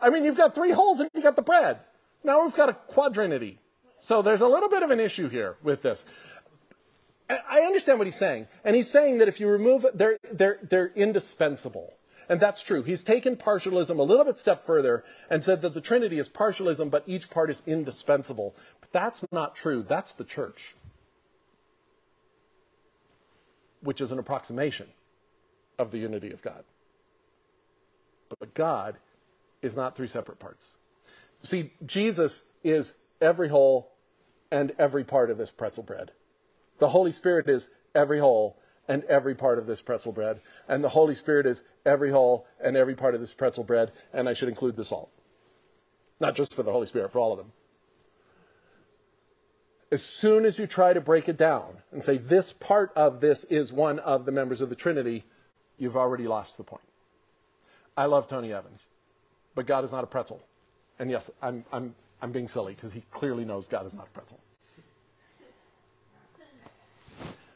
I 0.00 0.10
mean, 0.10 0.24
you've 0.24 0.36
got 0.36 0.54
three 0.54 0.72
holes 0.72 1.00
and 1.00 1.10
you've 1.14 1.22
got 1.22 1.36
the 1.36 1.42
bread. 1.42 1.78
Now 2.24 2.42
we've 2.42 2.54
got 2.54 2.68
a 2.68 2.74
quadrinity. 2.74 3.58
So 4.00 4.22
there's 4.22 4.40
a 4.40 4.48
little 4.48 4.68
bit 4.68 4.82
of 4.82 4.90
an 4.90 5.00
issue 5.00 5.28
here 5.28 5.56
with 5.62 5.82
this. 5.82 6.04
I 7.28 7.60
understand 7.60 7.98
what 7.98 8.06
he's 8.06 8.16
saying. 8.16 8.46
And 8.64 8.74
he's 8.74 8.90
saying 8.90 9.18
that 9.18 9.28
if 9.28 9.38
you 9.38 9.48
remove 9.48 9.84
they're, 9.94 10.18
they're, 10.32 10.58
they're 10.62 10.92
indispensable. 10.94 11.92
And 12.28 12.40
that's 12.40 12.62
true. 12.62 12.82
He's 12.82 13.02
taken 13.02 13.36
partialism 13.36 13.98
a 13.98 14.02
little 14.02 14.24
bit 14.24 14.36
step 14.36 14.62
further 14.62 15.04
and 15.30 15.42
said 15.42 15.62
that 15.62 15.74
the 15.74 15.80
Trinity 15.80 16.18
is 16.18 16.28
partialism, 16.28 16.90
but 16.90 17.04
each 17.06 17.30
part 17.30 17.50
is 17.50 17.62
indispensable. 17.66 18.54
But 18.80 18.92
that's 18.92 19.24
not 19.32 19.54
true. 19.54 19.84
That's 19.86 20.12
the 20.12 20.24
church, 20.24 20.74
which 23.82 24.00
is 24.00 24.12
an 24.12 24.18
approximation 24.18 24.88
of 25.78 25.90
the 25.90 25.98
unity 25.98 26.30
of 26.32 26.42
God. 26.42 26.64
But 28.38 28.52
God 28.52 28.96
is 29.62 29.74
not 29.74 29.96
three 29.96 30.08
separate 30.08 30.38
parts. 30.38 30.74
See, 31.42 31.72
Jesus 31.84 32.44
is 32.64 32.96
every 33.20 33.48
whole 33.48 33.92
and 34.50 34.72
every 34.78 35.04
part 35.04 35.30
of 35.30 35.38
this 35.38 35.50
pretzel 35.50 35.82
bread. 35.82 36.12
The 36.78 36.88
Holy 36.88 37.12
Spirit 37.12 37.48
is 37.48 37.70
every 37.94 38.18
whole 38.18 38.58
and 38.86 39.04
every 39.04 39.34
part 39.34 39.58
of 39.58 39.66
this 39.66 39.82
pretzel 39.82 40.12
bread. 40.12 40.40
And 40.66 40.82
the 40.82 40.88
Holy 40.88 41.14
Spirit 41.14 41.46
is 41.46 41.62
every 41.84 42.10
whole 42.10 42.46
and 42.60 42.76
every 42.76 42.94
part 42.94 43.14
of 43.14 43.20
this 43.20 43.34
pretzel 43.34 43.64
bread. 43.64 43.92
And 44.12 44.28
I 44.28 44.32
should 44.32 44.48
include 44.48 44.76
the 44.76 44.84
salt. 44.84 45.10
Not 46.20 46.34
just 46.34 46.54
for 46.54 46.62
the 46.62 46.72
Holy 46.72 46.86
Spirit, 46.86 47.12
for 47.12 47.18
all 47.18 47.32
of 47.32 47.38
them. 47.38 47.52
As 49.90 50.02
soon 50.02 50.44
as 50.44 50.58
you 50.58 50.66
try 50.66 50.92
to 50.92 51.00
break 51.00 51.28
it 51.28 51.36
down 51.36 51.78
and 51.92 52.02
say 52.02 52.18
this 52.18 52.52
part 52.52 52.92
of 52.94 53.20
this 53.20 53.44
is 53.44 53.72
one 53.72 53.98
of 54.00 54.26
the 54.26 54.32
members 54.32 54.60
of 54.60 54.68
the 54.68 54.74
Trinity, 54.74 55.24
you've 55.78 55.96
already 55.96 56.26
lost 56.26 56.58
the 56.58 56.64
point. 56.64 56.82
I 57.96 58.04
love 58.04 58.26
Tony 58.28 58.52
Evans, 58.52 58.86
but 59.54 59.66
God 59.66 59.84
is 59.84 59.92
not 59.92 60.04
a 60.04 60.06
pretzel. 60.06 60.42
And 60.98 61.10
yes, 61.10 61.30
I'm, 61.42 61.64
I'm, 61.72 61.94
I'm 62.20 62.32
being 62.32 62.48
silly 62.48 62.74
because 62.74 62.92
he 62.92 63.02
clearly 63.10 63.44
knows 63.44 63.68
God 63.68 63.86
is 63.86 63.94
not 63.94 64.06
a 64.06 64.10
pretzel. 64.10 64.40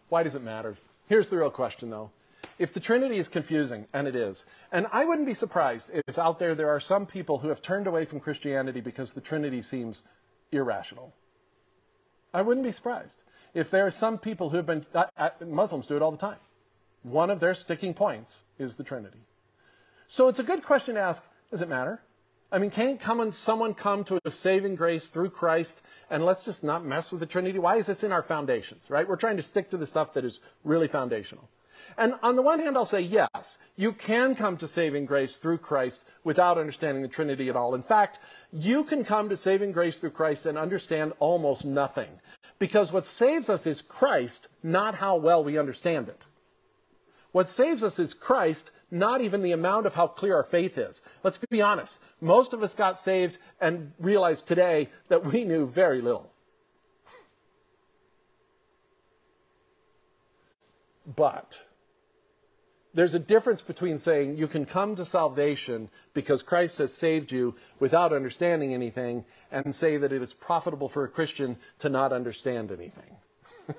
Why 0.09 0.23
does 0.23 0.35
it 0.35 0.43
matter? 0.43 0.77
Here's 1.09 1.29
the 1.29 1.39
real 1.39 1.51
question, 1.51 1.91
though. 1.91 2.11
If 2.59 2.75
the 2.75 2.81
Trinity 2.81 3.17
is 3.17 3.29
confusing, 3.29 3.87
and 3.93 4.07
it 4.07 4.15
is, 4.15 4.45
and 4.71 4.87
I 4.93 5.05
wouldn't 5.05 5.27
be 5.27 5.35
surprised 5.35 5.91
if 6.07 6.19
out 6.19 6.39
there 6.39 6.55
there 6.55 6.69
are 6.69 6.81
some 6.81 7.07
people 7.07 7.39
who 7.39 7.49
have 7.49 7.63
turned 7.63 7.87
away 7.87 8.05
from 8.05 8.21
Christianity 8.21 8.81
because 8.81 9.15
the 9.15 9.21
Trinity 9.21 9.63
seems 9.63 10.03
irrational. 10.53 11.15
I 12.35 12.43
wouldn't 12.43 12.65
be 12.65 12.73
surprised 12.73 13.23
if 13.55 13.71
there 13.71 13.87
are 13.87 13.91
some 13.91 14.19
people 14.19 14.51
who 14.51 14.59
have 14.59 14.67
been, 14.67 14.87
uh, 14.95 15.07
uh, 15.17 15.31
Muslims 15.47 15.87
do 15.87 15.97
it 15.97 16.03
all 16.03 16.11
the 16.11 16.17
time. 16.17 16.39
One 17.03 17.31
of 17.31 17.41
their 17.41 17.55
sticking 17.55 17.95
points 17.95 18.43
is 18.59 18.77
the 18.77 18.85
Trinity. 18.85 19.21
So 20.09 20.29
it's 20.29 20.39
a 20.39 20.45
good 20.45 20.63
question 20.63 20.95
to 20.95 21.01
ask 21.01 21.25
does 21.51 21.63
it 21.63 21.69
matter? 21.69 22.01
I 22.53 22.59
mean, 22.59 22.71
can't 22.71 23.01
come 23.01 23.31
someone 23.33 23.73
come 23.73 24.05
to 24.05 24.21
a 24.27 24.31
saving 24.31 24.77
grace 24.77 25.09
through 25.09 25.31
Christ 25.31 25.81
and 26.11 26.23
let's 26.23 26.43
just 26.43 26.63
not 26.63 26.85
mess 26.85 27.11
with 27.11 27.21
the 27.21 27.27
Trinity? 27.27 27.59
Why 27.59 27.77
is 27.77 27.87
this 27.87 28.05
in 28.05 28.13
our 28.13 28.23
foundations, 28.23 28.91
right? 28.91 29.09
We're 29.09 29.17
trying 29.17 29.39
to 29.39 29.43
stick 29.43 29.71
to 29.71 29.79
the 29.79 29.87
stuff 29.87 30.13
that 30.13 30.25
is 30.27 30.41
really 30.63 30.87
foundational. 30.87 31.49
And 31.97 32.15
on 32.23 32.37
the 32.37 32.43
one 32.43 32.61
hand, 32.61 32.77
I'll 32.77 32.85
say 32.85 33.01
yes, 33.01 33.57
you 33.77 33.93
can 33.93 34.35
come 34.35 34.59
to 34.59 34.69
saving 34.69 35.07
grace 35.07 35.39
through 35.39 35.59
Christ 35.59 36.05
without 36.25 36.59
understanding 36.59 37.03
the 37.03 37.09
Trinity 37.09 37.49
at 37.49 37.57
all. 37.57 37.75
In 37.75 37.83
fact, 37.83 38.19
you 38.53 38.85
can 38.85 39.03
come 39.03 39.31
to 39.31 39.37
saving 39.37 39.73
grace 39.73 39.97
through 39.97 40.11
Christ 40.11 40.45
and 40.45 40.59
understand 40.59 41.15
almost 41.21 41.65
nothing. 41.65 42.11
Because 42.59 42.93
what 42.93 43.07
saves 43.07 43.49
us 43.49 43.67
is 43.67 43.81
Christ, 43.81 44.49
not 44.63 44.95
how 44.95 45.17
well 45.17 45.43
we 45.43 45.59
understand 45.59 46.09
it. 46.09 46.27
What 47.33 47.49
saves 47.49 47.83
us 47.83 47.99
is 47.99 48.13
Christ, 48.15 48.71
not 48.91 49.23
even 49.23 49.43
the 49.43 49.53
amount 49.53 49.87
of 49.87 49.95
how 49.95 50.07
clear 50.07 50.37
our 50.37 50.43
faith 50.43 50.77
is. 50.77 51.01
Let's 51.25 51.39
be 51.39 51.63
honest. 51.63 51.99
Most 52.21 52.53
of 52.53 52.63
us 52.63 52.75
got 52.75 52.99
saved 52.99 53.39
and 53.61 53.93
realized 53.99 54.47
today 54.47 54.91
that 55.09 55.25
we 55.25 55.45
knew 55.45 55.67
very 55.67 56.03
little. 56.03 56.31
But 61.17 61.67
there's 62.95 63.15
a 63.15 63.19
difference 63.19 63.63
between 63.63 63.97
saying 63.97 64.37
you 64.37 64.47
can 64.47 64.67
come 64.67 64.95
to 64.97 65.05
salvation 65.05 65.89
because 66.13 66.43
Christ 66.43 66.79
has 66.79 66.93
saved 66.93 67.33
you 67.33 67.55
without 67.81 68.13
understanding 68.13 68.75
anything 68.75 69.25
and 69.51 69.75
say 69.75 69.97
that 69.97 70.13
it 70.13 70.23
is 70.23 70.35
profitable 70.35 70.89
for 70.89 71.05
a 71.05 71.09
Christian 71.09 71.57
to 71.79 71.89
not 71.89 72.13
understand 72.13 72.71
anything. 72.71 73.17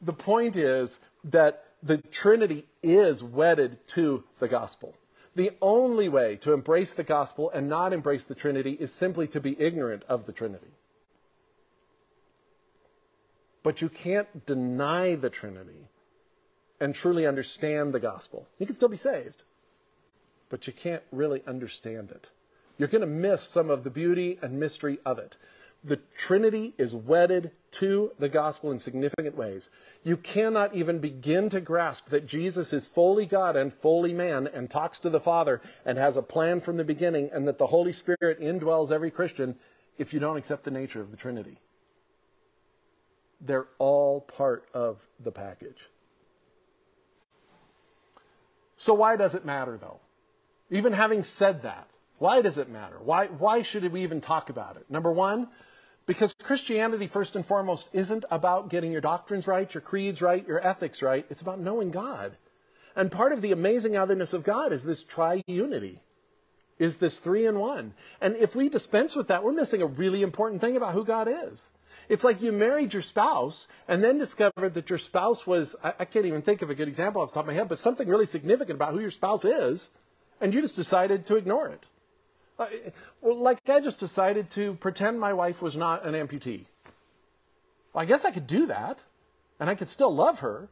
the 0.00 0.12
point 0.12 0.56
is 0.56 1.00
that 1.24 1.64
the 1.82 1.98
Trinity 1.98 2.66
is 2.82 3.22
wedded 3.22 3.78
to 3.88 4.24
the 4.38 4.48
gospel. 4.48 4.94
The 5.34 5.52
only 5.60 6.08
way 6.08 6.36
to 6.36 6.52
embrace 6.52 6.94
the 6.94 7.04
gospel 7.04 7.50
and 7.50 7.68
not 7.68 7.92
embrace 7.92 8.24
the 8.24 8.34
Trinity 8.34 8.72
is 8.72 8.92
simply 8.92 9.26
to 9.28 9.40
be 9.40 9.60
ignorant 9.60 10.02
of 10.08 10.24
the 10.26 10.32
Trinity. 10.32 10.72
But 13.62 13.82
you 13.82 13.88
can't 13.88 14.46
deny 14.46 15.14
the 15.14 15.28
Trinity 15.28 15.88
and 16.80 16.94
truly 16.94 17.26
understand 17.26 17.92
the 17.92 18.00
gospel. 18.00 18.46
You 18.58 18.66
can 18.66 18.74
still 18.74 18.88
be 18.88 18.96
saved, 18.96 19.42
but 20.48 20.66
you 20.66 20.72
can't 20.72 21.02
really 21.10 21.42
understand 21.46 22.10
it. 22.10 22.30
You're 22.78 22.88
going 22.88 23.00
to 23.00 23.06
miss 23.06 23.42
some 23.42 23.70
of 23.70 23.84
the 23.84 23.90
beauty 23.90 24.38
and 24.42 24.60
mystery 24.60 24.98
of 25.04 25.18
it 25.18 25.36
the 25.86 26.00
Trinity 26.16 26.74
is 26.78 26.96
wedded 26.96 27.52
to 27.70 28.10
the 28.18 28.28
gospel 28.28 28.72
in 28.72 28.78
significant 28.78 29.36
ways. 29.36 29.70
You 30.02 30.16
cannot 30.16 30.74
even 30.74 30.98
begin 30.98 31.48
to 31.50 31.60
grasp 31.60 32.08
that 32.08 32.26
Jesus 32.26 32.72
is 32.72 32.88
fully 32.88 33.24
God 33.24 33.54
and 33.54 33.72
fully 33.72 34.12
man 34.12 34.48
and 34.52 34.68
talks 34.68 34.98
to 35.00 35.10
the 35.10 35.20
Father 35.20 35.60
and 35.84 35.96
has 35.96 36.16
a 36.16 36.22
plan 36.22 36.60
from 36.60 36.76
the 36.76 36.84
beginning 36.84 37.30
and 37.32 37.46
that 37.46 37.58
the 37.58 37.68
Holy 37.68 37.92
Spirit 37.92 38.40
indwells 38.40 38.90
every 38.90 39.12
Christian 39.12 39.54
if 39.96 40.12
you 40.12 40.18
don't 40.18 40.36
accept 40.36 40.64
the 40.64 40.72
nature 40.72 41.00
of 41.00 41.12
the 41.12 41.16
Trinity. 41.16 41.60
They're 43.40 43.68
all 43.78 44.22
part 44.22 44.66
of 44.74 45.06
the 45.22 45.30
package. 45.30 45.78
So, 48.76 48.92
why 48.92 49.16
does 49.16 49.34
it 49.34 49.44
matter, 49.44 49.78
though? 49.78 50.00
Even 50.68 50.92
having 50.92 51.22
said 51.22 51.62
that, 51.62 51.88
why 52.18 52.42
does 52.42 52.58
it 52.58 52.68
matter? 52.68 52.96
Why, 53.02 53.26
why 53.26 53.62
should 53.62 53.90
we 53.92 54.02
even 54.02 54.20
talk 54.20 54.50
about 54.50 54.76
it? 54.76 54.90
Number 54.90 55.12
one, 55.12 55.48
because 56.06 56.32
Christianity, 56.42 57.08
first 57.08 57.36
and 57.36 57.44
foremost, 57.44 57.90
isn't 57.92 58.24
about 58.30 58.70
getting 58.70 58.92
your 58.92 59.00
doctrines 59.00 59.46
right, 59.46 59.72
your 59.72 59.80
creeds 59.80 60.22
right, 60.22 60.46
your 60.46 60.64
ethics 60.66 61.02
right. 61.02 61.26
It's 61.28 61.42
about 61.42 61.60
knowing 61.60 61.90
God. 61.90 62.36
And 62.94 63.10
part 63.10 63.32
of 63.32 63.42
the 63.42 63.52
amazing 63.52 63.96
otherness 63.96 64.32
of 64.32 64.44
God 64.44 64.72
is 64.72 64.84
this 64.84 65.04
triunity, 65.04 65.98
is 66.78 66.96
this 66.96 67.18
three 67.18 67.44
in 67.44 67.58
one. 67.58 67.92
And 68.20 68.36
if 68.36 68.54
we 68.54 68.68
dispense 68.68 69.14
with 69.14 69.28
that, 69.28 69.42
we're 69.42 69.52
missing 69.52 69.82
a 69.82 69.86
really 69.86 70.22
important 70.22 70.60
thing 70.60 70.76
about 70.76 70.94
who 70.94 71.04
God 71.04 71.28
is. 71.28 71.68
It's 72.08 72.24
like 72.24 72.40
you 72.40 72.52
married 72.52 72.92
your 72.92 73.02
spouse 73.02 73.66
and 73.88 74.02
then 74.02 74.18
discovered 74.18 74.74
that 74.74 74.88
your 74.88 74.98
spouse 74.98 75.46
was, 75.46 75.76
I, 75.82 75.94
I 76.00 76.04
can't 76.04 76.26
even 76.26 76.42
think 76.42 76.62
of 76.62 76.70
a 76.70 76.74
good 76.74 76.88
example 76.88 77.20
off 77.20 77.30
the 77.30 77.34
top 77.34 77.44
of 77.44 77.48
my 77.48 77.54
head, 77.54 77.68
but 77.68 77.78
something 77.78 78.08
really 78.08 78.26
significant 78.26 78.76
about 78.76 78.92
who 78.92 79.00
your 79.00 79.10
spouse 79.10 79.44
is, 79.44 79.90
and 80.40 80.54
you 80.54 80.60
just 80.60 80.76
decided 80.76 81.26
to 81.26 81.36
ignore 81.36 81.68
it. 81.68 81.84
Uh, 82.58 82.66
well, 83.20 83.36
like 83.38 83.68
I 83.68 83.80
just 83.80 84.00
decided 84.00 84.50
to 84.50 84.74
pretend 84.74 85.20
my 85.20 85.32
wife 85.32 85.60
was 85.62 85.76
not 85.76 86.06
an 86.06 86.14
amputee. 86.14 86.64
Well, 87.92 88.02
I 88.02 88.06
guess 88.06 88.24
I 88.24 88.30
could 88.30 88.46
do 88.46 88.66
that, 88.66 89.02
and 89.60 89.68
I 89.68 89.74
could 89.74 89.88
still 89.88 90.14
love 90.14 90.40
her. 90.40 90.68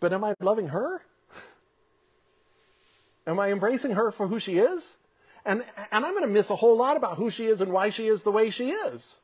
But 0.00 0.12
am 0.12 0.24
I 0.24 0.34
loving 0.40 0.68
her? 0.68 1.02
am 3.26 3.38
I 3.40 3.50
embracing 3.50 3.92
her 3.92 4.10
for 4.10 4.28
who 4.28 4.38
she 4.38 4.58
is? 4.58 4.96
And, 5.44 5.64
and 5.90 6.04
I'm 6.04 6.12
going 6.12 6.22
to 6.22 6.28
miss 6.32 6.50
a 6.50 6.56
whole 6.56 6.76
lot 6.76 6.96
about 6.96 7.16
who 7.18 7.30
she 7.30 7.46
is 7.46 7.60
and 7.60 7.72
why 7.72 7.88
she 7.90 8.06
is 8.06 8.22
the 8.22 8.30
way 8.30 8.50
she 8.50 8.70
is. 8.70 9.20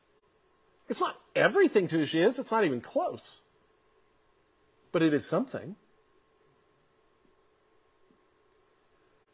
It's 0.89 0.99
not 0.99 1.17
everything 1.35 1.87
to 1.89 1.99
who 1.99 2.05
she 2.05 2.21
is, 2.21 2.39
it's 2.39 2.51
not 2.51 2.65
even 2.65 2.81
close. 2.81 3.41
but 4.91 5.01
it 5.01 5.13
is 5.13 5.25
something. 5.25 5.75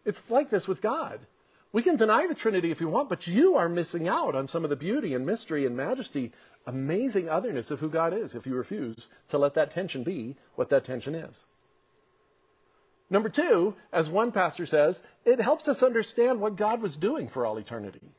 It's 0.05 0.30
like 0.30 0.49
this 0.49 0.68
with 0.68 0.82
God. 0.82 1.20
We 1.76 1.84
can 1.84 1.97
deny 1.97 2.26
the 2.26 2.34
Trinity 2.34 2.71
if 2.71 2.80
you 2.80 2.88
want, 2.88 3.09
but 3.09 3.28
you 3.28 3.57
are 3.57 3.67
missing 3.67 4.07
out 4.07 4.34
on 4.34 4.47
some 4.47 4.63
of 4.63 4.69
the 4.69 4.78
beauty 4.78 5.13
and 5.13 5.26
mystery 5.26 5.65
and 5.65 5.76
majesty, 5.76 6.32
amazing 6.65 7.28
otherness 7.28 7.69
of 7.69 7.82
who 7.82 7.89
God 7.89 8.13
is 8.13 8.34
if 8.34 8.47
you 8.47 8.55
refuse 8.55 9.09
to 9.28 9.38
let 9.38 9.55
that 9.55 9.71
tension 9.71 10.01
be 10.01 10.38
what 10.55 10.69
that 10.69 10.86
tension 10.86 11.13
is. 11.13 11.43
Number 13.09 13.28
two, 13.28 13.76
as 13.91 14.07
one 14.07 14.32
pastor 14.32 14.65
says, 14.65 15.03
it 15.26 15.41
helps 15.41 15.67
us 15.67 15.84
understand 15.84 16.39
what 16.39 16.55
God 16.55 16.82
was 16.82 16.95
doing 16.95 17.28
for 17.28 17.45
all 17.45 17.57
eternity. 17.57 18.13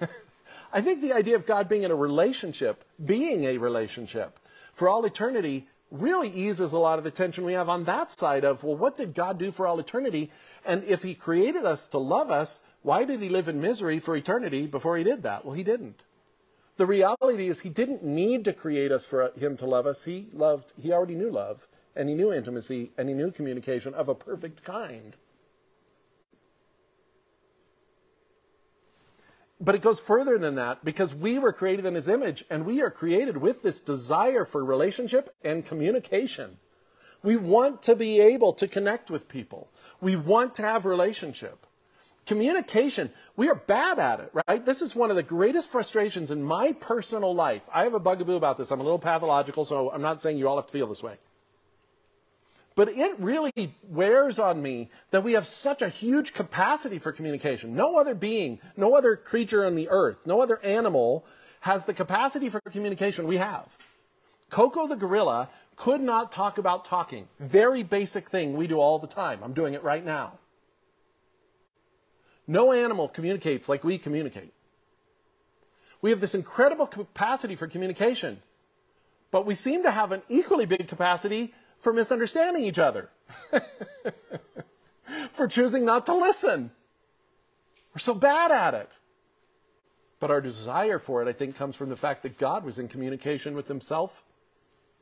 I 0.72 0.80
think 0.80 1.00
the 1.00 1.12
idea 1.12 1.34
of 1.34 1.44
God 1.44 1.68
being 1.68 1.82
in 1.82 1.90
a 1.90 1.96
relationship, 1.96 2.84
being 3.04 3.46
a 3.46 3.58
relationship 3.58 4.38
for 4.74 4.88
all 4.88 5.04
eternity, 5.04 5.66
really 5.90 6.28
eases 6.28 6.72
a 6.72 6.78
lot 6.78 6.98
of 6.98 7.04
the 7.04 7.10
tension 7.10 7.44
we 7.44 7.54
have 7.54 7.68
on 7.68 7.82
that 7.84 8.12
side 8.12 8.44
of, 8.44 8.62
well, 8.62 8.76
what 8.76 8.96
did 8.96 9.12
God 9.12 9.38
do 9.38 9.50
for 9.50 9.66
all 9.66 9.80
eternity? 9.80 10.30
And 10.64 10.84
if 10.84 11.02
He 11.02 11.14
created 11.14 11.64
us 11.64 11.88
to 11.88 11.98
love 11.98 12.30
us, 12.30 12.60
why 12.86 13.02
did 13.02 13.20
He 13.20 13.28
live 13.28 13.48
in 13.48 13.60
misery 13.60 13.98
for 13.98 14.14
eternity 14.14 14.68
before 14.68 14.96
He 14.96 15.02
did 15.02 15.24
that? 15.24 15.44
Well, 15.44 15.56
He 15.56 15.64
didn't. 15.64 16.04
The 16.76 16.86
reality 16.86 17.48
is 17.48 17.58
He 17.58 17.68
didn't 17.68 18.04
need 18.04 18.44
to 18.44 18.52
create 18.52 18.92
us 18.92 19.04
for 19.04 19.32
Him 19.36 19.56
to 19.56 19.66
love 19.66 19.88
us. 19.88 20.04
He 20.04 20.28
loved, 20.32 20.72
He 20.80 20.92
already 20.92 21.16
knew 21.16 21.28
love, 21.28 21.66
and 21.96 22.08
He 22.08 22.14
knew 22.14 22.32
intimacy, 22.32 22.92
and 22.96 23.08
He 23.08 23.14
knew 23.16 23.32
communication 23.32 23.92
of 23.92 24.08
a 24.08 24.14
perfect 24.14 24.62
kind. 24.62 25.16
But 29.60 29.74
it 29.74 29.82
goes 29.82 29.98
further 29.98 30.38
than 30.38 30.54
that 30.54 30.84
because 30.84 31.12
we 31.12 31.40
were 31.40 31.52
created 31.52 31.86
in 31.86 31.94
his 31.96 32.06
image 32.06 32.44
and 32.50 32.64
we 32.64 32.82
are 32.82 32.90
created 32.90 33.38
with 33.38 33.62
this 33.62 33.80
desire 33.80 34.44
for 34.44 34.64
relationship 34.64 35.34
and 35.42 35.64
communication. 35.64 36.58
We 37.24 37.36
want 37.36 37.82
to 37.82 37.96
be 37.96 38.20
able 38.20 38.52
to 38.52 38.68
connect 38.68 39.10
with 39.10 39.28
people. 39.28 39.70
We 40.00 40.14
want 40.14 40.54
to 40.56 40.62
have 40.62 40.84
relationship. 40.84 41.66
Communication, 42.26 43.10
we 43.36 43.48
are 43.48 43.54
bad 43.54 44.00
at 44.00 44.18
it, 44.18 44.32
right? 44.48 44.64
This 44.64 44.82
is 44.82 44.96
one 44.96 45.10
of 45.10 45.16
the 45.16 45.22
greatest 45.22 45.68
frustrations 45.68 46.32
in 46.32 46.42
my 46.42 46.72
personal 46.72 47.32
life. 47.32 47.62
I 47.72 47.84
have 47.84 47.94
a 47.94 48.00
bugaboo 48.00 48.34
about 48.34 48.58
this. 48.58 48.72
I'm 48.72 48.80
a 48.80 48.82
little 48.82 48.98
pathological, 48.98 49.64
so 49.64 49.92
I'm 49.92 50.02
not 50.02 50.20
saying 50.20 50.36
you 50.36 50.48
all 50.48 50.56
have 50.56 50.66
to 50.66 50.72
feel 50.72 50.88
this 50.88 51.04
way. 51.04 51.18
But 52.74 52.90
it 52.90 53.18
really 53.20 53.74
wears 53.88 54.38
on 54.38 54.60
me 54.60 54.90
that 55.12 55.22
we 55.22 55.32
have 55.32 55.46
such 55.46 55.82
a 55.82 55.88
huge 55.88 56.34
capacity 56.34 56.98
for 56.98 57.12
communication. 57.12 57.74
No 57.74 57.96
other 57.96 58.14
being, 58.14 58.58
no 58.76 58.94
other 58.96 59.16
creature 59.16 59.64
on 59.64 59.76
the 59.76 59.88
earth, 59.88 60.26
no 60.26 60.42
other 60.42 60.60
animal 60.62 61.24
has 61.60 61.84
the 61.84 61.94
capacity 61.94 62.48
for 62.48 62.60
communication 62.60 63.26
we 63.26 63.38
have. 63.38 63.66
Koko 64.50 64.86
the 64.88 64.96
gorilla 64.96 65.48
could 65.76 66.00
not 66.00 66.32
talk 66.32 66.58
about 66.58 66.84
talking. 66.84 67.28
Very 67.38 67.82
basic 67.82 68.30
thing 68.30 68.56
we 68.56 68.66
do 68.66 68.78
all 68.78 68.98
the 68.98 69.06
time. 69.06 69.40
I'm 69.42 69.52
doing 69.52 69.74
it 69.74 69.82
right 69.82 70.04
now. 70.04 70.38
No 72.46 72.72
animal 72.72 73.08
communicates 73.08 73.68
like 73.68 73.82
we 73.82 73.98
communicate. 73.98 74.52
We 76.00 76.10
have 76.10 76.20
this 76.20 76.34
incredible 76.34 76.86
capacity 76.86 77.56
for 77.56 77.66
communication, 77.66 78.42
but 79.30 79.46
we 79.46 79.54
seem 79.54 79.82
to 79.82 79.90
have 79.90 80.12
an 80.12 80.22
equally 80.28 80.66
big 80.66 80.86
capacity 80.88 81.52
for 81.80 81.92
misunderstanding 81.92 82.64
each 82.64 82.78
other, 82.78 83.10
for 85.32 85.48
choosing 85.48 85.84
not 85.84 86.06
to 86.06 86.14
listen. 86.14 86.70
We're 87.94 88.00
so 88.00 88.14
bad 88.14 88.50
at 88.50 88.74
it. 88.74 88.92
But 90.18 90.30
our 90.30 90.40
desire 90.40 90.98
for 90.98 91.22
it, 91.22 91.28
I 91.28 91.32
think, 91.32 91.56
comes 91.56 91.76
from 91.76 91.90
the 91.90 91.96
fact 91.96 92.22
that 92.22 92.38
God 92.38 92.64
was 92.64 92.78
in 92.78 92.88
communication 92.88 93.54
with 93.54 93.68
himself, 93.68 94.24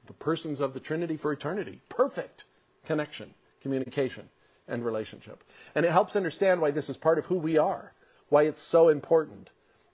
the 0.06 0.12
persons 0.12 0.60
of 0.60 0.74
the 0.74 0.80
Trinity 0.80 1.16
for 1.16 1.32
eternity. 1.32 1.80
Perfect 1.88 2.44
connection, 2.84 3.32
communication, 3.60 4.28
and 4.68 4.84
relationship. 4.84 5.44
And 5.74 5.84
it 5.84 5.92
helps 5.92 6.16
understand 6.16 6.60
why 6.60 6.70
this 6.70 6.88
is 6.88 6.96
part 6.96 7.18
of 7.18 7.26
who 7.26 7.36
we 7.36 7.58
are, 7.58 7.92
why 8.28 8.44
it's 8.44 8.62
so 8.62 8.88
important. 8.88 9.50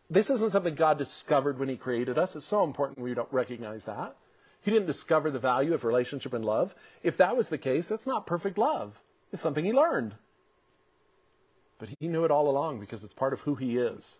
This 0.08 0.30
isn't 0.30 0.50
something 0.50 0.74
God 0.74 0.98
discovered 0.98 1.58
when 1.58 1.68
he 1.68 1.76
created 1.76 2.18
us. 2.18 2.34
It's 2.34 2.44
so 2.44 2.64
important 2.64 2.98
we 2.98 3.14
don't 3.14 3.32
recognize 3.32 3.84
that. 3.84 4.16
He 4.62 4.70
didn't 4.70 4.86
discover 4.86 5.30
the 5.30 5.38
value 5.38 5.72
of 5.72 5.84
relationship 5.84 6.34
and 6.34 6.44
love. 6.44 6.74
If 7.02 7.16
that 7.16 7.36
was 7.36 7.48
the 7.48 7.58
case, 7.58 7.86
that's 7.86 8.06
not 8.06 8.26
perfect 8.26 8.58
love. 8.58 9.00
It's 9.32 9.40
something 9.40 9.64
he 9.64 9.72
learned. 9.72 10.14
But 11.78 11.90
he 11.98 12.08
knew 12.08 12.24
it 12.24 12.30
all 12.30 12.50
along 12.50 12.80
because 12.80 13.04
it's 13.04 13.14
part 13.14 13.32
of 13.32 13.40
who 13.40 13.54
he 13.54 13.78
is. 13.78 14.18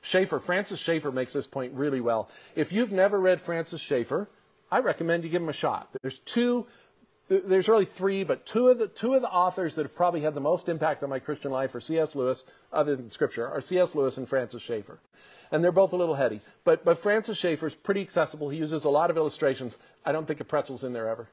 Schaeffer, 0.00 0.40
Francis 0.40 0.80
Schaeffer 0.80 1.12
makes 1.12 1.32
this 1.32 1.46
point 1.46 1.72
really 1.72 2.00
well. 2.00 2.28
If 2.56 2.72
you've 2.72 2.92
never 2.92 3.20
read 3.20 3.40
Francis 3.40 3.80
Schaeffer, 3.80 4.28
I 4.70 4.80
recommend 4.80 5.24
you 5.24 5.30
give 5.30 5.42
him 5.42 5.48
a 5.48 5.52
shot. 5.52 5.88
There's 6.02 6.18
two 6.18 6.66
there's 7.28 7.68
really 7.68 7.86
three, 7.86 8.22
but 8.22 8.44
two 8.44 8.68
of 8.68 8.78
the 8.78 8.86
two 8.86 9.14
of 9.14 9.22
the 9.22 9.30
authors 9.30 9.76
that 9.76 9.84
have 9.84 9.94
probably 9.94 10.20
had 10.20 10.34
the 10.34 10.40
most 10.40 10.68
impact 10.68 11.02
on 11.02 11.08
my 11.08 11.18
Christian 11.18 11.50
life 11.50 11.74
are 11.74 11.80
C.S. 11.80 12.14
Lewis, 12.14 12.44
other 12.72 12.96
than 12.96 13.08
Scripture, 13.08 13.48
are 13.48 13.60
C.S. 13.60 13.94
Lewis 13.94 14.18
and 14.18 14.28
Francis 14.28 14.62
Schaeffer, 14.62 14.98
and 15.50 15.64
they're 15.64 15.72
both 15.72 15.94
a 15.94 15.96
little 15.96 16.16
heady. 16.16 16.40
But 16.64 16.84
but 16.84 16.98
Francis 16.98 17.38
Schaeffer 17.38 17.66
is 17.66 17.74
pretty 17.74 18.02
accessible. 18.02 18.50
He 18.50 18.58
uses 18.58 18.84
a 18.84 18.90
lot 18.90 19.10
of 19.10 19.16
illustrations. 19.16 19.78
I 20.04 20.12
don't 20.12 20.26
think 20.26 20.40
a 20.40 20.44
pretzel's 20.44 20.84
in 20.84 20.92
there 20.92 21.08
ever, 21.08 21.28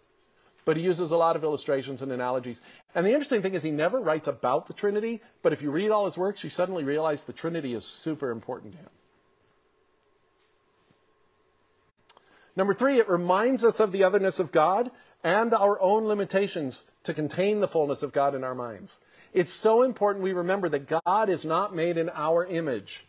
but 0.63 0.77
he 0.77 0.83
uses 0.83 1.11
a 1.11 1.17
lot 1.17 1.35
of 1.35 1.43
illustrations 1.43 2.01
and 2.01 2.11
analogies. 2.11 2.61
And 2.95 3.05
the 3.05 3.11
interesting 3.11 3.41
thing 3.41 3.53
is 3.53 3.63
he 3.63 3.71
never 3.71 3.99
writes 3.99 4.29
about 4.29 4.67
the 4.67 4.73
Trinity, 4.73 5.21
but 5.41 5.51
if 5.51 5.61
you 5.61 5.71
read 5.71 5.91
all 5.91 6.05
his 6.05 6.17
works, 6.17 6.41
you 6.41 6.49
suddenly 6.49 6.85
realize 6.85 7.25
the 7.25 7.33
Trinity 7.33 7.73
is 7.73 7.83
super 7.83 8.31
important 8.31 8.73
to 8.73 8.79
him. 8.79 8.89
Number 12.55 12.73
three, 12.73 12.99
it 12.99 13.09
reminds 13.09 13.63
us 13.63 13.79
of 13.79 13.91
the 13.91 14.03
otherness 14.03 14.39
of 14.39 14.51
God 14.51 14.91
and 15.23 15.53
our 15.53 15.79
own 15.81 16.05
limitations 16.05 16.83
to 17.03 17.13
contain 17.13 17.59
the 17.59 17.67
fullness 17.67 18.03
of 18.03 18.11
God 18.11 18.35
in 18.35 18.43
our 18.43 18.55
minds. 18.55 18.99
It's 19.33 19.51
so 19.51 19.83
important 19.83 20.23
we 20.23 20.33
remember 20.33 20.69
that 20.69 21.01
God 21.05 21.29
is 21.29 21.45
not 21.45 21.75
made 21.75 21.97
in 21.97 22.09
our 22.09 22.45
image. 22.45 23.05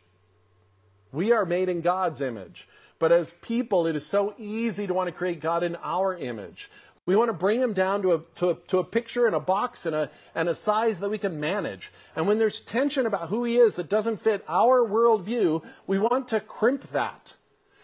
We 1.10 1.32
are 1.32 1.44
made 1.44 1.68
in 1.68 1.80
God's 1.80 2.20
image. 2.20 2.68
But 2.98 3.10
as 3.10 3.34
people, 3.42 3.88
it 3.88 3.96
is 3.96 4.06
so 4.06 4.34
easy 4.38 4.86
to 4.86 4.94
want 4.94 5.08
to 5.08 5.12
create 5.12 5.40
God 5.40 5.64
in 5.64 5.76
our 5.82 6.16
image. 6.16 6.70
We 7.04 7.16
want 7.16 7.30
to 7.30 7.34
bring 7.34 7.60
him 7.60 7.72
down 7.72 8.02
to 8.02 8.12
a, 8.12 8.20
to 8.36 8.50
a, 8.50 8.54
to 8.68 8.78
a 8.78 8.84
picture 8.84 9.26
and 9.26 9.34
a 9.34 9.40
box 9.40 9.86
and 9.86 9.96
a, 9.96 10.10
and 10.36 10.48
a 10.48 10.54
size 10.54 11.00
that 11.00 11.10
we 11.10 11.18
can 11.18 11.40
manage. 11.40 11.92
And 12.14 12.28
when 12.28 12.38
there's 12.38 12.60
tension 12.60 13.06
about 13.06 13.28
who 13.28 13.42
he 13.42 13.56
is 13.56 13.74
that 13.74 13.88
doesn't 13.88 14.20
fit 14.20 14.44
our 14.48 14.88
worldview, 14.88 15.64
we 15.88 15.98
want 15.98 16.28
to 16.28 16.38
crimp 16.38 16.92
that. 16.92 17.34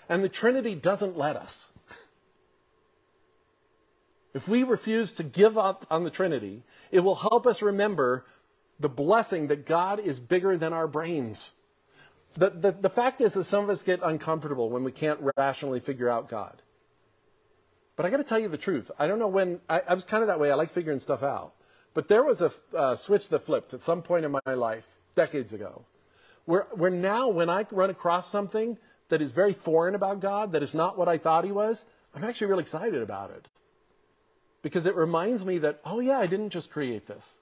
And 0.09 0.23
the 0.23 0.29
Trinity 0.29 0.77
doesn't 0.77 1.19
let 1.19 1.35
us. 1.35 1.69
If 4.35 4.49
we 4.49 4.63
refuse 4.63 5.13
to 5.13 5.23
give 5.23 5.57
up 5.57 5.87
on 5.91 6.05
the 6.05 6.11
Trinity, 6.11 6.63
it 6.91 7.01
will 7.01 7.15
help 7.15 7.47
us 7.47 7.63
remember 7.63 8.27
the 8.79 8.89
blessing 8.89 9.49
that 9.49 9.67
God 9.67 9.99
is 10.01 10.21
bigger 10.21 10.57
than 10.57 10.73
our 10.73 10.87
brains. 10.87 11.53
The, 12.35 12.51
the, 12.51 12.73
the 12.73 12.91
fact 12.91 13.21
is 13.21 13.33
that 13.35 13.45
some 13.45 13.65
of 13.65 13.71
us 13.71 13.83
get 13.83 14.01
uncomfortable 14.03 14.71
when 14.71 14.85
we 14.85 14.93
can't 14.93 15.19
rationally 15.37 15.81
figure 15.81 16.09
out 16.09 16.29
God. 16.29 16.63
But 17.97 18.07
I 18.07 18.11
got 18.11 18.19
to 18.19 18.25
tell 18.25 18.39
you 18.39 18.49
the 18.49 18.59
truth. 18.59 18.91
I 18.99 19.07
don't 19.09 19.19
know 19.19 19.29
when, 19.29 19.61
I, 19.69 19.81
I, 19.89 19.95
was 19.95 20.05
kind 20.05 20.23
of 20.23 20.29
that 20.29 20.39
way. 20.39 20.53
I 20.53 20.55
like 20.55 20.71
figuring 20.71 21.01
stuff 21.01 21.23
out. 21.23 21.55
But 21.95 22.07
there 22.07 22.23
was 22.23 22.43
a 22.43 22.53
uh, 22.77 22.95
switch 22.95 23.29
that 23.31 23.45
flipped 23.45 23.75
at 23.75 23.83
some 23.83 24.03
point 24.03 24.25
in 24.25 24.31
my 24.31 24.55
life, 24.55 24.87
decades 25.17 25.53
ago, 25.53 25.85
where, 26.45 26.69
where 26.73 26.91
now 26.91 27.29
when 27.29 27.51
I 27.51 27.67
run 27.73 27.91
across 27.91 28.31
something 28.31 28.79
that 29.09 29.21
is 29.21 29.33
very 29.33 29.55
foreign 29.55 29.97
about 29.97 30.21
God, 30.21 30.53
that 30.53 30.63
is 30.63 30.75
not 30.75 30.97
what 30.97 31.09
I 31.09 31.19
thought 31.19 31.45
he 31.45 31.51
was, 31.51 31.87
I'm 32.15 32.23
actually 32.23 32.49
really 32.49 32.63
excited 32.63 33.03
about 33.03 33.31
it 33.31 33.49
because 34.63 34.87
it 34.87 34.97
reminds 34.97 35.45
me 35.45 35.59
that, 35.59 35.81
oh, 35.85 36.01
yeah, 36.01 36.19
I 36.19 36.27
didn't 36.27 36.51
just 36.51 36.71
create 36.71 37.07
this. 37.07 37.39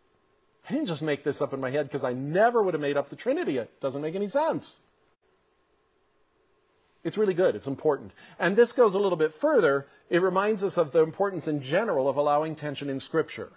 I 0.69 0.73
didn't 0.73 0.89
just 0.89 1.03
make 1.03 1.23
this 1.25 1.41
up 1.41 1.53
in 1.53 1.61
my 1.61 1.71
head 1.71 1.87
because 1.87 2.05
I 2.05 2.13
never 2.13 2.63
would 2.63 2.75
have 2.75 2.81
made 2.81 2.97
up 2.97 3.09
the 3.09 3.17
Trinity. 3.17 3.59
It 3.59 3.81
doesn't 3.81 4.03
make 4.03 4.15
any 4.15 4.27
sense. 4.27 4.81
It's 7.05 7.17
really 7.17 7.35
good. 7.35 7.55
It's 7.55 7.69
important. 7.69 8.11
And 8.41 8.57
this 8.57 8.73
goes 8.73 8.95
a 8.95 8.99
little 8.99 9.17
bit 9.17 9.33
further. 9.33 9.87
It 10.11 10.23
reminds 10.23 10.65
us 10.65 10.77
of 10.77 10.91
the 10.91 11.03
importance 11.03 11.47
in 11.47 11.63
general 11.63 12.09
of 12.09 12.17
allowing 12.17 12.57
tension 12.57 12.91
in 12.91 12.99
Scripture. 12.99 13.53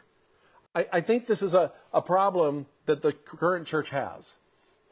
I, 0.76 0.86
I 0.94 1.02
think 1.02 1.26
this 1.26 1.42
is 1.42 1.56
a, 1.56 1.72
a 1.92 2.02
problem 2.02 2.68
that 2.86 3.02
the 3.02 3.12
current 3.12 3.66
church 3.66 3.90
has. 3.90 4.38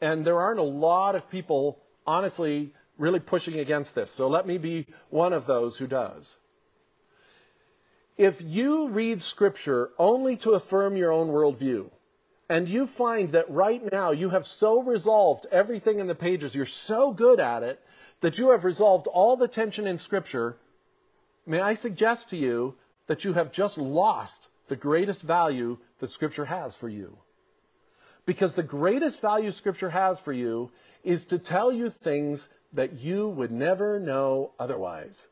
And 0.00 0.24
there 0.24 0.40
aren't 0.40 0.58
a 0.58 0.64
lot 0.64 1.14
of 1.14 1.30
people, 1.30 1.78
honestly, 2.04 2.72
really 2.98 3.20
pushing 3.20 3.60
against 3.60 3.94
this. 3.94 4.10
So 4.10 4.26
let 4.26 4.44
me 4.44 4.58
be 4.58 4.86
one 5.10 5.32
of 5.32 5.46
those 5.46 5.78
who 5.78 5.86
does. 5.86 6.38
If 8.18 8.42
you 8.42 8.88
read 8.88 9.22
scripture 9.22 9.90
only 9.96 10.36
to 10.38 10.50
affirm 10.50 10.96
your 10.96 11.12
own 11.12 11.28
worldview, 11.28 11.90
and 12.48 12.68
you 12.68 12.88
find 12.88 13.30
that 13.30 13.48
right 13.48 13.92
now 13.92 14.10
you 14.10 14.30
have 14.30 14.44
so 14.44 14.82
resolved 14.82 15.46
everything 15.52 16.00
in 16.00 16.08
the 16.08 16.16
pages, 16.16 16.52
you're 16.52 16.66
so 16.66 17.12
good 17.12 17.38
at 17.38 17.62
it, 17.62 17.80
that 18.20 18.36
you 18.36 18.50
have 18.50 18.64
resolved 18.64 19.06
all 19.06 19.36
the 19.36 19.46
tension 19.46 19.86
in 19.86 19.98
scripture, 19.98 20.56
may 21.46 21.60
I 21.60 21.74
suggest 21.74 22.28
to 22.30 22.36
you 22.36 22.74
that 23.06 23.24
you 23.24 23.34
have 23.34 23.52
just 23.52 23.78
lost 23.78 24.48
the 24.66 24.74
greatest 24.74 25.22
value 25.22 25.78
that 26.00 26.10
scripture 26.10 26.46
has 26.46 26.74
for 26.74 26.88
you. 26.88 27.18
Because 28.26 28.56
the 28.56 28.64
greatest 28.64 29.20
value 29.20 29.52
scripture 29.52 29.90
has 29.90 30.18
for 30.18 30.32
you 30.32 30.72
is 31.04 31.24
to 31.26 31.38
tell 31.38 31.70
you 31.70 31.88
things 31.88 32.48
that 32.72 32.94
you 32.94 33.28
would 33.28 33.52
never 33.52 34.00
know 34.00 34.50
otherwise. 34.58 35.28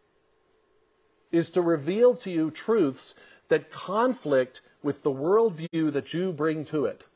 Is 1.36 1.50
to 1.50 1.60
reveal 1.60 2.14
to 2.16 2.30
you 2.30 2.50
truths 2.50 3.14
that 3.48 3.70
conflict 3.70 4.60
with 4.82 5.02
the 5.02 5.12
worldview 5.12 5.92
that 5.92 6.14
you 6.14 6.32
bring 6.32 6.64
to 6.64 6.86
it. 6.86 7.06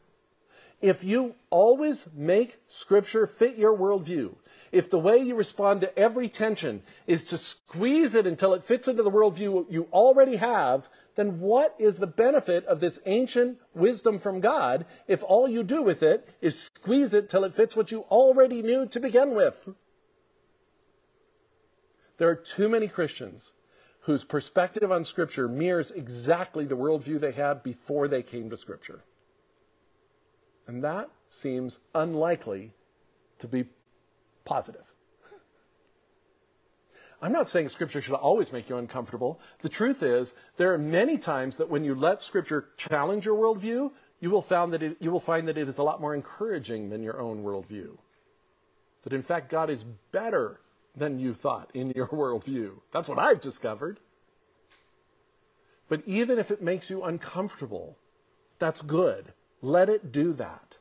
If 0.80 1.04
you 1.04 1.34
always 1.50 2.06
make 2.14 2.58
Scripture 2.68 3.26
fit 3.26 3.56
your 3.56 3.76
worldview, 3.76 4.34
if 4.72 4.88
the 4.88 4.98
way 4.98 5.18
you 5.18 5.34
respond 5.34 5.80
to 5.80 5.98
every 5.98 6.28
tension 6.28 6.82
is 7.06 7.24
to 7.24 7.38
squeeze 7.38 8.14
it 8.14 8.26
until 8.26 8.54
it 8.54 8.64
fits 8.64 8.88
into 8.88 9.02
the 9.02 9.10
worldview 9.10 9.66
you 9.70 9.88
already 9.92 10.36
have, 10.36 10.88
then 11.16 11.40
what 11.40 11.74
is 11.78 11.98
the 11.98 12.06
benefit 12.06 12.64
of 12.66 12.80
this 12.80 13.00
ancient 13.04 13.58
wisdom 13.74 14.18
from 14.18 14.40
God 14.40 14.86
if 15.06 15.22
all 15.22 15.48
you 15.48 15.62
do 15.62 15.82
with 15.82 16.02
it 16.02 16.28
is 16.40 16.58
squeeze 16.58 17.12
it 17.12 17.28
till 17.28 17.44
it 17.44 17.54
fits 17.54 17.76
what 17.76 17.90
you 17.90 18.00
already 18.10 18.62
knew 18.62 18.86
to 18.86 19.00
begin 19.00 19.34
with? 19.34 19.68
There 22.16 22.28
are 22.28 22.36
too 22.36 22.68
many 22.68 22.88
Christians 22.88 23.52
whose 24.00 24.24
perspective 24.24 24.90
on 24.90 25.04
Scripture 25.04 25.48
mirrors 25.48 25.90
exactly 25.90 26.64
the 26.64 26.76
worldview 26.76 27.20
they 27.20 27.32
had 27.32 27.62
before 27.62 28.08
they 28.08 28.22
came 28.22 28.48
to 28.50 28.56
Scripture. 28.56 29.02
And 30.66 30.82
that 30.84 31.10
seems 31.28 31.80
unlikely 31.94 32.72
to 33.38 33.48
be 33.48 33.64
positive. 34.44 34.84
I'm 37.22 37.32
not 37.32 37.48
saying 37.48 37.68
Scripture 37.68 38.00
should 38.00 38.14
always 38.14 38.52
make 38.52 38.68
you 38.68 38.78
uncomfortable. 38.78 39.40
The 39.60 39.68
truth 39.68 40.02
is, 40.02 40.34
there 40.56 40.72
are 40.72 40.78
many 40.78 41.18
times 41.18 41.56
that 41.58 41.68
when 41.68 41.84
you 41.84 41.94
let 41.94 42.22
Scripture 42.22 42.68
challenge 42.76 43.26
your 43.26 43.36
worldview, 43.36 43.90
you 44.20 44.30
will, 44.30 44.42
found 44.42 44.72
that 44.72 44.82
it, 44.82 44.96
you 45.00 45.10
will 45.10 45.20
find 45.20 45.48
that 45.48 45.58
it 45.58 45.68
is 45.68 45.78
a 45.78 45.82
lot 45.82 46.00
more 46.00 46.14
encouraging 46.14 46.88
than 46.88 47.02
your 47.02 47.20
own 47.20 47.42
worldview. 47.42 47.96
That 49.02 49.12
in 49.12 49.22
fact, 49.22 49.50
God 49.50 49.70
is 49.70 49.84
better 50.12 50.60
than 50.96 51.18
you 51.18 51.34
thought 51.34 51.70
in 51.74 51.90
your 51.90 52.06
worldview. 52.08 52.72
That's 52.92 53.08
what 53.08 53.18
I've 53.18 53.40
discovered. 53.40 53.98
But 55.88 56.02
even 56.06 56.38
if 56.38 56.50
it 56.50 56.62
makes 56.62 56.88
you 56.88 57.02
uncomfortable, 57.02 57.96
that's 58.58 58.82
good. 58.82 59.32
Let 59.60 59.88
it 59.88 60.12
do 60.12 60.32
that. 60.34 60.76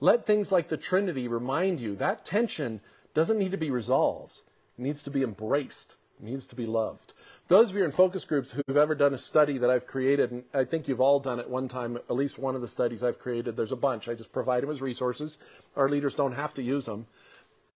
Let 0.00 0.26
things 0.26 0.50
like 0.50 0.68
the 0.68 0.76
Trinity 0.76 1.28
remind 1.28 1.78
you 1.78 1.94
that 1.96 2.24
tension 2.24 2.80
doesn't 3.14 3.38
need 3.38 3.52
to 3.52 3.58
be 3.58 3.70
resolved. 3.70 4.42
It 4.78 4.82
needs 4.82 5.02
to 5.02 5.10
be 5.10 5.22
embraced. 5.22 5.96
It 6.18 6.24
needs 6.24 6.46
to 6.46 6.56
be 6.56 6.66
loved. 6.66 7.12
Those 7.48 7.70
of 7.70 7.76
you 7.76 7.84
in 7.84 7.90
focus 7.90 8.24
groups 8.24 8.52
who've 8.52 8.76
ever 8.76 8.94
done 8.94 9.12
a 9.12 9.18
study 9.18 9.58
that 9.58 9.70
I've 9.70 9.86
created, 9.86 10.30
and 10.30 10.44
I 10.54 10.64
think 10.64 10.86
you've 10.86 11.00
all 11.00 11.18
done 11.18 11.40
it 11.40 11.48
one 11.48 11.68
time, 11.68 11.96
at 11.96 12.10
least 12.10 12.38
one 12.38 12.54
of 12.54 12.60
the 12.60 12.68
studies 12.68 13.02
I've 13.02 13.18
created, 13.18 13.56
there's 13.56 13.72
a 13.72 13.76
bunch. 13.76 14.08
I 14.08 14.14
just 14.14 14.32
provide 14.32 14.62
them 14.62 14.70
as 14.70 14.80
resources. 14.80 15.38
Our 15.76 15.88
leaders 15.88 16.14
don't 16.14 16.32
have 16.32 16.54
to 16.54 16.62
use 16.62 16.86
them. 16.86 17.06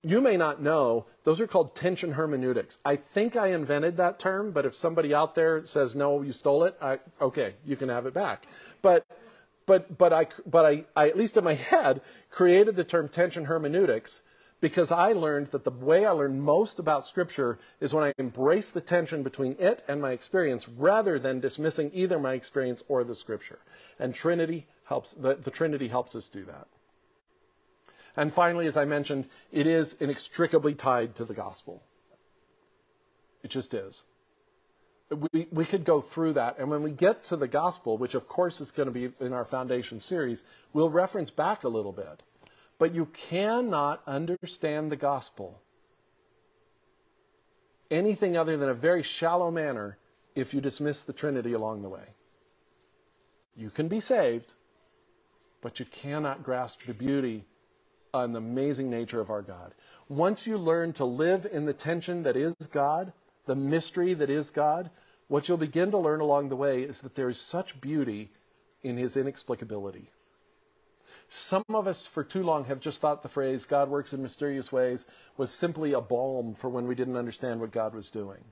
You 0.07 0.21
may 0.21 0.37
not 0.37 0.61
know, 0.61 1.07
those 1.25 1.41
are 1.41 1.47
called 1.47 1.75
tension 1.75 2.13
hermeneutics. 2.13 2.79
I 2.85 2.97
think 2.97 3.37
I 3.37 3.49
invented 3.49 3.97
that 3.97 4.19
term, 4.19 4.51
but 4.51 4.67
if 4.67 4.75
somebody 4.75 5.15
out 5.15 5.35
there 5.35 5.65
says, 5.65 5.97
no, 5.97 6.21
you 6.21 6.33
stole 6.33 6.65
it, 6.65 6.77
I, 6.81 6.99
okay, 7.23 7.55
you 7.65 7.75
can 7.75 7.89
have 7.89 8.05
it 8.05 8.13
back. 8.13 8.47
But 8.83 9.07
but 9.67 9.97
but 9.97 10.13
I 10.13 10.27
but 10.45 10.67
I, 10.67 10.85
I 10.95 11.09
at 11.09 11.17
least 11.17 11.39
in 11.39 11.45
my 11.45 11.55
head 11.71 12.03
created 12.31 12.77
the 12.77 12.85
term 12.85 13.09
tension 13.09 13.47
hermeneutics 13.47 14.21
because 14.61 14.93
I 14.93 15.13
learned 15.13 15.49
that 15.49 15.65
the 15.65 15.71
way 15.71 16.05
I 16.05 16.11
learn 16.11 16.41
most 16.41 16.79
about 16.79 17.07
Scripture 17.07 17.59
is 17.81 17.93
when 17.93 18.05
I 18.05 18.13
embrace 18.19 18.71
the 18.71 18.81
tension 18.81 19.23
between 19.23 19.57
it 19.59 19.85
and 19.89 20.01
my 20.01 20.13
experience 20.13 20.69
rather 20.69 21.19
than 21.19 21.41
dismissing 21.41 21.91
either 21.95 22.19
my 22.19 22.35
experience 22.35 22.83
or 22.89 23.05
the 23.05 23.15
Scripture. 23.15 23.59
And 23.99 24.15
Trinity 24.15 24.67
helps, 24.85 25.13
the, 25.15 25.35
the 25.35 25.51
Trinity 25.51 25.89
helps 25.89 26.15
us 26.15 26.29
do 26.29 26.45
that. 26.45 26.67
And 28.17 28.33
finally, 28.33 28.67
as 28.67 28.77
I 28.77 28.85
mentioned, 28.85 29.27
it 29.51 29.67
is 29.67 29.95
inextricably 29.95 30.75
tied 30.75 31.15
to 31.17 31.25
the 31.25 31.35
gospel. 31.35 31.83
It 33.43 33.51
just 33.51 33.75
is 33.75 34.05
we, 35.33 35.47
we 35.51 35.65
could 35.65 35.85
go 35.85 36.01
through 36.01 36.35
that. 36.35 36.59
And 36.59 36.71
when 36.71 36.83
we 36.83 36.91
get 36.91 37.25
to 37.25 37.37
the 37.37 37.49
gospel, 37.49 37.99
which 37.99 38.15
of 38.15 38.29
course 38.29 38.61
is 38.61 38.71
going 38.71 38.87
to 38.87 38.93
be 38.93 39.13
in 39.25 39.33
our 39.33 39.45
foundation 39.45 40.01
series, 40.01 40.45
we'll 40.73 40.91
reference 40.91 41.31
back 41.31 41.65
a 41.65 41.69
little 41.69 41.93
bit. 41.93 42.23
But 42.79 42.95
you 42.95 43.07
cannot 43.07 44.03
understand 44.07 44.91
the 44.91 44.97
gospel 44.97 45.61
anything 47.91 48.37
other 48.37 48.57
than 48.57 48.69
a 48.69 48.75
very 48.75 49.03
shallow 49.03 49.51
manner 49.51 49.99
if 50.35 50.53
you 50.53 50.61
dismiss 50.61 51.03
the 51.03 51.13
Trinity 51.13 51.53
along 51.53 51.83
the 51.83 51.89
way. 51.89 52.07
You 53.57 53.71
can 53.71 53.87
be 53.87 54.01
saved, 54.01 54.55
but 55.61 55.79
you 55.79 55.87
cannot 55.87 56.43
grasp 56.43 56.81
the 56.87 56.95
beauty 56.95 57.45
and 58.23 58.35
the 58.35 58.39
amazing 58.39 58.89
nature 58.89 59.21
of 59.21 59.31
our 59.31 59.43
God. 59.43 59.75
Once 60.09 60.47
you 60.47 60.57
learn 60.57 60.93
to 60.95 61.05
live 61.05 61.47
in 61.51 61.65
the 61.65 61.73
tension 61.73 62.23
that 62.23 62.37
is 62.37 62.55
God, 62.71 63.13
the 63.47 63.57
mystery 63.57 64.15
that 64.15 64.31
is 64.31 64.51
God, 64.51 64.91
what 65.29 65.49
you'll 65.49 65.59
begin 65.59 65.91
to 65.91 65.99
learn 65.99 66.21
along 66.21 66.49
the 66.49 66.57
way 66.57 66.83
is 66.83 67.01
that 67.01 67.15
there 67.15 67.29
is 67.29 67.41
such 67.41 67.81
beauty 67.81 68.31
in 68.83 68.97
his 68.97 69.17
inexplicability. 69.17 70.07
Some 71.29 71.65
of 71.71 71.87
us, 71.87 72.07
for 72.07 72.23
too 72.23 72.43
long, 72.43 72.65
have 72.65 72.81
just 72.81 73.01
thought 73.01 73.23
the 73.23 73.29
phrase, 73.29 73.65
God 73.65 73.89
works 73.89 74.13
in 74.13 74.23
mysterious 74.23 74.71
ways, 74.71 75.07
was 75.37 75.51
simply 75.51 75.93
a 75.93 76.01
balm 76.01 76.55
for 76.55 76.69
when 76.69 76.87
we 76.87 76.95
didn't 76.95 77.17
understand 77.17 77.61
what 77.61 77.73
God 77.73 77.95
was 77.95 78.11
doing. 78.11 78.45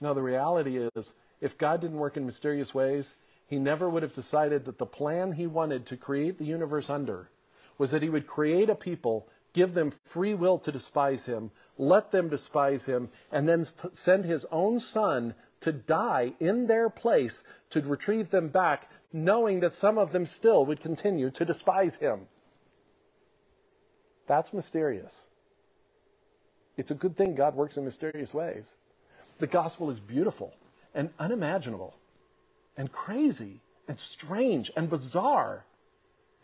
Now, 0.00 0.14
the 0.14 0.22
reality 0.22 0.78
is, 0.78 1.12
if 1.40 1.58
God 1.58 1.80
didn't 1.80 1.98
work 1.98 2.16
in 2.16 2.24
mysterious 2.24 2.74
ways, 2.74 3.16
he 3.46 3.58
never 3.58 3.90
would 3.90 4.02
have 4.02 4.14
decided 4.14 4.64
that 4.64 4.78
the 4.78 4.86
plan 4.86 5.32
he 5.32 5.46
wanted 5.46 5.84
to 5.86 5.96
create 5.96 6.38
the 6.38 6.44
universe 6.44 6.88
under 6.88 7.28
was 7.78 7.90
that 7.90 8.02
he 8.02 8.08
would 8.08 8.26
create 8.26 8.70
a 8.70 8.74
people, 8.74 9.28
give 9.52 9.74
them 9.74 9.90
free 9.90 10.34
will 10.34 10.58
to 10.58 10.72
despise 10.72 11.26
him, 11.26 11.50
let 11.78 12.10
them 12.10 12.28
despise 12.28 12.86
him, 12.86 13.10
and 13.30 13.48
then 13.48 13.66
send 13.92 14.24
his 14.24 14.44
own 14.50 14.80
son 14.80 15.34
to 15.60 15.72
die 15.72 16.34
in 16.40 16.66
their 16.66 16.90
place 16.90 17.44
to 17.70 17.80
retrieve 17.80 18.30
them 18.30 18.48
back, 18.48 18.90
knowing 19.12 19.60
that 19.60 19.72
some 19.72 19.98
of 19.98 20.12
them 20.12 20.26
still 20.26 20.66
would 20.66 20.80
continue 20.80 21.30
to 21.30 21.44
despise 21.44 21.96
him. 21.96 22.26
That's 24.26 24.52
mysterious. 24.52 25.28
It's 26.76 26.90
a 26.90 26.94
good 26.94 27.16
thing 27.16 27.34
God 27.34 27.54
works 27.54 27.76
in 27.76 27.84
mysterious 27.84 28.32
ways. 28.32 28.76
The 29.38 29.46
gospel 29.46 29.90
is 29.90 30.00
beautiful 30.00 30.54
and 30.94 31.10
unimaginable 31.18 31.94
and 32.76 32.90
crazy 32.90 33.60
and 33.88 33.98
strange 33.98 34.70
and 34.76 34.88
bizarre 34.88 35.64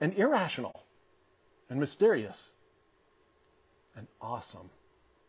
and 0.01 0.15
irrational 0.15 0.85
and 1.71 1.79
mysterious 1.79 2.53
and 3.97 4.07
awesome. 4.21 4.71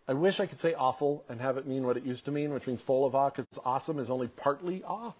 I 0.08 0.14
wish 0.14 0.40
I 0.40 0.46
could 0.46 0.60
say 0.60 0.74
awful 0.74 1.24
and 1.30 1.40
have 1.40 1.58
it 1.58 1.68
mean 1.68 1.86
what 1.86 1.98
it 1.98 2.04
used 2.04 2.26
to 2.26 2.32
mean, 2.32 2.54
which 2.54 2.68
means 2.68 2.82
full 2.82 3.06
of 3.06 3.16
awe, 3.16 3.30
because 3.30 3.48
awesome 3.64 4.00
is 4.00 4.10
only 4.10 4.28
partly 4.28 4.84
awe. 4.84 5.14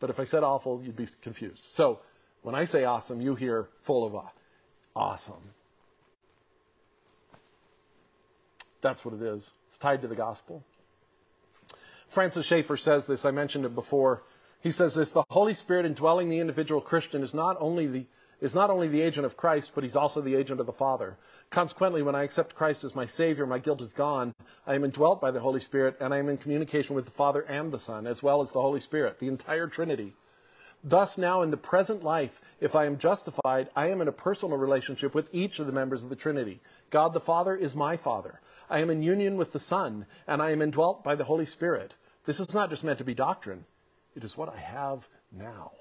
But 0.00 0.10
if 0.10 0.18
I 0.18 0.24
said 0.24 0.42
awful, 0.42 0.82
you'd 0.82 0.96
be 0.96 1.06
confused. 1.22 1.64
So 1.64 2.00
when 2.42 2.54
I 2.54 2.64
say 2.64 2.84
awesome, 2.84 3.20
you 3.20 3.34
hear 3.34 3.68
full 3.82 4.04
of 4.04 4.14
awe. 4.14 4.30
Awesome. 4.96 5.54
That's 8.80 9.04
what 9.04 9.14
it 9.14 9.22
is. 9.22 9.52
It's 9.66 9.78
tied 9.78 10.02
to 10.02 10.08
the 10.08 10.16
gospel. 10.16 10.64
Francis 12.08 12.46
Schaeffer 12.46 12.76
says 12.76 13.06
this, 13.06 13.24
I 13.24 13.30
mentioned 13.30 13.64
it 13.64 13.74
before. 13.74 14.22
He 14.60 14.70
says 14.70 14.94
this 14.94 15.12
the 15.12 15.24
Holy 15.30 15.54
Spirit 15.54 15.86
indwelling 15.86 16.28
the 16.28 16.40
individual 16.40 16.80
Christian 16.80 17.22
is 17.22 17.34
not 17.34 17.56
only 17.60 17.86
the 17.86 18.06
is 18.40 18.54
not 18.54 18.70
only 18.70 18.88
the 18.88 19.02
agent 19.02 19.26
of 19.26 19.36
Christ, 19.36 19.72
but 19.74 19.84
he's 19.84 19.96
also 19.96 20.20
the 20.20 20.34
agent 20.34 20.60
of 20.60 20.66
the 20.66 20.72
Father. 20.72 21.16
Consequently, 21.50 22.02
when 22.02 22.14
I 22.14 22.22
accept 22.22 22.54
Christ 22.54 22.84
as 22.84 22.94
my 22.94 23.04
Savior, 23.04 23.46
my 23.46 23.58
guilt 23.58 23.82
is 23.82 23.92
gone. 23.92 24.34
I 24.66 24.74
am 24.74 24.84
indwelt 24.84 25.20
by 25.20 25.30
the 25.30 25.40
Holy 25.40 25.60
Spirit, 25.60 25.96
and 26.00 26.14
I 26.14 26.18
am 26.18 26.28
in 26.28 26.38
communication 26.38 26.94
with 26.94 27.04
the 27.04 27.10
Father 27.10 27.42
and 27.42 27.72
the 27.72 27.78
Son, 27.78 28.06
as 28.06 28.22
well 28.22 28.40
as 28.40 28.52
the 28.52 28.62
Holy 28.62 28.80
Spirit, 28.80 29.18
the 29.18 29.28
entire 29.28 29.66
Trinity. 29.66 30.14
Thus, 30.82 31.18
now 31.18 31.42
in 31.42 31.50
the 31.50 31.58
present 31.58 32.02
life, 32.02 32.40
if 32.60 32.74
I 32.74 32.86
am 32.86 32.96
justified, 32.96 33.68
I 33.76 33.88
am 33.88 34.00
in 34.00 34.08
a 34.08 34.12
personal 34.12 34.56
relationship 34.56 35.14
with 35.14 35.28
each 35.32 35.58
of 35.58 35.66
the 35.66 35.72
members 35.72 36.02
of 36.02 36.08
the 36.08 36.16
Trinity. 36.16 36.60
God 36.88 37.12
the 37.12 37.20
Father 37.20 37.54
is 37.54 37.76
my 37.76 37.98
Father. 37.98 38.40
I 38.70 38.78
am 38.78 38.88
in 38.88 39.02
union 39.02 39.36
with 39.36 39.52
the 39.52 39.58
Son, 39.58 40.06
and 40.26 40.40
I 40.40 40.52
am 40.52 40.62
indwelt 40.62 41.04
by 41.04 41.14
the 41.16 41.24
Holy 41.24 41.44
Spirit. 41.44 41.96
This 42.24 42.40
is 42.40 42.54
not 42.54 42.70
just 42.70 42.84
meant 42.84 42.98
to 42.98 43.04
be 43.04 43.14
doctrine, 43.14 43.66
it 44.14 44.24
is 44.24 44.36
what 44.36 44.48
I 44.48 44.58
have 44.58 45.08
now. 45.30 45.72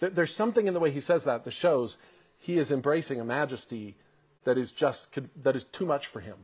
There's 0.00 0.34
something 0.34 0.66
in 0.66 0.74
the 0.74 0.80
way 0.80 0.90
he 0.90 1.00
says 1.00 1.24
that 1.24 1.44
that 1.44 1.50
shows 1.50 1.98
he 2.38 2.58
is 2.58 2.70
embracing 2.70 3.20
a 3.20 3.24
majesty 3.24 3.96
that 4.44 4.56
is 4.56 4.70
just 4.70 5.18
that 5.42 5.56
is 5.56 5.64
too 5.64 5.86
much 5.86 6.06
for 6.06 6.20
him. 6.20 6.36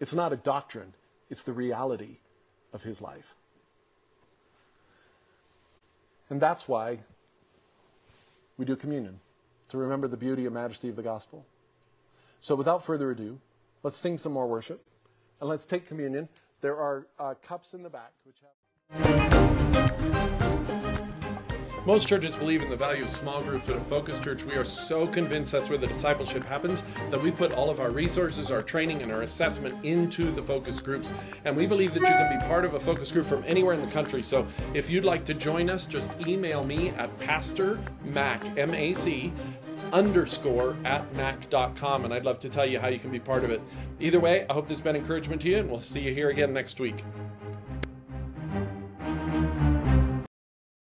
It's 0.00 0.14
not 0.14 0.32
a 0.32 0.36
doctrine, 0.36 0.94
it's 1.30 1.42
the 1.42 1.52
reality 1.52 2.18
of 2.72 2.82
his 2.82 3.00
life. 3.00 3.34
And 6.28 6.40
that's 6.40 6.66
why 6.66 6.98
we 8.56 8.64
do 8.64 8.76
communion, 8.76 9.20
to 9.68 9.78
remember 9.78 10.08
the 10.08 10.16
beauty 10.16 10.46
and 10.46 10.54
majesty 10.54 10.88
of 10.88 10.96
the 10.96 11.02
gospel. 11.02 11.44
So 12.40 12.54
without 12.54 12.84
further 12.84 13.10
ado, 13.10 13.38
let's 13.82 13.96
sing 13.96 14.18
some 14.18 14.32
more 14.32 14.46
worship 14.46 14.84
and 15.40 15.48
let's 15.48 15.64
take 15.64 15.86
communion. 15.86 16.28
There 16.60 16.76
are 16.76 17.06
uh, 17.18 17.34
cups 17.42 17.74
in 17.74 17.82
the 17.82 17.90
back 17.90 18.12
which 18.24 18.36
have 18.90 20.53
Most 21.86 22.08
churches 22.08 22.34
believe 22.34 22.62
in 22.62 22.70
the 22.70 22.76
value 22.76 23.04
of 23.04 23.10
small 23.10 23.42
groups, 23.42 23.66
but 23.66 23.76
at 23.76 23.84
Focus 23.84 24.18
Church, 24.18 24.42
we 24.42 24.54
are 24.56 24.64
so 24.64 25.06
convinced 25.06 25.52
that's 25.52 25.68
where 25.68 25.76
the 25.76 25.86
discipleship 25.86 26.42
happens 26.42 26.82
that 27.10 27.20
we 27.20 27.30
put 27.30 27.52
all 27.52 27.68
of 27.68 27.78
our 27.78 27.90
resources, 27.90 28.50
our 28.50 28.62
training, 28.62 29.02
and 29.02 29.12
our 29.12 29.20
assessment 29.20 29.84
into 29.84 30.30
the 30.30 30.42
focus 30.42 30.80
groups. 30.80 31.12
And 31.44 31.54
we 31.54 31.66
believe 31.66 31.92
that 31.92 32.00
you 32.00 32.06
can 32.06 32.38
be 32.38 32.46
part 32.46 32.64
of 32.64 32.72
a 32.72 32.80
focus 32.80 33.12
group 33.12 33.26
from 33.26 33.44
anywhere 33.46 33.74
in 33.74 33.82
the 33.82 33.90
country. 33.92 34.22
So 34.22 34.48
if 34.72 34.88
you'd 34.88 35.04
like 35.04 35.26
to 35.26 35.34
join 35.34 35.68
us, 35.68 35.86
just 35.86 36.18
email 36.26 36.64
me 36.64 36.88
at 36.90 37.20
Pastor 37.20 37.78
Mac, 38.14 38.42
M 38.56 38.72
A 38.72 38.94
C, 38.94 39.30
underscore 39.92 40.76
at 40.86 41.14
mac.com, 41.14 42.06
and 42.06 42.14
I'd 42.14 42.24
love 42.24 42.38
to 42.40 42.48
tell 42.48 42.64
you 42.64 42.80
how 42.80 42.88
you 42.88 42.98
can 42.98 43.10
be 43.10 43.20
part 43.20 43.44
of 43.44 43.50
it. 43.50 43.60
Either 44.00 44.20
way, 44.20 44.46
I 44.48 44.54
hope 44.54 44.68
this 44.68 44.78
has 44.78 44.84
been 44.84 44.96
encouragement 44.96 45.42
to 45.42 45.50
you, 45.50 45.58
and 45.58 45.70
we'll 45.70 45.82
see 45.82 46.00
you 46.00 46.14
here 46.14 46.30
again 46.30 46.54
next 46.54 46.80
week. 46.80 47.04